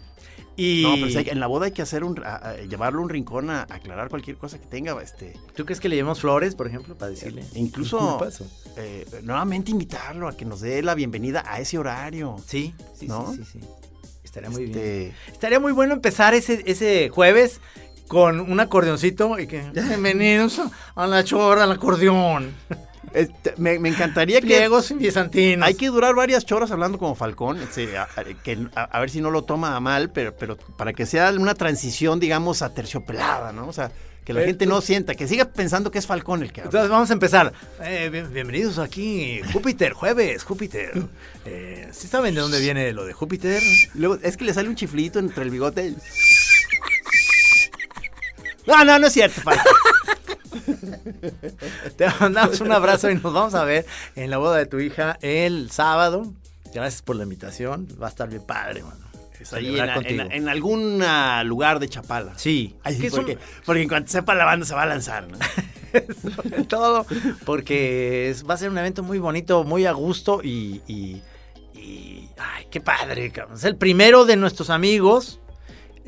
Y 0.60 0.82
No, 0.82 0.94
pero 0.96 1.06
hay 1.20 1.28
en 1.30 1.38
la 1.38 1.46
boda 1.46 1.66
hay 1.66 1.72
que 1.72 1.82
hacer 1.82 2.02
un, 2.02 2.20
a- 2.24 2.34
a- 2.36 2.56
llevarlo 2.56 2.98
a 2.98 3.02
un 3.04 3.08
rincón 3.08 3.48
a 3.48 3.62
aclarar 3.62 4.08
cualquier 4.08 4.36
cosa 4.36 4.58
que 4.58 4.66
tenga, 4.66 5.00
este, 5.00 5.34
¿tú 5.54 5.64
crees 5.64 5.78
que 5.78 5.88
le 5.88 5.94
llevemos 5.94 6.20
flores, 6.20 6.56
por 6.56 6.66
ejemplo, 6.66 6.96
para 6.96 7.12
decirle? 7.12 7.44
incluso 7.54 7.98
disculpas, 7.98 8.40
o? 8.40 8.46
eh, 8.76 9.06
nuevamente 9.22 9.70
invitarlo 9.70 10.26
a 10.26 10.36
que 10.36 10.44
nos 10.44 10.60
dé 10.60 10.82
la 10.82 10.96
bienvenida 10.96 11.44
a 11.46 11.60
ese 11.60 11.78
horario. 11.78 12.34
Sí, 12.44 12.74
sí, 12.98 13.06
¿No? 13.06 13.32
sí, 13.32 13.44
sí, 13.44 13.60
sí. 13.60 13.66
Estaría 14.24 14.50
muy 14.50 14.64
bien. 14.64 14.76
Este, 14.78 15.14
Estaría 15.30 15.60
muy 15.60 15.70
bueno 15.72 15.94
empezar 15.94 16.34
ese, 16.34 16.64
ese 16.66 17.08
jueves 17.08 17.60
con 18.08 18.40
un 18.40 18.58
acordeoncito 18.58 19.38
y 19.38 19.46
que 19.46 19.62
bienvenidos 19.70 20.60
a 20.96 21.06
la 21.06 21.22
chora, 21.22 21.62
al 21.64 21.72
acordeón. 21.72 22.52
Este, 23.14 23.54
me, 23.56 23.78
me 23.78 23.88
encantaría 23.88 24.40
que 24.40 24.46
Pliegos 24.46 24.92
bizantinos. 24.96 25.66
hay 25.66 25.74
que 25.74 25.86
durar 25.88 26.14
varias 26.14 26.44
choras 26.44 26.70
hablando 26.70 26.98
como 26.98 27.14
Falcón, 27.14 27.58
sí, 27.72 27.86
a, 27.96 28.02
a- 28.02 28.24
que, 28.24 28.58
a, 28.74 28.82
a 28.84 29.00
ver 29.00 29.10
si 29.10 29.20
no 29.20 29.30
lo 29.30 29.42
toma 29.42 29.74
a 29.76 29.80
mal, 29.80 30.10
pero, 30.10 30.34
pero 30.36 30.56
para 30.56 30.92
que 30.92 31.06
sea 31.06 31.30
una 31.32 31.54
transición, 31.54 32.20
digamos, 32.20 32.60
aterciopelada, 32.62 33.52
¿no? 33.52 33.66
O 33.68 33.72
sea, 33.72 33.90
que 34.24 34.34
la 34.34 34.42
Eh, 34.42 34.46
gente 34.46 34.66
tú- 34.66 34.70
no 34.72 34.82
sienta, 34.82 35.14
que 35.14 35.26
siga 35.26 35.46
pensando 35.46 35.90
que 35.90 35.98
es 35.98 36.06
Falcón 36.06 36.42
el 36.42 36.52
que 36.52 36.60
habla. 36.60 36.68
Entonces 36.68 36.90
vamos 36.90 37.08
a 37.08 37.12
empezar. 37.14 37.52
Eh, 37.82 38.10
bien- 38.12 38.30
bienvenidos 38.32 38.78
aquí, 38.78 39.40
Júpiter, 39.54 39.94
jueves, 39.94 40.44
Júpiter. 40.44 40.92
Eh, 41.46 41.88
¿Sí 41.92 42.08
saben 42.08 42.34
de 42.34 42.42
dónde 42.42 42.60
viene 42.60 42.92
lo 42.92 43.06
de 43.06 43.14
Júpiter? 43.14 43.62
Luego, 43.94 44.18
es 44.22 44.36
que 44.36 44.44
le 44.44 44.52
sale 44.52 44.68
un 44.68 44.76
chiflito 44.76 45.18
entre 45.18 45.44
el 45.44 45.50
bigote. 45.50 45.94
No, 48.66 48.84
no, 48.84 48.98
no 48.98 49.06
es 49.06 49.12
cierto, 49.14 49.40
Falcón. 49.40 49.64
Te 51.96 52.06
mandamos 52.20 52.60
un 52.60 52.72
abrazo 52.72 53.10
y 53.10 53.14
nos 53.14 53.32
vamos 53.32 53.54
a 53.54 53.64
ver 53.64 53.86
en 54.16 54.30
la 54.30 54.38
boda 54.38 54.56
de 54.58 54.66
tu 54.66 54.78
hija 54.80 55.18
el 55.22 55.70
sábado. 55.70 56.32
Gracias 56.74 57.02
por 57.02 57.16
la 57.16 57.22
invitación. 57.24 57.88
Va 58.00 58.06
a 58.06 58.10
estar 58.10 58.28
bien 58.28 58.42
padre, 58.44 58.82
mano. 58.82 59.06
Ahí 59.52 59.78
en, 59.78 59.94
contigo. 59.94 60.22
en- 60.22 60.32
en 60.32 60.48
algún 60.48 61.00
ah, 61.02 61.42
lugar 61.44 61.78
de 61.78 61.88
Chapala. 61.88 62.36
Sí. 62.36 62.74
Ay, 62.82 63.00
un- 63.00 63.10
porque, 63.10 63.38
porque 63.64 63.82
en 63.82 63.88
cuanto 63.88 64.10
sepa 64.10 64.34
la 64.34 64.44
banda 64.44 64.66
se 64.66 64.74
va 64.74 64.82
a 64.82 64.86
lanzar, 64.86 65.28
¿no? 65.28 65.38
sobre 66.34 66.64
todo 66.64 67.06
porque 67.46 68.30
es- 68.30 68.44
va 68.48 68.54
a 68.54 68.56
ser 68.58 68.68
un 68.70 68.78
evento 68.78 69.02
muy 69.02 69.18
bonito, 69.20 69.62
muy 69.64 69.86
a 69.86 69.92
gusto 69.92 70.40
y, 70.42 70.82
y- 70.88 71.22
y- 71.74 72.28
ay, 72.36 72.66
qué 72.70 72.80
padre, 72.80 73.30
cabrón. 73.30 73.56
Es 73.56 73.64
el 73.64 73.76
primero 73.76 74.24
de 74.24 74.36
nuestros 74.36 74.70
amigos. 74.70 75.40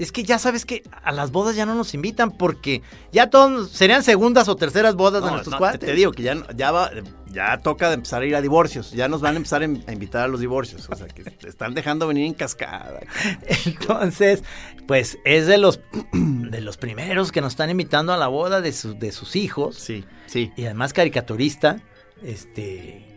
Es 0.01 0.13
que 0.13 0.23
ya 0.25 0.39
sabes 0.39 0.65
que 0.65 0.83
a 1.03 1.13
las 1.13 1.31
bodas 1.31 1.55
ya 1.55 1.67
no 1.67 1.75
nos 1.75 1.93
invitan 1.95 2.31
porque 2.33 2.83
ya 3.13 3.29
todos 3.31 3.71
serían 3.71 4.03
segundas 4.03 4.49
o 4.49 4.57
terceras 4.57 4.95
bodas 4.97 5.23
de 5.23 5.31
nuestros 5.31 5.53
no, 5.53 5.57
te, 5.59 5.61
cuates. 5.61 5.81
te 5.89 5.95
digo 5.95 6.11
que 6.13 6.23
ya, 6.23 6.37
ya, 6.57 6.71
va, 6.73 6.91
ya 7.31 7.59
toca 7.59 7.89
de 7.89 7.95
empezar 7.97 8.23
a 8.23 8.27
ir 8.27 8.35
a 8.35 8.41
divorcios. 8.41 8.93
Ya 8.93 9.09
nos 9.09 9.21
van 9.21 9.35
a 9.35 9.37
empezar 9.37 9.61
a 9.63 9.67
in- 9.67 9.85
a 9.87 9.93
invitar 9.93 10.23
a 10.23 10.29
los 10.29 10.41
divorcios. 10.41 10.89
O 10.89 10.97
sea, 10.97 11.07
que 11.07 11.23
te 11.25 11.49
están 11.49 11.75
dejando 11.75 12.07
venir 12.07 12.25
en 12.27 12.35
cascada. 12.35 13.01
Entonces, 13.67 14.43
pues 14.87 15.19
es 15.25 15.47
de 15.47 15.59
los 15.59 15.81
de 16.13 16.61
los 16.63 16.77
primeros 16.79 17.31
que 17.31 17.41
nos 17.41 17.53
están 17.53 17.71
invitando 17.71 18.13
a 18.13 18.17
la 18.17 18.29
boda 18.29 18.61
de, 18.61 18.73
sus 18.73 18.99
de 18.99 19.13
sus 19.13 19.37
hijos. 19.37 19.77
Sí, 19.77 20.05
sí. 20.27 20.51
Y 20.57 20.65
además 20.65 20.93
caricaturista, 20.93 21.77
este 22.23 23.10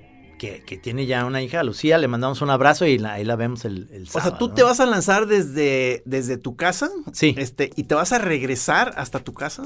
que, 0.43 0.61
que 0.65 0.75
tiene 0.77 1.05
ya 1.05 1.23
una 1.23 1.41
hija, 1.41 1.63
Lucía, 1.63 1.97
le 1.97 2.09
mandamos 2.09 2.41
un 2.41 2.49
abrazo 2.49 2.85
y 2.85 2.97
la- 2.97 3.13
ahí 3.13 3.23
la 3.23 3.37
vemos 3.37 3.63
el, 3.63 3.87
el 3.93 4.03
O 4.13 4.19
sea, 4.19 4.37
tú 4.37 4.49
¿no? 4.49 4.53
te 4.53 4.61
vas 4.63 4.81
a 4.81 4.85
lanzar 4.85 5.25
desde, 5.25 6.01
desde 6.05 6.35
tu 6.37 6.57
casa. 6.57 6.89
Sí. 7.13 7.33
Este, 7.37 7.71
y 7.77 7.83
te 7.83 7.95
vas 7.95 8.11
a 8.11 8.17
regresar 8.17 8.93
hasta 8.97 9.19
tu 9.19 9.31
casa. 9.33 9.63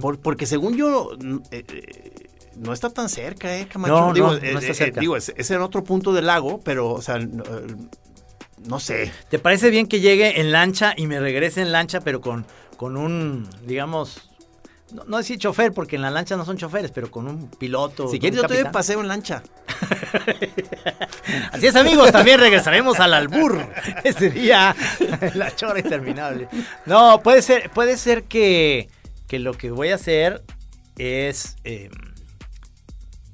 Por- 0.00 0.18
porque 0.18 0.46
según 0.46 0.76
yo, 0.78 1.10
mm, 1.22 1.36
eh, 1.50 1.64
eh, 1.68 2.12
no 2.56 2.72
está 2.72 2.88
tan 2.88 3.10
cerca, 3.10 3.54
¿eh, 3.58 3.68
Camacho? 3.68 3.92
No, 3.94 4.06
no, 4.08 4.12
digo, 4.14 4.28
no 4.28 4.36
eh, 4.38 4.54
está 4.54 4.72
eh, 4.72 4.74
cerca. 4.74 5.00
digo, 5.00 5.14
es, 5.14 5.30
es 5.36 5.50
en 5.50 5.60
otro 5.60 5.84
punto 5.84 6.14
del 6.14 6.24
lago, 6.26 6.60
pero, 6.64 6.88
o 6.90 7.02
sea, 7.02 7.18
no, 7.18 7.44
no 8.66 8.80
sé. 8.80 9.12
¿Te 9.28 9.38
parece 9.38 9.68
bien 9.68 9.86
que 9.86 10.00
llegue 10.00 10.40
en 10.40 10.52
lancha 10.52 10.94
y 10.96 11.06
me 11.06 11.20
regrese 11.20 11.60
en 11.60 11.70
lancha, 11.70 12.00
pero 12.00 12.22
con, 12.22 12.46
con 12.78 12.96
un, 12.96 13.46
digamos, 13.66 14.27
no, 14.92 15.04
no 15.04 15.16
decir 15.18 15.38
chofer, 15.38 15.72
porque 15.72 15.96
en 15.96 16.02
la 16.02 16.10
lancha 16.10 16.36
no 16.36 16.44
son 16.44 16.56
choferes, 16.56 16.90
pero 16.90 17.10
con 17.10 17.26
un 17.26 17.48
piloto. 17.48 18.08
Si 18.08 18.18
quieres, 18.18 18.40
yo 18.40 18.46
te 18.46 18.62
doy 18.62 18.72
paseo 18.72 19.00
en 19.00 19.08
lancha. 19.08 19.42
Así 21.52 21.66
es, 21.66 21.76
amigos, 21.76 22.10
también 22.10 22.40
regresaremos 22.40 22.98
al 23.00 23.14
albur. 23.14 23.58
Ese 24.04 24.30
día, 24.30 24.74
la 25.34 25.54
chora 25.54 25.78
interminable. 25.78 26.48
No, 26.86 27.20
puede 27.22 27.42
ser, 27.42 27.70
puede 27.70 27.96
ser 27.96 28.24
que, 28.24 28.88
que 29.26 29.38
lo 29.38 29.54
que 29.54 29.70
voy 29.70 29.90
a 29.90 29.96
hacer 29.96 30.42
es 30.96 31.56
eh, 31.64 31.90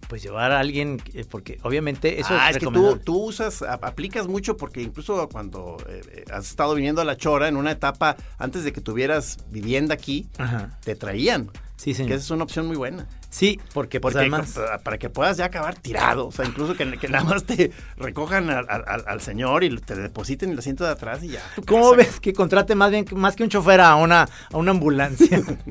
pues 0.09 0.23
llevar 0.23 0.53
a 0.53 0.61
alguien, 0.61 1.01
eh, 1.15 1.25
porque 1.29 1.59
obviamente 1.63 2.21
eso 2.21 2.35
ah, 2.39 2.51
es 2.51 2.57
es 2.57 2.61
que 2.63 2.71
tú, 2.71 2.99
tú 3.05 3.17
usas, 3.25 3.63
aplicas 3.63 4.27
mucho 4.27 4.57
porque 4.57 4.83
incluso 4.83 5.29
cuando 5.29 5.77
eh, 5.89 6.01
eh, 6.11 6.25
has 6.33 6.47
estado 6.49 6.75
viniendo 6.75 7.01
a 7.01 7.05
La 7.05 7.17
Chora 7.17 7.49
en 7.49 7.57
una 7.57 7.71
etapa 7.73 8.17
antes 8.39 8.65
de 8.65 8.73
que 8.73 8.81
tuvieras 8.81 9.39
vivienda 9.51 9.95
aquí, 9.95 10.29
Ajá. 10.39 10.79
te 10.85 10.95
traían. 10.97 11.51
Sí, 11.77 11.91
Que 11.91 11.97
señor. 11.97 12.13
esa 12.13 12.25
es 12.25 12.31
una 12.31 12.45
opción 12.45 12.67
muy 12.69 12.77
buena. 12.77 13.07
Sí, 13.31 13.61
porque 13.73 13.99
pues 13.99 14.15
Porque 14.15 14.29
además... 14.33 14.57
para, 14.85 14.97
que 14.97 15.11
puedas 15.11 15.37
ya 15.39 15.47
acabar 15.47 15.75
tirado, 15.75 16.29
o 16.29 16.33
sea, 16.33 16.45
incluso 16.45 16.77
que, 16.77 16.89
que 16.99 17.09
nada 17.09 17.25
más 17.25 17.43
te 17.45 17.73
recojan 17.97 18.49
al, 18.49 18.65
al- 18.71 19.05
al 19.07 19.21
señor 19.21 19.65
y 19.65 19.77
te 19.79 19.97
depositen 19.97 20.53
el 20.53 20.59
asiento 20.61 20.85
de 20.85 20.91
atrás 20.91 21.25
y 21.25 21.29
ya. 21.31 21.43
¿Cómo 21.67 21.91
casa. 21.91 21.97
ves 21.97 22.21
que 22.21 22.33
contrate 22.33 22.77
más 22.77 22.93
bien 22.93 23.05
más 23.17 23.35
que 23.35 23.43
un 23.43 23.49
chofer 23.49 23.81
a 23.81 23.97
una, 23.97 24.29
a 24.53 24.57
una 24.57 24.71
ambulancia? 24.71 25.43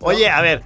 Oye, 0.00 0.28
a 0.28 0.40
ver, 0.40 0.62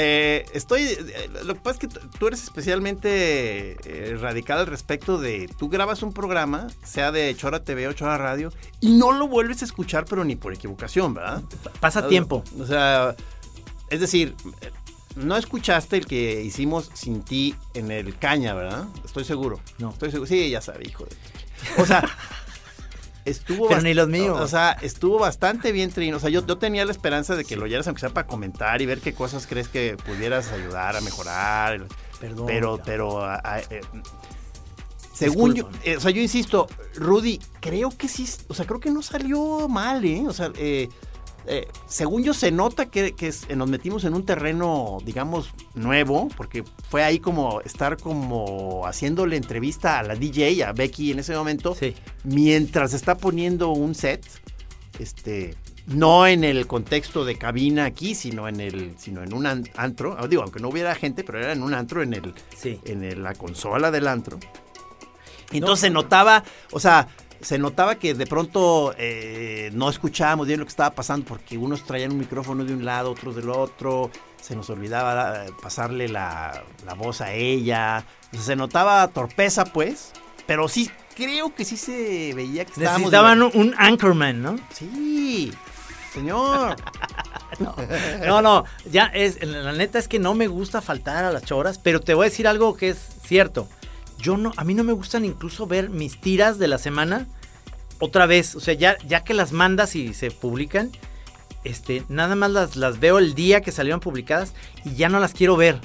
eh, 0.00 0.46
estoy. 0.52 0.82
eh, 0.82 1.28
lo 1.44 1.54
que 1.54 1.60
pasa 1.60 1.70
es 1.72 1.78
que 1.78 1.88
tú- 2.18 2.26
eres 2.28 2.42
especialmente 2.44 3.76
eh, 3.84 4.16
radical 4.16 4.58
al 4.60 4.66
respecto 4.66 5.18
de. 5.18 5.48
Tú 5.58 5.68
grabas 5.68 6.02
un 6.02 6.12
programa, 6.12 6.68
sea 6.84 7.10
de 7.10 7.34
Chora 7.36 7.64
TV 7.64 7.88
o 7.88 7.92
Chora 7.92 8.16
Radio, 8.16 8.52
y 8.80 8.92
no 8.92 9.12
lo 9.12 9.26
vuelves 9.26 9.62
a 9.62 9.64
escuchar, 9.64 10.04
pero 10.04 10.24
ni 10.24 10.36
por 10.36 10.52
equivocación, 10.54 11.14
¿verdad? 11.14 11.42
Pasa 11.80 12.06
tiempo. 12.08 12.44
O 12.60 12.66
sea, 12.66 13.16
es 13.90 14.00
decir, 14.00 14.34
eh, 14.60 14.70
no 15.16 15.36
escuchaste 15.36 15.96
el 15.96 16.06
que 16.06 16.42
hicimos 16.42 16.90
sin 16.94 17.22
ti 17.22 17.56
en 17.74 17.90
el 17.90 18.16
Caña, 18.18 18.54
¿verdad? 18.54 18.86
Estoy 19.04 19.24
seguro. 19.24 19.58
No. 19.78 19.90
Estoy 19.90 20.10
seguro. 20.12 20.28
Sí, 20.28 20.48
ya 20.50 20.60
sabe, 20.60 20.84
hijo 20.86 21.04
de. 21.04 21.82
O 21.82 21.86
sea. 21.86 22.08
Estuvo 23.28 23.68
Pero 23.68 23.80
ni 23.82 23.94
los 23.94 24.08
míos. 24.08 24.38
O 24.40 24.48
sea, 24.48 24.72
estuvo 24.82 25.18
bastante 25.18 25.72
bien 25.72 25.90
trino. 25.90 26.16
O 26.16 26.20
sea, 26.20 26.30
yo, 26.30 26.44
yo 26.46 26.58
tenía 26.58 26.84
la 26.84 26.92
esperanza 26.92 27.36
de 27.36 27.44
que 27.44 27.56
lo 27.56 27.64
oyeras 27.64 27.86
aunque 27.86 28.00
sea 28.00 28.10
para 28.10 28.26
comentar 28.26 28.80
y 28.82 28.86
ver 28.86 29.00
qué 29.00 29.12
cosas 29.14 29.46
crees 29.46 29.68
que 29.68 29.96
pudieras 30.06 30.50
ayudar 30.52 30.96
a 30.96 31.00
mejorar. 31.00 31.86
Perdón, 32.20 32.46
Pero, 32.46 32.80
pero. 32.84 33.22
a- 33.24 33.40
a- 33.44 33.60
eh, 33.60 33.80
según 35.12 35.54
yo, 35.54 35.68
eh, 35.82 35.96
o 35.96 36.00
sea, 36.00 36.10
yo 36.12 36.20
insisto, 36.22 36.68
Rudy, 36.94 37.40
creo 37.60 37.90
que 37.90 38.06
sí, 38.08 38.28
o 38.46 38.54
sea, 38.54 38.66
creo 38.66 38.78
que 38.78 38.90
no 38.90 39.02
salió 39.02 39.68
mal, 39.68 40.04
¿eh? 40.04 40.24
O 40.28 40.32
sea, 40.32 40.52
eh, 40.56 40.88
eh, 41.48 41.66
según 41.86 42.22
yo 42.22 42.34
se 42.34 42.50
nota 42.52 42.86
que, 42.86 43.12
que 43.14 43.28
es- 43.28 43.48
nos 43.56 43.68
metimos 43.68 44.04
en 44.04 44.14
un 44.14 44.24
terreno, 44.24 44.98
digamos, 45.04 45.50
nuevo, 45.74 46.28
porque 46.36 46.62
fue 46.90 47.02
ahí 47.02 47.18
como 47.18 47.60
estar 47.62 47.96
como 47.96 48.86
haciéndole 48.86 49.36
entrevista 49.36 49.98
a 49.98 50.02
la 50.02 50.14
DJ, 50.14 50.62
a 50.64 50.72
Becky 50.72 51.12
en 51.12 51.18
ese 51.20 51.34
momento, 51.34 51.74
Sí. 51.74 51.94
mientras 52.24 52.92
está 52.92 53.16
poniendo 53.16 53.70
un 53.70 53.94
set, 53.94 54.24
este, 54.98 55.54
no 55.86 56.26
en 56.26 56.44
el 56.44 56.66
contexto 56.66 57.24
de 57.24 57.36
cabina 57.38 57.86
aquí, 57.86 58.14
sino 58.14 58.46
en 58.48 58.60
el, 58.60 58.94
sino 58.98 59.22
en 59.22 59.32
un 59.32 59.46
an- 59.46 59.68
antro, 59.76 60.16
Ah, 60.18 60.26
digo, 60.28 60.42
aunque 60.42 60.60
no 60.60 60.68
hubiera 60.68 60.94
gente, 60.94 61.24
pero 61.24 61.38
era 61.38 61.52
en 61.52 61.62
un 61.62 61.72
antro 61.72 62.02
en 62.02 62.12
el, 62.14 62.34
Sí. 62.56 62.78
en 62.84 63.04
el- 63.04 63.22
la 63.22 63.34
consola 63.34 63.90
del 63.90 64.06
antro. 64.06 64.38
Entonces 65.52 65.80
se 65.80 65.90
notaba, 65.90 66.44
o 66.72 66.80
sea, 66.80 67.08
se 67.40 67.58
notaba 67.58 67.96
que 67.96 68.14
de 68.14 68.26
pronto 68.26 68.94
eh, 68.98 69.70
no 69.72 69.88
escuchábamos 69.88 70.46
bien 70.46 70.60
lo 70.60 70.66
que 70.66 70.70
estaba 70.70 70.94
pasando 70.94 71.26
porque 71.26 71.56
unos 71.56 71.84
traían 71.84 72.12
un 72.12 72.18
micrófono 72.18 72.64
de 72.64 72.74
un 72.74 72.84
lado, 72.84 73.12
otros 73.12 73.36
del 73.36 73.50
otro, 73.50 74.10
se 74.40 74.56
nos 74.56 74.68
olvidaba 74.70 75.46
eh, 75.46 75.50
pasarle 75.62 76.08
la, 76.08 76.64
la 76.84 76.94
voz 76.94 77.20
a 77.20 77.32
ella, 77.32 78.04
o 78.32 78.36
sea, 78.36 78.44
se 78.44 78.56
notaba 78.56 79.06
torpeza 79.08 79.64
pues, 79.64 80.12
pero 80.46 80.68
sí, 80.68 80.90
creo 81.14 81.54
que 81.54 81.64
sí 81.64 81.76
se 81.76 82.32
veía 82.34 82.64
que 82.64 82.72
estábamos... 82.72 83.10
Necesitaban 83.12 83.42
un, 83.42 83.50
un 83.54 83.74
anchorman, 83.76 84.42
¿no? 84.42 84.56
Sí, 84.72 85.52
señor. 86.12 86.76
No, 88.24 88.40
no, 88.40 88.64
ya 88.88 89.06
es, 89.06 89.44
la 89.44 89.72
neta 89.72 89.98
es 89.98 90.06
que 90.06 90.20
no 90.20 90.34
me 90.34 90.46
gusta 90.46 90.80
faltar 90.80 91.24
a 91.24 91.32
las 91.32 91.42
choras, 91.42 91.78
pero 91.78 92.00
te 92.00 92.14
voy 92.14 92.26
a 92.26 92.30
decir 92.30 92.46
algo 92.46 92.76
que 92.76 92.90
es 92.90 92.98
cierto. 93.26 93.68
Yo 94.18 94.36
no, 94.36 94.52
a 94.56 94.64
mí 94.64 94.74
no 94.74 94.84
me 94.84 94.92
gustan 94.92 95.24
incluso 95.24 95.66
ver 95.66 95.90
mis 95.90 96.20
tiras 96.20 96.58
de 96.58 96.68
la 96.68 96.78
semana 96.78 97.26
otra 98.00 98.26
vez. 98.26 98.54
O 98.54 98.60
sea, 98.60 98.74
ya, 98.74 98.96
ya 99.06 99.24
que 99.24 99.34
las 99.34 99.52
mandas 99.52 99.94
y 99.96 100.14
se 100.14 100.30
publican, 100.30 100.90
este, 101.64 102.04
nada 102.08 102.34
más 102.34 102.50
las, 102.50 102.76
las 102.76 103.00
veo 103.00 103.18
el 103.18 103.34
día 103.34 103.60
que 103.60 103.72
salieron 103.72 104.00
publicadas 104.00 104.54
y 104.84 104.94
ya 104.94 105.08
no 105.08 105.20
las 105.20 105.34
quiero 105.34 105.56
ver. 105.56 105.80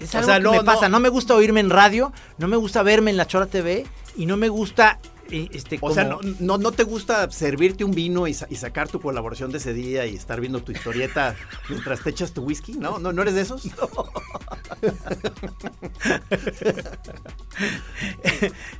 Es 0.00 0.14
O 0.14 0.18
algo 0.18 0.28
sea, 0.28 0.36
que 0.36 0.42
no, 0.42 0.52
me 0.52 0.64
pasa. 0.64 0.88
No 0.88 1.00
me 1.00 1.08
gusta 1.08 1.34
oírme 1.34 1.60
en 1.60 1.70
radio, 1.70 2.12
no 2.38 2.48
me 2.48 2.56
gusta 2.56 2.82
verme 2.82 3.10
en 3.10 3.16
la 3.16 3.26
Chora 3.26 3.46
TV 3.46 3.86
y 4.16 4.26
no 4.26 4.36
me 4.36 4.48
gusta, 4.48 4.98
este, 5.30 5.78
O 5.80 5.92
sea, 5.92 6.04
no, 6.04 6.20
no, 6.40 6.58
no 6.58 6.72
te 6.72 6.82
gusta 6.84 7.30
servirte 7.30 7.84
un 7.84 7.92
vino 7.92 8.26
y, 8.26 8.34
sa- 8.34 8.46
y 8.50 8.56
sacar 8.56 8.88
tu 8.88 9.00
colaboración 9.00 9.50
de 9.52 9.58
ese 9.58 9.72
día 9.72 10.06
y 10.06 10.14
estar 10.14 10.40
viendo 10.40 10.62
tu 10.62 10.72
historieta 10.72 11.34
mientras 11.68 12.00
te 12.02 12.10
echas 12.10 12.32
tu 12.32 12.42
whisky, 12.42 12.72
¿no? 12.74 12.98
¿No, 12.98 13.12
no 13.12 13.22
eres 13.22 13.34
de 13.34 13.40
esos? 13.42 13.64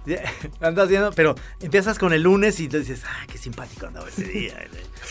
Ya, 0.06 0.22
Andas 0.60 0.88
viendo, 0.88 1.12
pero 1.12 1.34
empiezas 1.60 1.98
con 1.98 2.12
el 2.12 2.22
lunes 2.22 2.58
y 2.60 2.68
te 2.68 2.80
dices, 2.80 3.02
ah, 3.06 3.26
qué 3.30 3.38
simpático 3.38 3.86
andaba 3.86 4.08
ese 4.08 4.24
día. 4.24 4.54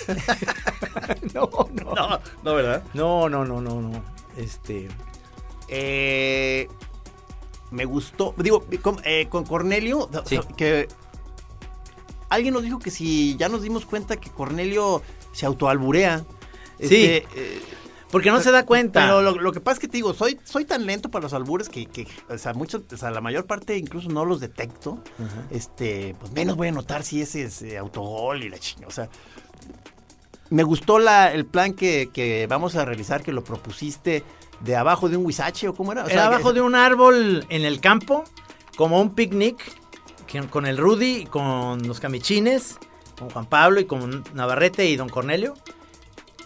no, 1.33 1.49
no. 1.73 1.93
No, 1.95 2.19
no, 2.43 2.55
¿verdad? 2.55 2.83
No, 2.93 3.29
no, 3.29 3.45
no, 3.45 3.61
no, 3.61 3.81
no. 3.81 4.03
Este. 4.37 4.87
Eh, 5.69 6.67
me 7.71 7.85
gustó, 7.85 8.33
digo, 8.37 8.65
con, 8.81 8.99
eh, 9.03 9.27
con 9.29 9.45
Cornelio, 9.45 10.09
Sí. 10.25 10.39
que 10.57 10.87
alguien 12.33 12.53
nos 12.53 12.63
dijo 12.63 12.79
que 12.79 12.91
si 12.91 13.35
ya 13.37 13.49
nos 13.49 13.61
dimos 13.61 13.85
cuenta 13.85 14.17
que 14.17 14.29
Cornelio 14.29 15.01
se 15.31 15.45
autoalburea. 15.45 16.25
Sí. 16.79 17.05
este, 17.05 17.17
eh, 17.35 17.61
Porque 18.11 18.29
no 18.29 18.41
se 18.41 18.51
da 18.51 18.65
cuenta. 18.65 19.01
Pero 19.01 19.21
lo, 19.21 19.31
lo 19.39 19.51
que 19.51 19.59
pasa 19.59 19.73
es 19.73 19.79
que 19.79 19.87
te 19.87 19.97
digo, 19.97 20.13
soy, 20.13 20.39
soy 20.43 20.65
tan 20.65 20.85
lento 20.85 21.09
para 21.09 21.23
los 21.23 21.33
albures 21.33 21.69
que, 21.69 21.85
que, 21.85 22.07
o 22.29 22.37
sea, 22.37 22.53
muchos, 22.53 22.81
o 22.91 22.97
sea, 22.97 23.09
la 23.11 23.21
mayor 23.21 23.45
parte 23.45 23.77
incluso 23.77 24.09
no 24.09 24.25
los 24.25 24.39
detecto. 24.39 25.01
Este, 25.49 26.15
pues 26.19 26.31
menos 26.31 26.55
voy 26.55 26.67
a 26.67 26.71
notar 26.71 27.03
si 27.03 27.21
ese 27.21 27.43
es 27.43 27.61
eh, 27.61 27.77
autogol 27.77 28.43
y 28.43 28.49
la 28.49 28.59
chinga. 28.59 28.87
O 28.87 28.91
sea, 28.91 29.09
me 30.49 30.63
gustó 30.63 30.99
la, 30.99 31.33
el 31.33 31.45
plan 31.45 31.73
que, 31.73 32.09
que 32.13 32.45
vamos 32.47 32.75
a 32.75 32.85
realizar, 32.85 33.23
que 33.23 33.31
lo 33.31 33.43
propusiste 33.43 34.23
de 34.59 34.75
abajo 34.75 35.09
de 35.09 35.17
un 35.17 35.25
huizache 35.25 35.67
o 35.67 35.73
cómo 35.73 35.91
era. 35.91 36.05
O 36.05 36.07
Era 36.07 36.27
abajo 36.27 36.53
de 36.53 36.61
un 36.61 36.75
árbol 36.75 37.45
en 37.49 37.65
el 37.65 37.79
campo, 37.81 38.23
como 38.77 39.01
un 39.01 39.15
picnic, 39.15 39.57
con 40.49 40.65
el 40.65 40.77
Rudy, 40.77 41.25
con 41.25 41.87
los 41.87 41.99
camichines, 41.99 42.77
con 43.17 43.29
Juan 43.29 43.45
Pablo 43.45 43.79
y 43.79 43.85
con 43.85 44.23
Navarrete 44.33 44.85
y 44.85 44.95
don 44.95 45.09
Cornelio. 45.09 45.53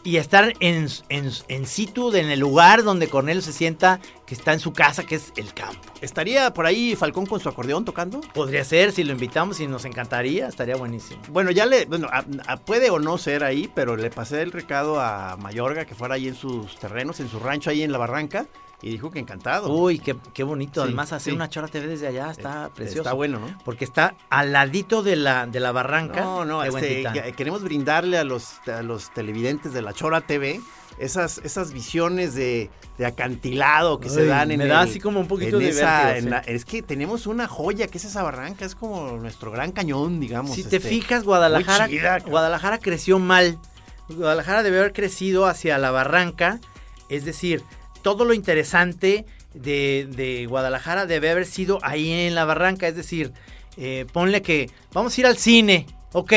Y 0.04 0.16
estar 0.18 0.54
en, 0.62 0.88
en, 1.10 1.32
en 1.50 1.66
situ, 1.66 2.16
en 2.16 2.30
el 2.30 2.40
lugar 2.40 2.84
donde 2.84 3.10
Cornelio 3.10 3.42
se 3.42 3.52
sienta, 3.52 4.00
que 4.26 4.36
está 4.36 4.54
en 4.54 4.62
su 4.62 4.72
casa, 4.72 5.06
que 5.06 5.16
es 5.16 5.34
el 5.36 5.54
campo. 5.54 5.82
¿Estaría 6.00 6.54
por 6.54 6.66
ahí 6.66 6.96
Falcón 6.96 7.26
con 7.26 7.42
su 7.42 7.50
acordeón 7.50 7.84
tocando? 7.84 8.22
Podría 8.34 8.64
ser, 8.64 8.94
si 8.94 9.04
lo 9.04 9.12
invitamos 9.12 9.60
y 9.60 9.68
nos 9.68 9.84
encantaría, 9.84 10.48
estaría 10.48 10.78
buenísimo. 10.78 11.22
Bueno, 11.30 11.52
ya 11.52 11.66
le, 11.66 11.86
bueno, 11.86 12.08
a- 12.10 12.24
a- 12.48 12.58
puede 12.58 12.90
o 12.90 13.00
no 13.00 13.18
ser 13.18 13.44
ahí, 13.44 13.70
pero 13.76 13.98
le 13.98 14.10
pasé 14.10 14.44
el 14.44 14.54
recado 14.54 15.02
a 15.02 15.36
Mayorga 15.38 15.84
que 15.84 15.96
fuera 15.96 16.16
ahí 16.16 16.30
en 16.30 16.36
sus 16.36 16.78
terrenos, 16.78 17.20
en 17.20 17.30
su 17.30 17.40
rancho 17.40 17.70
ahí 17.70 17.84
en 17.84 17.92
la 17.92 17.98
barranca, 17.98 18.46
y 18.82 18.92
dijo 18.92 19.10
que 19.10 19.20
encantado. 19.20 19.70
Uy, 19.74 19.98
qué, 20.00 20.16
qué 20.34 20.44
bonito. 20.44 20.82
Sí, 20.82 20.88
Además, 20.88 21.12
hacer 21.12 21.32
sí. 21.32 21.36
una 21.36 21.50
Chora 21.50 21.68
TV 21.68 21.88
desde 21.88 22.08
allá 22.08 22.30
está 22.32 22.68
Eh, 22.68 22.72
precioso. 22.76 23.02
Está 23.02 23.14
bueno, 23.14 23.40
¿no? 23.40 23.58
Porque 23.66 23.86
está 23.86 24.16
al 24.30 24.54
ladito 24.54 25.02
de 25.04 25.16
la, 25.16 25.48
de 25.48 25.60
la 25.60 25.72
barranca. 25.72 26.22
No, 26.22 26.46
no, 26.46 26.62
de 26.62 26.70
este, 26.70 27.34
queremos 27.36 27.64
brindarle 27.64 28.18
a 28.18 28.24
los, 28.24 28.60
a 28.68 28.84
los 28.84 29.12
televidentes 29.14 29.74
de 29.74 29.82
la 29.82 29.94
Chora 29.94 30.22
TV 30.22 30.62
esas, 31.00 31.40
esas 31.44 31.74
visiones 31.74 32.34
de, 32.34 32.70
de 32.98 33.06
acantilado 33.06 34.00
que 34.00 34.10
se 34.10 34.26
dan 34.26 34.50
en 34.52 34.58
me 34.60 34.66
da 34.68 34.82
el- 34.84 34.90
así 34.90 35.00
como 35.00 35.20
un 35.20 35.28
poquito 35.28 35.60
de 35.60 35.70
esa- 35.70 36.06
vértigo, 36.06 36.18
en 36.18 36.24
sí. 36.24 36.30
la- 36.30 36.38
Es 36.40 36.66
que 36.66 36.82
tenemos 36.82 37.28
una 37.28 37.48
joya 37.48 37.88
que 37.88 37.98
es 38.00 38.06
esa 38.06 38.24
barranca, 38.24 38.66
es 38.66 38.74
como 38.76 39.12
nuestro 39.18 39.52
gran 39.52 39.72
cañón, 39.72 40.20
digamos. 40.20 40.56
Si 40.56 40.64
te 40.64 40.78
este, 40.78 40.90
fijas, 40.90 41.24
Guadalajara, 41.24 41.88
chida. 41.88 42.20
Guadalajara 42.20 42.80
creció 42.80 43.20
mal. 43.20 43.60
Guadalajara 44.10 44.64
debe 44.64 44.80
haber 44.80 44.94
crecido 44.94 45.46
hacia 45.48 45.78
la 45.78 45.92
barranca. 45.92 46.60
Es 47.10 47.26
decir, 47.26 47.64
todo 48.08 48.24
lo 48.24 48.34
interesante 48.34 49.26
de, 49.54 50.08
de 50.16 50.46
Guadalajara 50.46 51.06
debe 51.06 51.30
haber 51.30 51.46
sido 51.46 51.80
ahí 51.82 52.10
en 52.10 52.36
la 52.36 52.46
barranca. 52.46 52.88
Es 52.88 52.96
decir, 52.96 53.34
eh, 53.76 54.06
ponle 54.14 54.42
que 54.42 54.70
vamos 54.94 55.18
a 55.18 55.20
ir 55.20 55.28
al 55.28 55.36
cine. 55.36 55.88
Ok. 56.14 56.32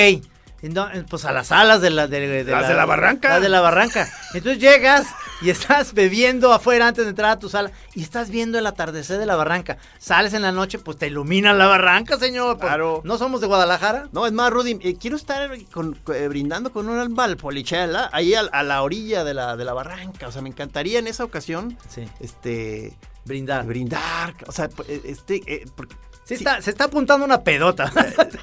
No, 0.62 0.88
pues 1.08 1.24
a 1.24 1.32
las 1.32 1.46
salas 1.48 1.80
de 1.80 1.88
la, 1.90 2.06
de, 2.06 2.44
Las 2.44 2.68
de 2.68 2.74
la 2.74 2.84
barranca. 2.84 3.30
las 3.30 3.42
de 3.42 3.48
la 3.48 3.60
barranca. 3.60 4.08
Entonces 4.34 4.60
llegas 4.60 5.06
y 5.40 5.48
estás 5.48 5.94
bebiendo 5.94 6.52
afuera 6.52 6.88
antes 6.88 7.04
de 7.04 7.10
entrar 7.10 7.30
a 7.30 7.38
tu 7.38 7.48
sala 7.48 7.70
y 7.94 8.02
estás 8.02 8.28
viendo 8.30 8.58
el 8.58 8.66
atardecer 8.66 9.18
de 9.18 9.24
la 9.26 9.36
barranca. 9.36 9.78
Sales 9.98 10.34
en 10.34 10.42
la 10.42 10.52
noche, 10.52 10.78
pues 10.78 10.98
te 10.98 11.06
ilumina 11.06 11.54
la 11.54 11.66
barranca, 11.66 12.18
señor. 12.18 12.58
Pues, 12.58 12.68
Claro. 12.68 13.00
¿No 13.04 13.16
somos 13.16 13.40
de 13.40 13.46
Guadalajara? 13.46 14.08
No, 14.12 14.26
es 14.26 14.32
más, 14.32 14.50
Rudy, 14.50 14.78
eh, 14.82 14.96
quiero 15.00 15.16
estar 15.16 15.50
con- 15.72 15.98
eh, 16.14 16.28
brindando 16.28 16.70
con 16.72 16.88
un 16.88 17.14
valpolichela 17.14 18.10
ahí 18.12 18.34
a, 18.34 18.62
la 18.62 18.82
orilla 18.82 19.24
de 19.24 19.32
la, 19.34 19.56
de 19.56 19.64
la 19.64 19.72
barranca. 19.72 20.28
O 20.28 20.32
sea, 20.32 20.42
me 20.42 20.50
encantaría 20.50 20.98
en 20.98 21.06
esa 21.06 21.24
ocasión 21.24 21.78
Sí. 21.88 22.06
este 22.20 22.92
Brindar. 23.24 23.64
brindar. 23.64 24.34
O 24.46 24.52
sea, 24.52 24.68
pues, 24.68 24.88
eh, 24.90 25.00
este, 25.04 25.40
eh, 25.46 25.64
porque- 25.74 25.96
Sí, 26.30 26.34
Está, 26.34 26.62
se 26.62 26.70
está 26.70 26.84
apuntando 26.84 27.24
una 27.24 27.42
pedota. 27.42 27.92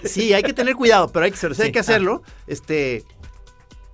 sí, 0.04 0.34
hay 0.34 0.44
que 0.44 0.54
tener 0.54 0.76
cuidado, 0.76 1.08
pero 1.10 1.26
hay 1.26 1.32
que, 1.32 1.38
sí, 1.38 1.62
hay 1.62 1.72
que 1.72 1.80
ah. 1.80 1.82
hacerlo. 1.82 2.22
Este, 2.46 3.06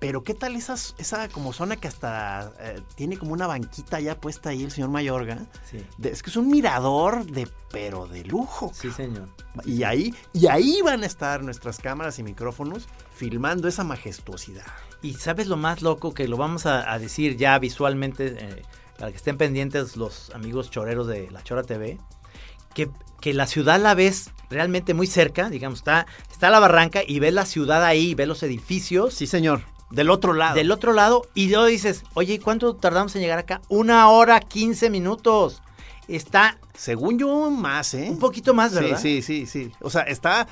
pero 0.00 0.24
qué 0.24 0.34
tal 0.34 0.56
esas, 0.56 0.94
esa 0.98 1.28
como 1.28 1.52
zona 1.52 1.76
que 1.76 1.86
hasta 1.88 2.52
eh, 2.58 2.82
tiene 2.96 3.16
como 3.16 3.32
una 3.32 3.46
banquita 3.46 4.00
ya 4.00 4.20
puesta 4.20 4.50
ahí 4.50 4.64
el 4.64 4.72
señor 4.72 4.90
Mayorga. 4.90 5.46
Sí. 5.70 5.78
De- 5.96 6.10
es 6.10 6.22
que 6.22 6.30
es 6.30 6.36
un 6.36 6.48
mirador 6.48 7.24
de, 7.24 7.48
pero 7.70 8.06
de 8.06 8.24
lujo. 8.24 8.72
Sí, 8.74 8.90
señor. 8.90 9.28
Y 9.64 9.84
ahí, 9.84 10.12
y 10.32 10.48
ahí 10.48 10.80
van 10.82 11.04
a 11.04 11.06
estar 11.06 11.44
nuestras 11.44 11.78
cámaras 11.78 12.18
y 12.18 12.24
micrófonos 12.24 12.88
filmando 13.14 13.68
esa 13.68 13.84
majestuosidad. 13.84 14.66
Y 15.02 15.14
sabes 15.14 15.46
lo 15.46 15.56
más 15.56 15.82
loco 15.82 16.12
que 16.14 16.26
lo 16.26 16.36
vamos 16.36 16.66
a, 16.66 16.92
a 16.92 16.98
decir 16.98 17.36
ya 17.36 17.58
visualmente, 17.60 18.36
eh, 18.38 18.62
para 18.98 19.10
que 19.12 19.16
estén 19.16 19.38
pendientes 19.38 19.96
los 19.96 20.30
amigos 20.34 20.70
choreros 20.70 21.06
de 21.06 21.30
La 21.30 21.42
Chora 21.44 21.62
TV, 21.62 21.98
que, 22.74 22.90
que 23.24 23.32
la 23.32 23.46
ciudad 23.46 23.80
la 23.80 23.94
ves 23.94 24.30
realmente 24.50 24.92
muy 24.92 25.06
cerca, 25.06 25.48
digamos, 25.48 25.78
está, 25.78 26.06
está 26.30 26.50
la 26.50 26.60
barranca 26.60 27.00
y 27.06 27.20
ves 27.20 27.32
la 27.32 27.46
ciudad 27.46 27.82
ahí, 27.82 28.14
ves 28.14 28.28
los 28.28 28.42
edificios. 28.42 29.14
Sí, 29.14 29.26
señor. 29.26 29.62
Del 29.90 30.10
otro 30.10 30.34
lado. 30.34 30.54
Del 30.54 30.70
otro 30.70 30.92
lado, 30.92 31.26
y 31.32 31.48
luego 31.48 31.64
dices, 31.64 32.02
oye, 32.12 32.34
¿y 32.34 32.38
cuánto 32.38 32.76
tardamos 32.76 33.16
en 33.16 33.22
llegar 33.22 33.38
acá? 33.38 33.62
Una 33.70 34.10
hora, 34.10 34.40
15 34.40 34.90
minutos. 34.90 35.62
Está 36.06 36.58
Según 36.76 37.18
yo, 37.18 37.50
más, 37.50 37.94
¿eh? 37.94 38.08
un 38.10 38.18
poquito 38.18 38.52
más, 38.52 38.74
¿verdad? 38.74 38.98
Sí, 39.00 39.22
sí, 39.22 39.46
sí, 39.46 39.64
sí. 39.64 39.72
O 39.80 39.88
sea, 39.88 40.02
está... 40.02 40.46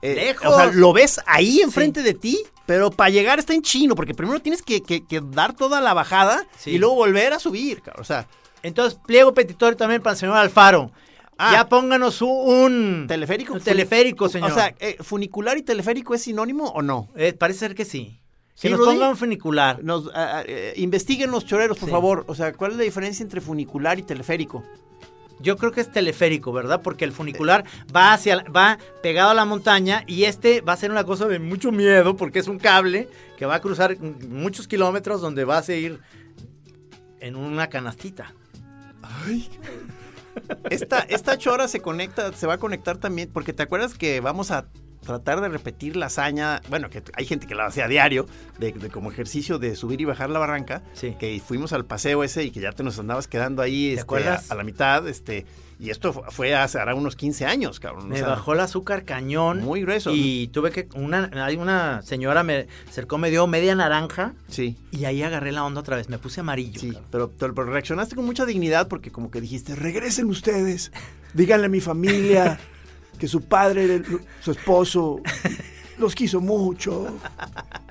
eh, 0.00 0.14
Lejos. 0.14 0.46
O 0.46 0.54
sea, 0.56 0.66
lo 0.66 0.92
ves 0.92 1.20
ahí 1.26 1.60
enfrente 1.60 2.02
de 2.02 2.14
ti, 2.14 2.38
pero 2.66 2.92
para 2.92 3.10
llegar 3.10 3.40
está 3.40 3.52
en 3.52 3.62
chino, 3.62 3.96
porque 3.96 4.14
primero 4.14 4.40
tienes 4.40 4.62
que, 4.62 4.80
que- 4.80 5.04
que 5.04 5.20
dar 5.20 5.54
toda 5.56 5.80
la 5.80 5.92
bajada 5.92 6.46
Sí. 6.56 6.70
y 6.70 6.78
luego 6.78 6.94
volver 6.94 7.32
a 7.32 7.40
subir, 7.40 7.82
cabrón. 7.82 8.02
O 8.02 8.04
sea, 8.04 8.28
Entonces, 8.62 8.96
pliego 9.04 9.34
petitorio 9.34 9.76
también 9.76 10.00
para 10.00 10.12
el 10.12 10.18
señor 10.20 10.36
Alfaro. 10.36 10.92
Ah. 11.44 11.52
ya 11.52 11.68
pónganos 11.68 12.22
un, 12.22 13.06
teleférico. 13.08 13.54
Un 13.54 13.60
teleférico, 13.60 14.28
señor. 14.28 14.52
O 14.52 14.54
sea, 14.54 14.74
eh, 14.78 14.96
¿funicular 15.00 15.58
y 15.58 15.62
teleférico 15.62 16.14
es 16.14 16.22
sinónimo 16.22 16.66
o 16.68 16.82
no? 16.82 17.08
Eh, 17.16 17.32
parece 17.32 17.58
ser 17.60 17.74
que 17.74 17.84
sí. 17.84 18.20
¿Sí, 18.54 18.68
Que 18.68 18.70
nos 18.70 18.78
Rudy? 18.80 18.94
pongan 18.94 19.10
un 19.10 19.16
funicular. 19.16 19.82
Nos, 19.82 20.08
ah, 20.14 20.44
eh, 20.46 20.74
investiguen 20.76 21.32
los 21.32 21.44
choreros, 21.44 21.78
por 21.78 21.88
Sí. 21.88 21.92
favor. 21.92 22.24
O 22.28 22.34
sea, 22.36 22.52
¿cuál 22.52 22.72
es 22.72 22.76
la 22.76 22.84
diferencia 22.84 23.24
entre 23.24 23.40
funicular 23.40 23.98
y 23.98 24.02
teleférico? 24.02 24.62
Yo 25.40 25.56
creo 25.56 25.72
que 25.72 25.80
es 25.80 25.90
teleférico, 25.90 26.52
¿verdad? 26.52 26.80
Porque 26.80 27.04
el 27.04 27.10
funicular 27.10 27.64
va 27.94 28.12
hacia 28.12 28.44
va 28.54 28.78
pegado 29.02 29.30
a 29.30 29.34
la 29.34 29.44
montaña 29.44 30.04
y 30.06 30.24
este 30.24 30.60
va 30.60 30.74
a 30.74 30.76
ser 30.76 30.92
una 30.92 31.02
cosa 31.02 31.26
de 31.26 31.40
mucho 31.40 31.72
miedo 31.72 32.16
porque 32.16 32.38
es 32.38 32.46
un 32.46 32.60
cable 32.60 33.08
que 33.36 33.46
va 33.46 33.56
a 33.56 33.60
cruzar 33.60 33.98
muchos 34.28 34.68
kilómetros 34.68 35.20
donde 35.20 35.44
vas 35.44 35.68
a 35.68 35.74
ir 35.74 35.98
en 37.18 37.34
una 37.34 37.66
canastita. 37.68 38.32
Esta, 40.70 41.00
esta 41.00 41.36
chora 41.38 41.68
se 41.68 41.80
conecta, 41.80 42.32
se 42.32 42.46
va 42.46 42.54
a 42.54 42.58
conectar 42.58 42.96
también, 42.98 43.30
porque 43.32 43.52
te 43.52 43.62
acuerdas 43.62 43.94
que 43.94 44.20
vamos 44.20 44.50
a 44.50 44.66
tratar 45.04 45.40
de 45.40 45.48
repetir 45.48 45.96
la 45.96 46.06
hazaña, 46.06 46.60
bueno, 46.70 46.88
que 46.88 47.02
hay 47.14 47.26
gente 47.26 47.46
que 47.48 47.54
la 47.56 47.66
hace 47.66 47.82
a 47.82 47.88
diario, 47.88 48.26
de, 48.60 48.70
de 48.72 48.88
como 48.88 49.10
ejercicio 49.10 49.58
de 49.58 49.74
subir 49.74 50.00
y 50.00 50.04
bajar 50.04 50.30
la 50.30 50.38
barranca, 50.38 50.82
Sí. 50.94 51.16
que 51.18 51.40
fuimos 51.44 51.72
al 51.72 51.84
paseo 51.84 52.22
ese 52.22 52.44
y 52.44 52.50
que 52.52 52.60
ya 52.60 52.70
te 52.72 52.84
nos 52.84 52.98
andabas 53.00 53.26
quedando 53.26 53.62
ahí 53.62 53.88
este, 53.90 54.02
acuerdas? 54.02 54.50
A, 54.50 54.54
a 54.54 54.56
la 54.56 54.62
mitad, 54.64 55.08
este, 55.08 55.44
y 55.82 55.90
esto 55.90 56.12
fu- 56.12 56.22
fue 56.30 56.54
hace 56.54 56.78
hará 56.78 56.94
unos 56.94 57.16
15 57.16 57.44
años, 57.44 57.80
cabrón. 57.80 58.04
o 58.04 58.08
Me 58.08 58.18
sea, 58.18 58.28
bajó 58.28 58.52
el 58.52 58.60
azúcar 58.60 59.04
cañón. 59.04 59.60
Muy 59.64 59.82
grueso. 59.82 60.10
Y 60.14 60.48
tuve 60.48 60.70
que. 60.70 60.88
Una, 60.94 61.28
hay 61.44 61.56
una 61.56 62.02
señora 62.02 62.42
me 62.44 62.68
acercó, 62.88 63.18
me 63.18 63.30
dio 63.30 63.46
media 63.46 63.74
naranja 63.74 64.34
Sí. 64.48 64.76
y 64.92 65.04
ahí 65.06 65.22
agarré 65.22 65.50
la 65.52 65.64
onda 65.64 65.80
otra 65.80 65.96
vez. 65.96 66.08
Me 66.08 66.18
puse 66.18 66.40
amarillo. 66.40 66.80
Sí, 66.80 66.92
pero, 67.10 67.30
pero- 67.36 67.54
pero 67.54 67.70
reaccionaste 67.70 68.14
con 68.14 68.24
mucha 68.24 68.46
dignidad 68.46 68.86
porque 68.88 69.10
como 69.10 69.30
que 69.30 69.40
dijiste, 69.40 69.74
regresen 69.74 70.26
ustedes, 70.26 70.92
díganle 71.34 71.66
a 71.66 71.70
mi 71.70 71.80
familia 71.80 72.60
que 73.18 73.26
su 73.28 73.42
padre, 73.42 74.02
su 74.40 74.52
esposo, 74.52 75.20
los 76.02 76.14
quiso 76.14 76.40
mucho. 76.40 77.06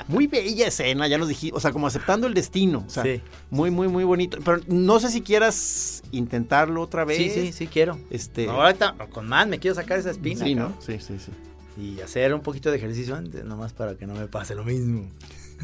Muy 0.07 0.27
bella 0.27 0.67
escena, 0.67 1.07
ya 1.07 1.17
nos 1.17 1.27
dijimos, 1.27 1.57
o 1.57 1.61
sea, 1.61 1.71
como 1.71 1.87
aceptando 1.87 2.27
el 2.27 2.33
destino, 2.33 2.83
o 2.85 2.89
sea, 2.89 3.03
Sí. 3.03 3.21
muy, 3.49 3.71
muy, 3.71 3.87
muy 3.87 4.03
bonito. 4.03 4.37
Pero 4.43 4.59
no 4.67 4.99
sé 4.99 5.09
si 5.09 5.21
quieras 5.21 6.03
intentarlo 6.11 6.81
otra 6.81 7.05
vez. 7.05 7.17
Sí, 7.17 7.29
sí, 7.29 7.51
sí 7.53 7.67
quiero. 7.67 7.97
Este, 8.09 8.47
Ahorita, 8.49 8.95
con 9.11 9.27
más, 9.27 9.47
me 9.47 9.57
quiero 9.59 9.75
sacar 9.75 9.97
esa 9.99 10.11
espina. 10.11 10.45
sí. 10.45 10.55
¿no? 10.55 10.73
Sí, 10.85 10.97
sí, 10.99 11.15
sí. 11.17 11.31
Y 11.81 12.01
hacer 12.01 12.33
un 12.33 12.41
poquito 12.41 12.69
de 12.69 12.77
ejercicio 12.77 13.15
antes, 13.15 13.45
nomás 13.45 13.71
para 13.73 13.95
que 13.95 14.05
no 14.05 14.13
me 14.13 14.27
pase 14.27 14.53
lo 14.55 14.63
mismo. 14.65 15.05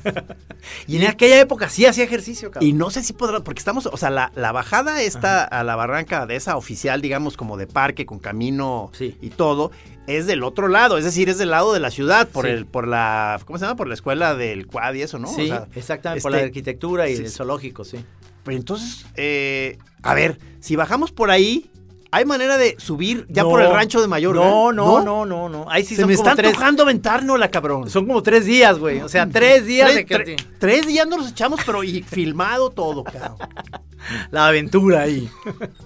y 0.88 0.98
en 0.98 1.08
aquella 1.08 1.40
época 1.40 1.70
sí 1.70 1.86
hacía 1.86 2.04
ejercicio, 2.04 2.52
cabrón. 2.52 2.68
Y 2.70 2.74
no 2.74 2.90
sé 2.90 3.04
si 3.04 3.14
podrá, 3.14 3.40
porque 3.42 3.60
estamos, 3.60 3.86
o 3.88 3.98
sea, 3.98 4.10
la, 4.10 4.32
la 4.36 4.52
bajada 4.52 5.02
esta 5.02 5.44
a 5.44 5.64
la 5.64 5.76
barranca 5.76 6.26
de 6.26 6.36
esa 6.36 6.58
oficial, 6.58 7.02
digamos, 7.02 7.38
como 7.38 7.58
de 7.58 7.68
parque, 7.68 8.06
con 8.06 8.20
camino 8.20 8.92
Sí. 8.94 9.18
y 9.22 9.30
todo, 9.30 9.72
es 10.08 10.26
del 10.26 10.44
otro 10.44 10.68
lado, 10.68 10.98
es 10.98 11.04
decir, 11.06 11.30
es 11.30 11.38
del 11.38 11.50
lado 11.52 11.74
de 11.74 11.80
la 11.80 11.92
ciudad, 11.92 12.28
por 12.30 12.46
Sí. 12.46 12.52
el, 12.52 12.66
por 12.66 12.88
la, 12.88 13.40
¿cómo 13.46 13.60
se 13.60 13.66
llama? 13.66 13.76
Por 13.76 13.88
la 13.88 13.94
escuela 13.94 14.36
del 14.36 14.68
Quad 14.68 14.94
y 14.94 15.02
eso, 15.02 15.20
¿no? 15.20 15.28
Sí, 15.28 15.44
O 15.44 15.48
sea, 15.48 15.68
exactamente, 15.76 16.22
por 16.22 16.32
este, 16.32 16.42
la 16.42 16.48
arquitectura 16.48 17.10
y 17.10 17.18
sí, 17.18 17.24
el 17.24 17.30
zoológico, 17.32 17.84
sí. 17.84 17.98
Pero 18.44 18.58
entonces, 18.58 19.06
eh, 19.16 19.78
a 20.04 20.14
ver, 20.14 20.38
si 20.62 20.76
bajamos 20.78 21.12
por 21.12 21.30
ahí, 21.32 21.70
¿hay 22.12 22.26
manera 22.26 22.58
de 22.58 22.76
subir 22.80 23.26
ya 23.30 23.44
por 23.44 23.62
el 23.62 23.72
rancho 23.72 24.02
de 24.02 24.08
Mayor? 24.08 24.36
No, 24.36 24.72
no, 24.72 25.02
no, 25.02 25.26
no, 25.26 25.50
no. 25.50 25.66
Ahí 25.70 25.84
sí 25.84 25.96
Se 25.96 26.02
son 26.02 26.10
me 26.10 26.16
como 26.16 26.28
está 26.30 26.36
tres. 26.36 26.50
antojando 26.54 26.84
aventárnosla, 26.84 27.50
cabrón. 27.52 27.90
Son 27.90 28.06
como 28.06 28.22
tres 28.24 28.46
días, 28.46 28.78
güey. 28.80 29.02
O 29.02 29.10
sea, 29.10 29.28
tres 29.28 29.66
días 29.66 29.92
tres, 29.92 29.96
de 29.98 30.06
que 30.06 30.16
tre- 30.38 30.46
tres 30.60 30.88
días 30.88 31.08
nos 31.08 31.20
los 31.20 31.32
echamos, 31.32 31.60
pero 31.66 31.84
y 31.84 32.02
filmado 32.04 32.70
todo, 32.70 33.04
cabrón. 33.04 33.38
la 34.32 34.48
aventura 34.48 35.02
ahí. 35.02 35.30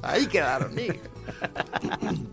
Ahí 0.01 0.28
quedaron. 0.28 0.74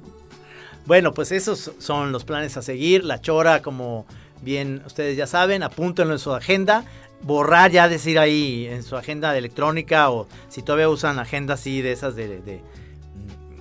Bueno, 0.87 1.13
pues 1.13 1.33
esos 1.33 1.73
son 1.79 2.13
los 2.13 2.25
planes 2.25 2.57
a 2.57 2.63
seguir. 2.63 3.05
La 3.05 3.21
Chora 3.21 3.61
como 3.61 4.07
bien, 4.41 4.83
ustedes 4.87 5.17
ya 5.17 5.27
saben, 5.27 5.63
apúntenlo 5.63 6.15
en 6.15 6.19
su 6.19 6.33
agenda. 6.33 6.85
Borrar 7.21 7.71
ya 7.71 7.89
decir 7.89 8.19
ahí 8.19 8.67
en 8.71 8.83
su 8.83 8.97
agenda 8.97 9.33
de 9.33 9.39
electrónica 9.39 10.09
o 10.11 10.27
si 10.49 10.63
todavía 10.63 10.89
usan 10.89 11.19
agenda 11.19 11.55
así 11.55 11.83
de 11.83 11.93
esas 11.93 12.15
de, 12.17 12.41
de, 12.41 12.63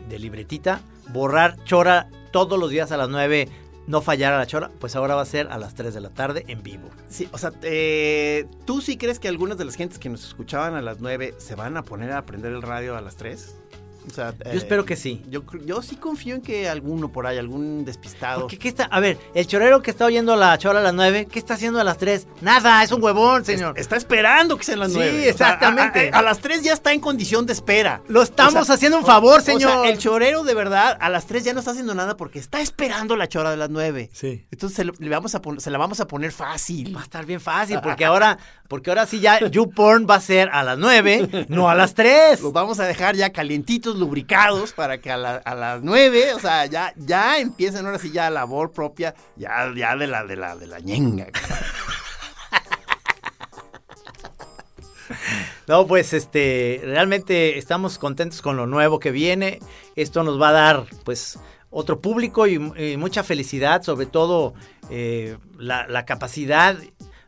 de 0.09 0.19
libretita. 0.19 0.81
Borrar 1.09 1.63
chora 1.63 2.09
todos 2.31 2.59
los 2.59 2.69
días 2.69 2.91
a 2.91 2.97
las 2.97 3.09
9 3.09 3.47
no 3.87 4.01
fallar 4.01 4.33
a 4.33 4.37
la 4.37 4.45
chora, 4.45 4.69
pues 4.79 4.95
ahora 4.95 5.15
va 5.15 5.21
a 5.21 5.25
ser 5.25 5.47
a 5.49 5.57
las 5.57 5.73
3 5.73 5.93
de 5.93 6.01
la 6.01 6.09
tarde 6.09 6.43
en 6.47 6.61
vivo. 6.61 6.89
Sí, 7.09 7.27
o 7.31 7.37
sea, 7.37 7.53
eh, 7.63 8.45
¿tú 8.65 8.81
sí 8.81 8.97
crees 8.97 9.17
que 9.17 9.29
algunas 9.29 9.57
de 9.57 9.65
las 9.65 9.75
gentes 9.75 9.97
que 9.97 10.09
nos 10.09 10.25
escuchaban 10.25 10.75
a 10.75 10.81
las 10.81 10.99
9 10.99 11.35
se 11.37 11.55
van 11.55 11.77
a 11.77 11.83
poner 11.83 12.11
a 12.11 12.17
aprender 12.19 12.51
el 12.51 12.61
radio 12.61 12.97
a 12.97 13.01
las 13.01 13.15
3? 13.15 13.55
O 14.07 14.13
sea, 14.13 14.31
Yo 14.31 14.51
eh, 14.51 14.55
espero 14.57 14.85
que 14.85 14.95
sí. 14.95 15.21
Yo, 15.29 15.43
yo 15.65 15.81
sí 15.81 15.95
confío 15.97 16.35
en 16.35 16.41
que 16.41 16.69
alguno 16.69 17.11
por 17.11 17.27
ahí, 17.27 17.37
algún 17.37 17.85
despistado. 17.85 18.41
Porque, 18.41 18.57
¿qué 18.57 18.69
está? 18.69 18.85
A 18.85 18.99
ver, 18.99 19.17
el 19.33 19.45
chorero 19.47 19.81
que 19.81 19.91
está 19.91 20.05
oyendo 20.05 20.35
la 20.35 20.57
chora 20.57 20.79
a 20.79 20.83
las 20.83 20.93
9, 20.93 21.27
¿qué 21.31 21.39
está 21.39 21.55
haciendo 21.55 21.79
a 21.79 21.83
las 21.83 21.97
3? 21.97 22.27
Nada, 22.41 22.83
es 22.83 22.91
un 22.91 23.03
huevón, 23.03 23.43
señor. 23.45 23.77
Está 23.77 23.95
esperando 23.97 24.57
que 24.57 24.63
sean 24.63 24.79
las 24.79 24.91
Sí, 24.91 24.97
9. 24.97 25.29
exactamente. 25.29 26.09
a, 26.13 26.17
a- 26.17 26.19
a 26.19 26.21
las 26.21 26.39
3 26.39 26.63
ya 26.63 26.73
está 26.73 26.93
en 26.93 26.99
condición 26.99 27.45
de 27.45 27.53
espera. 27.53 28.01
Lo 28.07 28.21
estamos 28.21 28.55
O 28.55 28.65
sea, 28.65 28.75
haciendo 28.75 28.97
un 28.97 29.05
favor, 29.05 29.39
o- 29.39 29.41
o 29.41 29.45
sea, 29.45 29.53
señor. 29.55 29.87
el 29.87 29.97
chorero 29.97 30.43
de 30.43 30.53
verdad 30.53 30.97
a 30.99 31.09
las 31.09 31.25
3 31.25 31.43
ya 31.43 31.53
no 31.53 31.59
está 31.59 31.71
haciendo 31.71 31.93
nada 31.93 32.15
porque 32.17 32.39
está 32.39 32.61
esperando 32.61 33.15
la 33.17 33.27
chora 33.27 33.51
de 33.51 33.57
las 33.57 33.69
9. 33.69 34.09
Sí. 34.13 34.45
Entonces 34.51 34.75
se, 34.77 34.85
lo- 34.85 34.93
le 34.97 35.09
vamos 35.09 35.35
a 35.35 35.41
se 35.57 35.69
la 35.71 35.77
vamos 35.77 35.99
a 35.99 36.07
poner 36.07 36.31
fácil. 36.31 36.95
Va 36.95 37.01
a 37.01 37.03
estar 37.03 37.25
bien 37.25 37.39
fácil, 37.41 37.79
porque 37.83 38.05
ahora, 38.05 38.37
porque 38.67 38.89
ahora 38.89 39.05
sí 39.05 39.19
ya 39.19 39.39
YouPorn 39.47 40.07
va 40.09 40.15
a 40.15 40.21
ser 40.21 40.49
a 40.51 40.63
las 40.63 40.77
9, 40.77 41.45
no 41.49 41.69
a 41.69 41.75
las 41.75 41.93
3. 41.93 42.41
Los 42.41 42.53
vamos 42.53 42.79
a 42.79 42.85
dejar 42.85 43.15
ya 43.15 43.31
calientitos, 43.31 43.96
lubricados, 43.97 44.71
para 44.73 44.99
que 44.99 45.11
a, 45.11 45.17
la- 45.17 45.35
a 45.37 45.55
las 45.55 45.81
9, 45.83 46.33
o 46.33 46.39
sea, 46.39 46.65
ya, 46.65 46.93
ya 46.95 47.39
empiecen 47.39 47.85
ahora 47.85 47.99
sí 47.99 48.11
ya 48.11 48.29
labor 48.29 48.71
propia, 48.71 49.13
ya, 49.35 49.71
ya 49.75 49.95
de 49.95 50.07
la, 50.07 50.23
de 50.23 50.35
la, 50.35 50.55
de 50.55 50.67
la 50.67 50.79
ñenga. 50.79 51.27
No, 55.67 55.85
pues 55.85 56.13
este, 56.13 56.81
realmente 56.83 57.57
estamos 57.57 57.97
contentos 57.97 58.41
con 58.41 58.55
lo 58.55 58.67
nuevo 58.67 58.99
que 58.99 59.11
viene. 59.11 59.59
Esto 59.95 60.23
nos 60.23 60.39
va 60.41 60.49
a 60.49 60.53
dar, 60.53 60.85
pues, 61.03 61.37
otro 61.69 61.99
público 61.99 62.47
y, 62.47 62.55
y 62.55 62.95
mucha 62.97 63.23
felicidad, 63.23 63.83
sobre 63.83 64.05
todo 64.05 64.53
eh, 64.89 65.37
la, 65.57 65.85
la 65.87 66.05
capacidad 66.05 66.77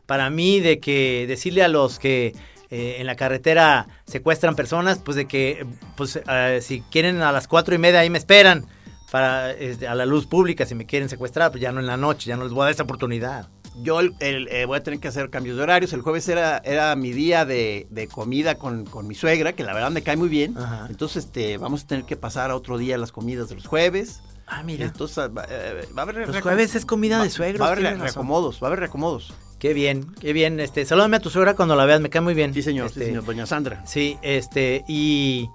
para 0.06 0.30
mí 0.30 0.60
de 0.60 0.80
que 0.80 1.26
decirle 1.28 1.62
a 1.62 1.68
los 1.68 1.98
que 1.98 2.34
eh, 2.70 2.96
en 2.98 3.06
la 3.06 3.16
carretera 3.16 3.86
secuestran 4.06 4.54
personas, 4.56 4.98
pues 4.98 5.16
de 5.16 5.26
que, 5.26 5.66
pues, 5.96 6.20
eh, 6.28 6.60
si 6.62 6.80
quieren 6.82 7.20
a 7.22 7.32
las 7.32 7.48
cuatro 7.48 7.74
y 7.74 7.78
media 7.78 8.00
ahí 8.00 8.10
me 8.10 8.18
esperan 8.18 8.66
para 9.10 9.50
este, 9.52 9.88
a 9.88 9.94
la 9.94 10.06
luz 10.06 10.26
pública, 10.26 10.64
si 10.66 10.74
me 10.76 10.86
quieren 10.86 11.08
secuestrar, 11.08 11.50
pues 11.50 11.60
ya 11.60 11.72
no 11.72 11.80
en 11.80 11.86
la 11.86 11.96
noche, 11.96 12.28
ya 12.28 12.36
no 12.36 12.44
les 12.44 12.52
voy 12.52 12.62
a 12.62 12.64
dar 12.66 12.72
esa 12.74 12.84
oportunidad. 12.84 13.48
Yo 13.82 14.00
el- 14.00 14.14
el, 14.20 14.48
eh, 14.48 14.66
voy 14.66 14.78
a 14.78 14.82
tener 14.82 15.00
que 15.00 15.08
hacer 15.08 15.30
cambios 15.30 15.56
de 15.56 15.62
horarios. 15.62 15.92
El 15.92 16.02
jueves 16.02 16.28
era, 16.28 16.58
era 16.58 16.94
mi 16.96 17.12
día 17.12 17.44
de, 17.44 17.86
de 17.90 18.08
comida 18.08 18.56
con, 18.56 18.84
con 18.84 19.06
mi 19.06 19.14
suegra, 19.14 19.52
que 19.52 19.62
la 19.64 19.72
verdad 19.72 19.90
me 19.90 20.02
cae 20.02 20.16
muy 20.16 20.28
bien. 20.28 20.56
Ajá. 20.58 20.86
Entonces 20.90 21.24
este, 21.24 21.56
vamos 21.56 21.84
a 21.84 21.86
tener 21.86 22.04
que 22.04 22.16
pasar 22.16 22.50
a 22.50 22.56
otro 22.56 22.78
día 22.78 22.98
las 22.98 23.10
comidas 23.12 23.48
de 23.48 23.54
los 23.56 23.66
jueves. 23.66 24.22
Ah, 24.46 24.62
mira. 24.64 24.84
Entonces 24.86 25.18
va, 25.36 25.46
eh, 25.48 25.86
va 25.96 26.02
a 26.02 26.04
haber... 26.04 26.26
Los 26.26 26.40
jueves 26.40 26.74
es 26.74 26.84
comida 26.84 27.18
va- 27.18 27.24
de 27.24 27.30
suegros, 27.30 27.60
Va 27.62 27.68
a 27.68 27.72
haber 27.72 27.98
reacomodos, 27.98 28.60
va 28.62 28.66
a 28.66 28.68
haber 28.68 28.80
reacomodos. 28.80 29.32
Qué 29.60 29.74
bien, 29.74 30.14
qué 30.18 30.32
bien. 30.32 30.58
Este, 30.58 30.84
salúdame 30.86 31.18
a 31.18 31.20
tu 31.20 31.28
suegra 31.30 31.54
cuando 31.54 31.76
la 31.76 31.84
veas, 31.84 32.00
me 32.00 32.08
cae 32.08 32.22
muy 32.22 32.34
bien. 32.34 32.54
Sí, 32.54 32.62
señor, 32.62 32.88
sí, 32.88 32.94
Este, 32.94 33.06
señor, 33.06 33.24
doña 33.24 33.44
Sandra. 33.46 33.82
Sí, 33.84 34.18
este, 34.22 34.84
y, 34.88 35.50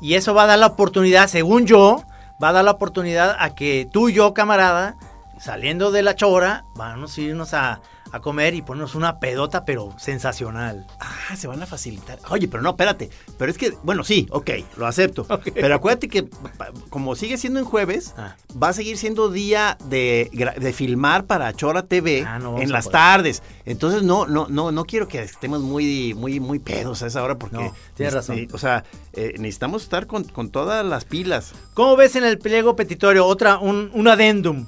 y 0.00 0.14
eso 0.14 0.32
va 0.32 0.44
a 0.44 0.46
dar 0.46 0.60
la 0.60 0.68
oportunidad, 0.68 1.26
según 1.28 1.66
yo, 1.66 2.04
va 2.42 2.50
a 2.50 2.52
dar 2.52 2.64
la 2.64 2.70
oportunidad 2.70 3.36
a 3.38 3.56
que 3.56 3.88
tú 3.92 4.08
y 4.08 4.14
yo, 4.14 4.32
camarada, 4.32 4.96
saliendo 5.40 5.90
de 5.90 6.02
la 6.02 6.14
chora, 6.14 6.64
vamos 6.76 7.18
a 7.18 7.20
irnos 7.20 7.52
a, 7.52 7.80
a 8.12 8.20
comer 8.20 8.54
y 8.54 8.62
ponernos 8.62 8.94
una 8.94 9.18
pedota, 9.20 9.64
pero 9.64 9.94
sensacional. 9.98 10.86
Ah, 11.00 11.36
se 11.36 11.46
van 11.46 11.62
a 11.62 11.66
facilitar. 11.66 12.18
Oye, 12.30 12.48
pero 12.48 12.62
no, 12.62 12.70
espérate. 12.70 13.10
Pero 13.38 13.50
es 13.50 13.58
que, 13.58 13.72
bueno, 13.82 14.04
sí, 14.04 14.26
ok, 14.30 14.50
lo 14.76 14.86
acepto. 14.86 15.26
Pero 15.54 15.74
acuérdate 15.74 16.08
que 16.08 16.28
como 16.90 17.14
sigue 17.16 17.36
siendo 17.38 17.58
en 17.60 17.64
jueves, 17.66 18.14
Ah. 18.16 18.36
va 18.60 18.68
a 18.68 18.72
seguir 18.72 18.96
siendo 18.98 19.28
día 19.30 19.76
de, 19.86 20.30
de 20.58 20.72
filmar 20.72 21.24
para 21.26 21.52
Chora 21.52 21.82
TV 21.82 22.24
Ah, 22.26 22.38
no 22.38 22.58
en 22.58 22.70
las 22.72 22.90
tardes. 22.90 23.42
Entonces 23.64 24.02
no, 24.02 24.26
no, 24.26 24.46
no, 24.48 24.72
no 24.72 24.84
quiero 24.84 25.08
que 25.08 25.20
estemos 25.20 25.60
muy, 25.60 26.14
muy, 26.14 26.40
muy 26.40 26.58
pedos 26.58 27.02
a 27.02 27.06
esa 27.06 27.22
hora 27.22 27.38
porque. 27.38 27.56
No, 27.56 27.74
tienes 27.94 28.14
razón. 28.14 28.48
O 28.52 28.58
sea, 28.58 28.84
eh, 29.12 29.34
necesitamos 29.38 29.82
estar 29.82 30.06
con, 30.06 30.24
con 30.24 30.50
todas 30.50 30.84
las 30.84 31.04
pilas. 31.04 31.52
¿Cómo 31.74 31.96
ves 31.96 32.16
en 32.16 32.24
el 32.24 32.38
pliego 32.38 32.76
petitorio 32.76 33.26
otra, 33.26 33.58
un, 33.58 33.90
un 33.94 34.08
adendum? 34.08 34.66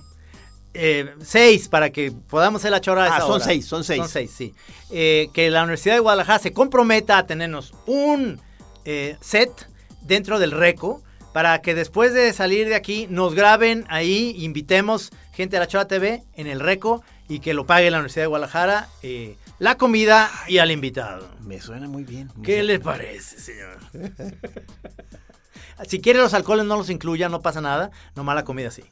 Eh, 0.73 1.14
seis, 1.23 1.68
para 1.68 1.91
que 1.91 2.12
podamos 2.12 2.61
hacer 2.61 2.71
la 2.71 2.81
chora 2.81 3.05
a 3.07 3.16
Ah, 3.16 3.21
son 3.21 3.33
hora. 3.33 3.45
seis, 3.45 3.66
son 3.66 3.83
seis. 3.85 3.99
Son 3.99 4.09
seis, 4.09 4.31
sí. 4.37 4.55
Eh, 4.91 5.29
que 5.35 5.51
la 5.51 5.62
Universidad 5.62 5.95
de 5.95 6.01
Guadalajara 6.01 6.39
se 6.39 6.53
comprometa 6.53 7.18
a 7.18 7.27
tenernos 7.27 7.75
un 7.87 8.41
eh, 8.85 9.16
set 9.21 9.68
dentro 10.03 10.39
del 10.39 10.53
RECO 10.53 11.03
para 11.33 11.61
que 11.62 11.75
después 11.75 12.12
de 12.14 12.33
salir 12.33 12.68
de 12.68 12.75
aquí 12.75 13.07
nos 13.11 13.35
graben 13.35 13.85
ahí, 13.89 14.35
invitemos 14.39 15.11
gente 15.33 15.57
a 15.57 15.61
la 15.61 15.66
Chora 15.68 15.87
TV 15.87 16.23
en 16.35 16.47
el 16.47 16.61
RECO 16.61 17.03
y 17.29 17.39
que 17.41 17.55
lo 17.55 17.66
pague 17.66 17.91
la 17.91 17.99
Universidad 17.99 18.25
de 18.25 18.29
Guadalajara, 18.29 18.89
eh, 19.03 19.37
la 19.61 19.77
comida 19.77 20.31
y 20.49 20.59
al 20.59 20.71
invitado. 20.73 21.29
Me 21.43 21.61
suena 21.61 21.87
muy 21.89 22.03
bien. 22.05 22.31
¿Qué 22.43 22.62
le 22.64 22.81
parece, 22.81 23.39
señor? 23.39 23.79
si 25.89 26.01
quiere 26.01 26.18
los 26.18 26.35
alcoholes 26.35 26.64
no 26.66 26.77
los 26.77 26.91
incluya, 26.91 27.29
no 27.29 27.41
pasa 27.41 27.61
nada, 27.61 27.91
nomás 28.16 28.35
la 28.35 28.45
comida 28.45 28.71
sí. 28.71 28.83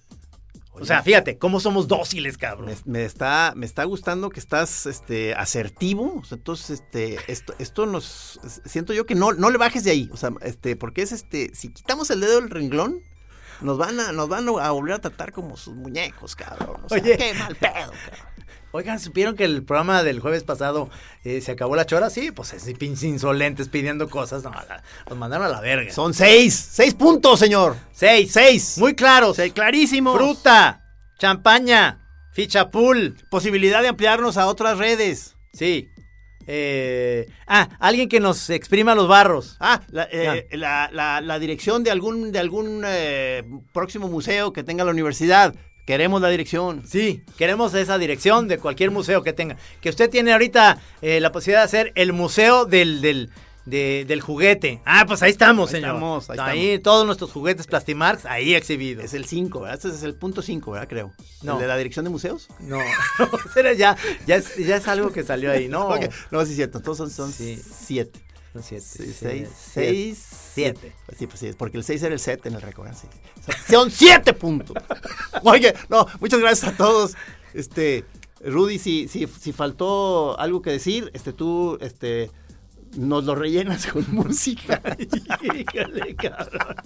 O 0.80 0.84
sea, 0.84 1.02
fíjate, 1.02 1.38
cómo 1.38 1.60
somos 1.60 1.88
dóciles, 1.88 2.38
cabrón. 2.38 2.66
Me, 2.66 2.76
me 2.84 3.04
está, 3.04 3.52
me 3.56 3.66
está 3.66 3.84
gustando 3.84 4.30
que 4.30 4.40
estás 4.40 4.86
este, 4.86 5.34
asertivo. 5.34 6.18
O 6.20 6.24
sea, 6.24 6.36
entonces, 6.36 6.80
este, 6.80 7.18
esto, 7.28 7.54
esto 7.58 7.86
nos. 7.86 8.40
Siento 8.64 8.92
yo 8.92 9.06
que 9.06 9.14
no, 9.14 9.32
no 9.32 9.50
le 9.50 9.58
bajes 9.58 9.84
de 9.84 9.90
ahí. 9.90 10.10
O 10.12 10.16
sea, 10.16 10.30
este, 10.42 10.76
porque 10.76 11.02
es 11.02 11.12
este. 11.12 11.54
Si 11.54 11.72
quitamos 11.72 12.10
el 12.10 12.20
dedo 12.20 12.40
del 12.40 12.50
renglón, 12.50 13.02
nos 13.60 13.78
van 13.78 13.98
a, 14.00 14.12
nos 14.12 14.28
van 14.28 14.48
a 14.48 14.70
volver 14.70 14.94
a 14.94 15.00
tratar 15.00 15.32
como 15.32 15.56
sus 15.56 15.74
muñecos, 15.74 16.36
cabrón. 16.36 16.80
O 16.84 16.88
sea, 16.88 16.98
Oye. 16.98 17.16
qué 17.16 17.34
mal 17.34 17.56
pedo, 17.56 17.72
cabrón. 17.72 18.27
Oigan, 18.70 19.00
¿supieron 19.00 19.34
que 19.34 19.44
el 19.44 19.62
programa 19.64 20.02
del 20.02 20.20
jueves 20.20 20.44
pasado 20.44 20.90
eh, 21.24 21.40
se 21.40 21.52
acabó 21.52 21.74
la 21.74 21.86
chora? 21.86 22.10
Sí, 22.10 22.30
pues 22.30 22.52
es 22.52 22.64
pinches 22.78 23.04
insolentes 23.04 23.68
pidiendo 23.68 24.10
cosas. 24.10 24.42
No, 24.42 24.50
la- 24.50 24.82
los 25.08 25.18
mandaron 25.18 25.46
a 25.46 25.50
la 25.50 25.60
verga. 25.60 25.90
Son 25.92 26.12
seis, 26.12 26.54
seis 26.72 26.94
puntos, 26.94 27.38
señor. 27.38 27.76
seis. 27.92 28.30
Seis. 28.32 28.76
Muy 28.78 28.94
claros. 28.94 29.36
Sí, 29.36 29.50
clarísimos. 29.52 30.16
Fruta, 30.16 30.82
champaña, 31.18 32.06
ficha 32.32 32.70
pool. 32.70 33.16
Posibilidad 33.30 33.80
de 33.80 33.88
ampliarnos 33.88 34.36
a 34.36 34.46
otras 34.46 34.76
redes. 34.78 35.34
Sí. 35.54 35.88
Eh, 36.50 37.26
ah, 37.46 37.68
alguien 37.78 38.08
que 38.08 38.20
nos 38.20 38.48
exprima 38.50 38.94
los 38.94 39.06
barros. 39.06 39.56
Ah, 39.60 39.82
la, 39.90 40.08
eh, 40.10 40.46
la- 40.52 40.88
la- 40.92 41.20
la 41.20 41.38
dirección 41.38 41.84
de 41.84 41.90
algún, 41.90 42.32
de 42.32 42.38
algún 42.38 42.82
eh, 42.86 43.44
próximo 43.74 44.08
museo 44.08 44.52
que 44.54 44.62
tenga 44.64 44.82
la 44.84 44.90
universidad. 44.92 45.54
Queremos 45.88 46.20
la 46.20 46.28
dirección. 46.28 46.82
Sí, 46.86 47.22
queremos 47.38 47.72
esa 47.72 47.96
dirección 47.96 48.46
de 48.46 48.58
cualquier 48.58 48.90
museo 48.90 49.22
que 49.22 49.32
tenga. 49.32 49.56
Que 49.80 49.88
usted 49.88 50.10
tiene 50.10 50.34
ahorita 50.34 50.78
eh, 51.00 51.18
la 51.18 51.32
posibilidad 51.32 51.60
de 51.60 51.64
hacer 51.64 51.92
el 51.94 52.12
museo 52.12 52.66
del, 52.66 53.00
del, 53.00 53.30
de- 53.64 54.04
del 54.06 54.20
juguete. 54.20 54.82
Ah, 54.84 55.04
pues 55.06 55.22
ahí 55.22 55.30
estamos, 55.30 55.70
Ahí 55.70 55.76
señor. 55.80 55.94
estamos, 55.94 56.28
ahí 56.28 56.38
ahí 56.40 56.78
todos 56.78 57.06
nuestros 57.06 57.32
juguetes 57.32 57.66
Plastimarks 57.66 58.26
ahí 58.26 58.54
exhibidos. 58.54 59.02
Es 59.02 59.14
el 59.14 59.24
5, 59.24 59.60
¿verdad? 59.60 59.76
Este 59.82 59.88
es 59.96 60.02
el 60.02 60.14
punto 60.14 60.42
5, 60.42 60.70
¿verdad? 60.72 60.88
Creo. 60.90 61.10
No. 61.42 61.54
¿El 61.54 61.60
de 61.62 61.66
la 61.68 61.76
dirección 61.78 62.04
de 62.04 62.10
museos? 62.10 62.48
No, 62.60 62.80
ya, 63.78 63.96
ya, 64.26 64.36
es, 64.36 64.56
ya 64.58 64.76
es 64.76 64.88
algo 64.88 65.10
que 65.10 65.22
salió 65.24 65.50
ahí, 65.50 65.68
¿no? 65.68 65.88
No, 66.30 66.44
sí 66.44 66.50
es 66.50 66.56
cierto. 66.56 66.80
Todos 66.80 66.98
son, 66.98 67.10
son 67.10 67.32
Sí. 67.32 67.58
siete. 67.58 68.20
Siete, 68.62 68.84
Sí, 68.84 69.12
seis, 69.12 69.14
siete. 69.14 69.48
seis, 69.72 70.26
Siete. 70.54 70.92
Pues 71.06 71.18
sí, 71.18 71.26
pues 71.26 71.40
sí, 71.40 71.50
porque 71.56 71.76
el 71.78 71.84
6 71.84 72.02
era 72.02 72.14
el 72.14 72.20
7 72.20 72.48
en 72.48 72.54
el 72.56 72.62
récord. 72.62 72.88
Sí. 72.94 73.06
Son 73.70 73.90
siete 73.90 74.32
puntos. 74.32 74.76
Oye, 75.44 75.74
no, 75.88 76.06
muchas 76.20 76.40
gracias 76.40 76.72
a 76.72 76.76
todos. 76.76 77.14
Este, 77.54 78.04
Rudy, 78.40 78.78
si, 78.78 79.08
si, 79.08 79.26
si 79.26 79.52
faltó 79.52 80.38
algo 80.38 80.62
que 80.62 80.70
decir, 80.70 81.10
este, 81.14 81.32
tú, 81.32 81.78
este, 81.80 82.30
nos 82.96 83.24
lo 83.24 83.34
rellenas 83.34 83.86
con 83.86 84.04
música. 84.12 84.80
Híjole, 85.42 86.14
cabrón. 86.16 86.76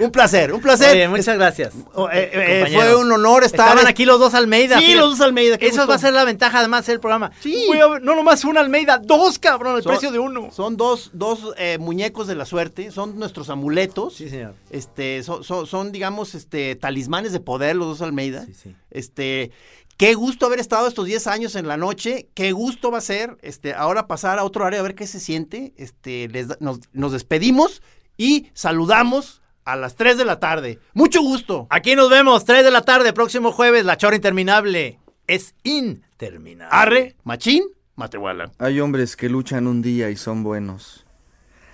un 0.00 0.10
placer, 0.10 0.52
un 0.52 0.60
placer. 0.60 0.90
Oye, 0.92 1.08
muchas 1.08 1.36
gracias. 1.36 1.72
Oh, 1.94 2.08
eh, 2.10 2.30
eh, 2.32 2.70
fue 2.74 2.94
un 2.96 3.10
honor 3.12 3.44
estar. 3.44 3.68
Estaban 3.68 3.86
aquí 3.86 4.04
los 4.04 4.18
dos 4.18 4.34
Almeida. 4.34 4.78
Sí, 4.78 4.84
fíjate. 4.86 5.00
los 5.00 5.10
dos 5.18 5.26
Almeida. 5.26 5.56
Eso 5.60 5.86
va 5.86 5.94
a 5.94 5.98
ser 5.98 6.12
la 6.12 6.24
ventaja 6.24 6.58
además 6.58 6.80
de 6.80 6.84
hacer 6.84 6.94
el 6.94 7.00
programa. 7.00 7.30
Sí. 7.40 7.64
Voy 7.68 7.78
a 7.78 7.86
ver, 7.86 8.02
no 8.02 8.14
nomás 8.14 8.44
una 8.44 8.60
Almeida, 8.60 8.98
dos, 8.98 9.38
cabrón, 9.38 9.76
el 9.76 9.82
Son- 9.82 9.92
precio 9.92 10.10
de 10.12 10.18
uno. 10.18 10.50
Son 10.52 10.76
dos, 10.76 11.10
dos 11.14 11.54
eh, 11.56 11.78
muñecos 11.78 12.26
de 12.26 12.34
la 12.34 12.44
suerte, 12.44 12.90
son 12.90 13.18
nuestros 13.18 13.50
amuletos. 13.50 14.14
Sí, 14.14 14.28
señor. 14.28 14.54
Este, 14.70 15.22
son, 15.22 15.44
son, 15.44 15.66
son, 15.66 15.92
digamos, 15.92 16.34
este, 16.34 16.74
talismanes 16.76 17.32
de 17.32 17.40
poder, 17.40 17.76
los 17.76 17.86
dos 17.88 18.02
Almeida. 18.02 18.44
Sí, 18.46 18.54
sí. 18.54 18.76
Este, 18.90 19.50
qué 19.96 20.14
gusto 20.14 20.46
haber 20.46 20.60
estado 20.60 20.86
estos 20.88 21.06
10 21.06 21.26
años 21.26 21.54
en 21.56 21.66
la 21.68 21.76
noche. 21.76 22.28
Qué 22.34 22.52
gusto 22.52 22.90
va 22.90 22.98
a 22.98 23.02
ser, 23.02 23.36
este, 23.42 23.74
ahora 23.74 24.06
pasar 24.06 24.38
a 24.38 24.44
otro 24.44 24.64
área 24.64 24.80
a 24.80 24.82
ver 24.82 24.94
qué 24.94 25.06
se 25.06 25.20
siente. 25.20 25.72
Este, 25.76 26.28
les 26.28 26.60
nos, 26.60 26.80
nos 26.92 27.12
despedimos 27.12 27.82
y 28.16 28.50
saludamos 28.54 29.42
a 29.64 29.76
las 29.76 29.94
3 29.96 30.18
de 30.18 30.24
la 30.24 30.40
tarde. 30.40 30.78
Mucho 30.92 31.22
gusto. 31.22 31.66
Aquí 31.70 31.96
nos 31.96 32.10
vemos, 32.10 32.44
3 32.44 32.64
de 32.64 32.70
la 32.70 32.82
tarde, 32.82 33.12
próximo 33.12 33.50
jueves, 33.52 33.84
La 33.84 33.96
Chora 33.96 34.16
Interminable. 34.16 34.98
es 35.26 35.54
interminable. 35.62 36.68
Arre, 36.76 37.16
machín, 37.24 37.64
matehuala. 37.96 38.52
Hay 38.58 38.80
hombres 38.80 39.16
que 39.16 39.28
luchan 39.28 39.66
un 39.66 39.80
día 39.80 40.10
y 40.10 40.16
son 40.16 40.42
buenos. 40.42 41.06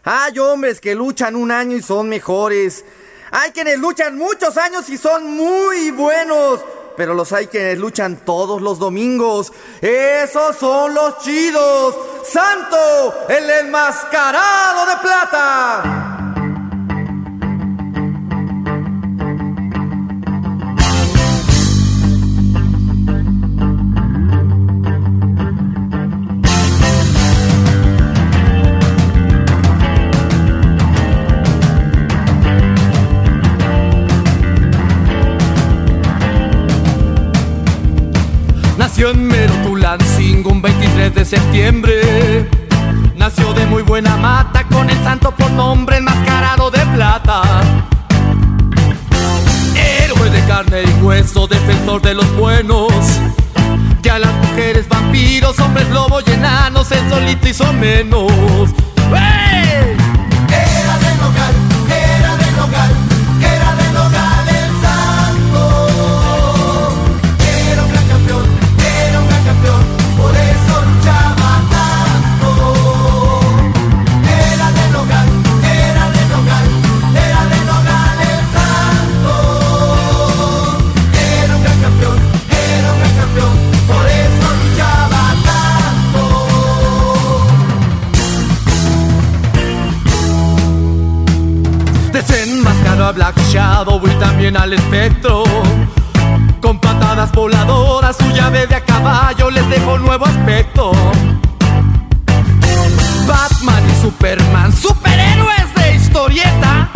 Hay 0.05 0.39
hombres 0.39 0.81
que 0.81 0.95
luchan 0.95 1.37
un 1.37 1.51
año 1.51 1.77
y 1.77 1.83
son 1.83 2.09
mejores. 2.09 2.85
Hay 3.33 3.51
quienes 3.51 3.79
luchan 3.79 4.17
muchos 4.17 4.57
años 4.57 4.89
y 4.89 4.97
son 4.97 5.37
muy 5.37 5.91
buenos. 5.91 6.61
Pero 7.01 7.15
los 7.15 7.33
hay 7.33 7.47
quienes 7.47 7.79
luchan 7.79 8.27
todos 8.27 8.61
los 8.61 8.79
domingos. 8.79 9.55
Esos 9.81 10.55
son 10.57 10.93
los 10.93 11.17
chidos. 11.21 11.97
Santo, 12.31 13.25
el 13.27 13.49
enmascarado 13.49 14.85
de 14.85 14.97
plata. 15.01 16.30
Nació 39.01 39.15
en 39.19 39.29
Merotulancingo 39.29 40.51
un 40.51 40.61
23 40.61 41.15
de 41.15 41.25
septiembre. 41.25 42.51
Nació 43.17 43.55
de 43.55 43.65
muy 43.65 43.83
buena 43.83 44.15
mata 44.19 44.65
con 44.65 44.91
el 44.91 45.03
santo 45.03 45.31
por 45.31 45.51
nombre 45.53 45.97
enmascarado 45.97 46.71
de 46.71 46.81
plata. 46.81 47.41
Héroe 49.75 50.29
de 50.29 50.45
carne 50.47 50.83
y 50.83 51.03
hueso, 51.03 51.47
defensor 51.47 52.03
de 52.03 52.13
los 52.13 52.31
buenos. 52.37 52.93
Que 54.03 54.11
a 54.11 54.19
las 54.19 54.35
mujeres 54.35 54.87
vampiros, 54.87 55.59
hombres 55.61 55.89
lobos 55.89 56.23
y 56.27 56.33
enanos, 56.33 56.93
el 56.93 57.09
solito 57.09 57.49
hizo 57.49 57.73
menos. 57.73 58.31
Black 93.21 93.39
Shadow 93.51 94.01
y 94.07 94.19
también 94.19 94.57
al 94.57 94.73
espectro. 94.73 95.45
Con 96.63 96.79
patadas 96.79 97.31
voladoras, 97.33 98.17
su 98.17 98.27
llave 98.31 98.67
de 98.67 98.77
a 98.77 98.81
caballo 98.83 99.51
les 99.51 99.69
dejó 99.69 99.99
nuevo 99.99 100.25
aspecto. 100.25 100.93
Batman 103.29 103.85
y 103.91 104.01
Superman, 104.01 104.73
superhéroes 104.73 105.75
de 105.75 105.97
historieta. 105.97 106.89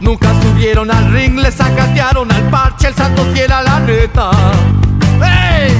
Nunca 0.00 0.34
subieron 0.42 0.90
al 0.90 1.12
ring, 1.12 1.38
le 1.38 1.52
sacatearon 1.52 2.32
al 2.32 2.42
parche, 2.50 2.88
el 2.88 2.94
santo 2.94 3.24
fiel 3.32 3.52
a 3.52 3.62
la 3.62 3.78
neta. 3.78 4.32
¡Hey! 5.22 5.72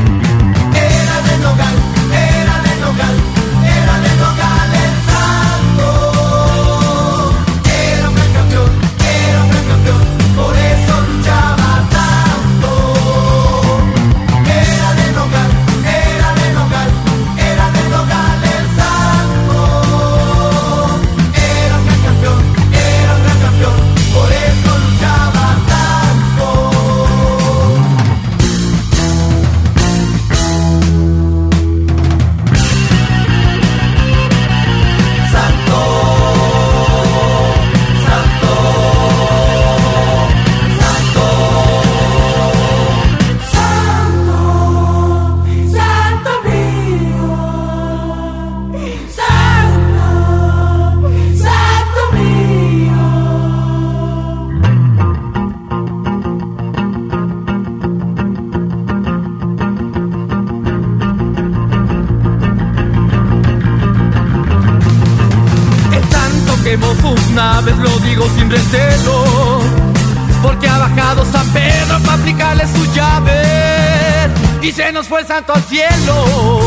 Nos 75.03 75.09
fue 75.09 75.21
el 75.23 75.27
santo 75.27 75.53
al 75.53 75.63
cielo. 75.65 76.61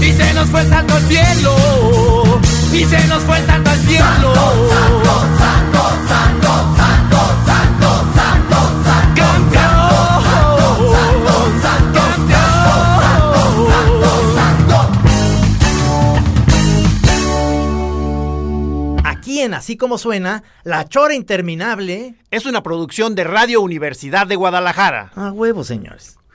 Y 0.00 0.12
se 0.12 0.32
nos 0.32 0.48
fue 0.48 0.62
el 0.62 0.68
santo 0.70 0.94
al 0.94 1.02
cielo. 1.02 2.40
Y 2.72 2.84
se 2.86 3.06
nos 3.06 3.22
fue 3.24 3.38
el 3.38 3.46
santo 3.46 3.70
al 3.70 3.78
cielo. 3.80 4.32
Aquí 19.04 19.42
en 19.42 19.52
Así 19.52 19.76
Como 19.76 19.98
Suena, 19.98 20.44
La 20.64 20.88
Chora 20.88 21.12
Interminable. 21.12 22.14
Es 22.30 22.46
una 22.46 22.62
producción 22.62 23.14
de 23.14 23.24
Radio 23.24 23.60
Universidad 23.60 24.26
de 24.26 24.36
Guadalajara. 24.36 25.12
A 25.14 25.30
huevo, 25.30 25.62
señores. 25.62 26.19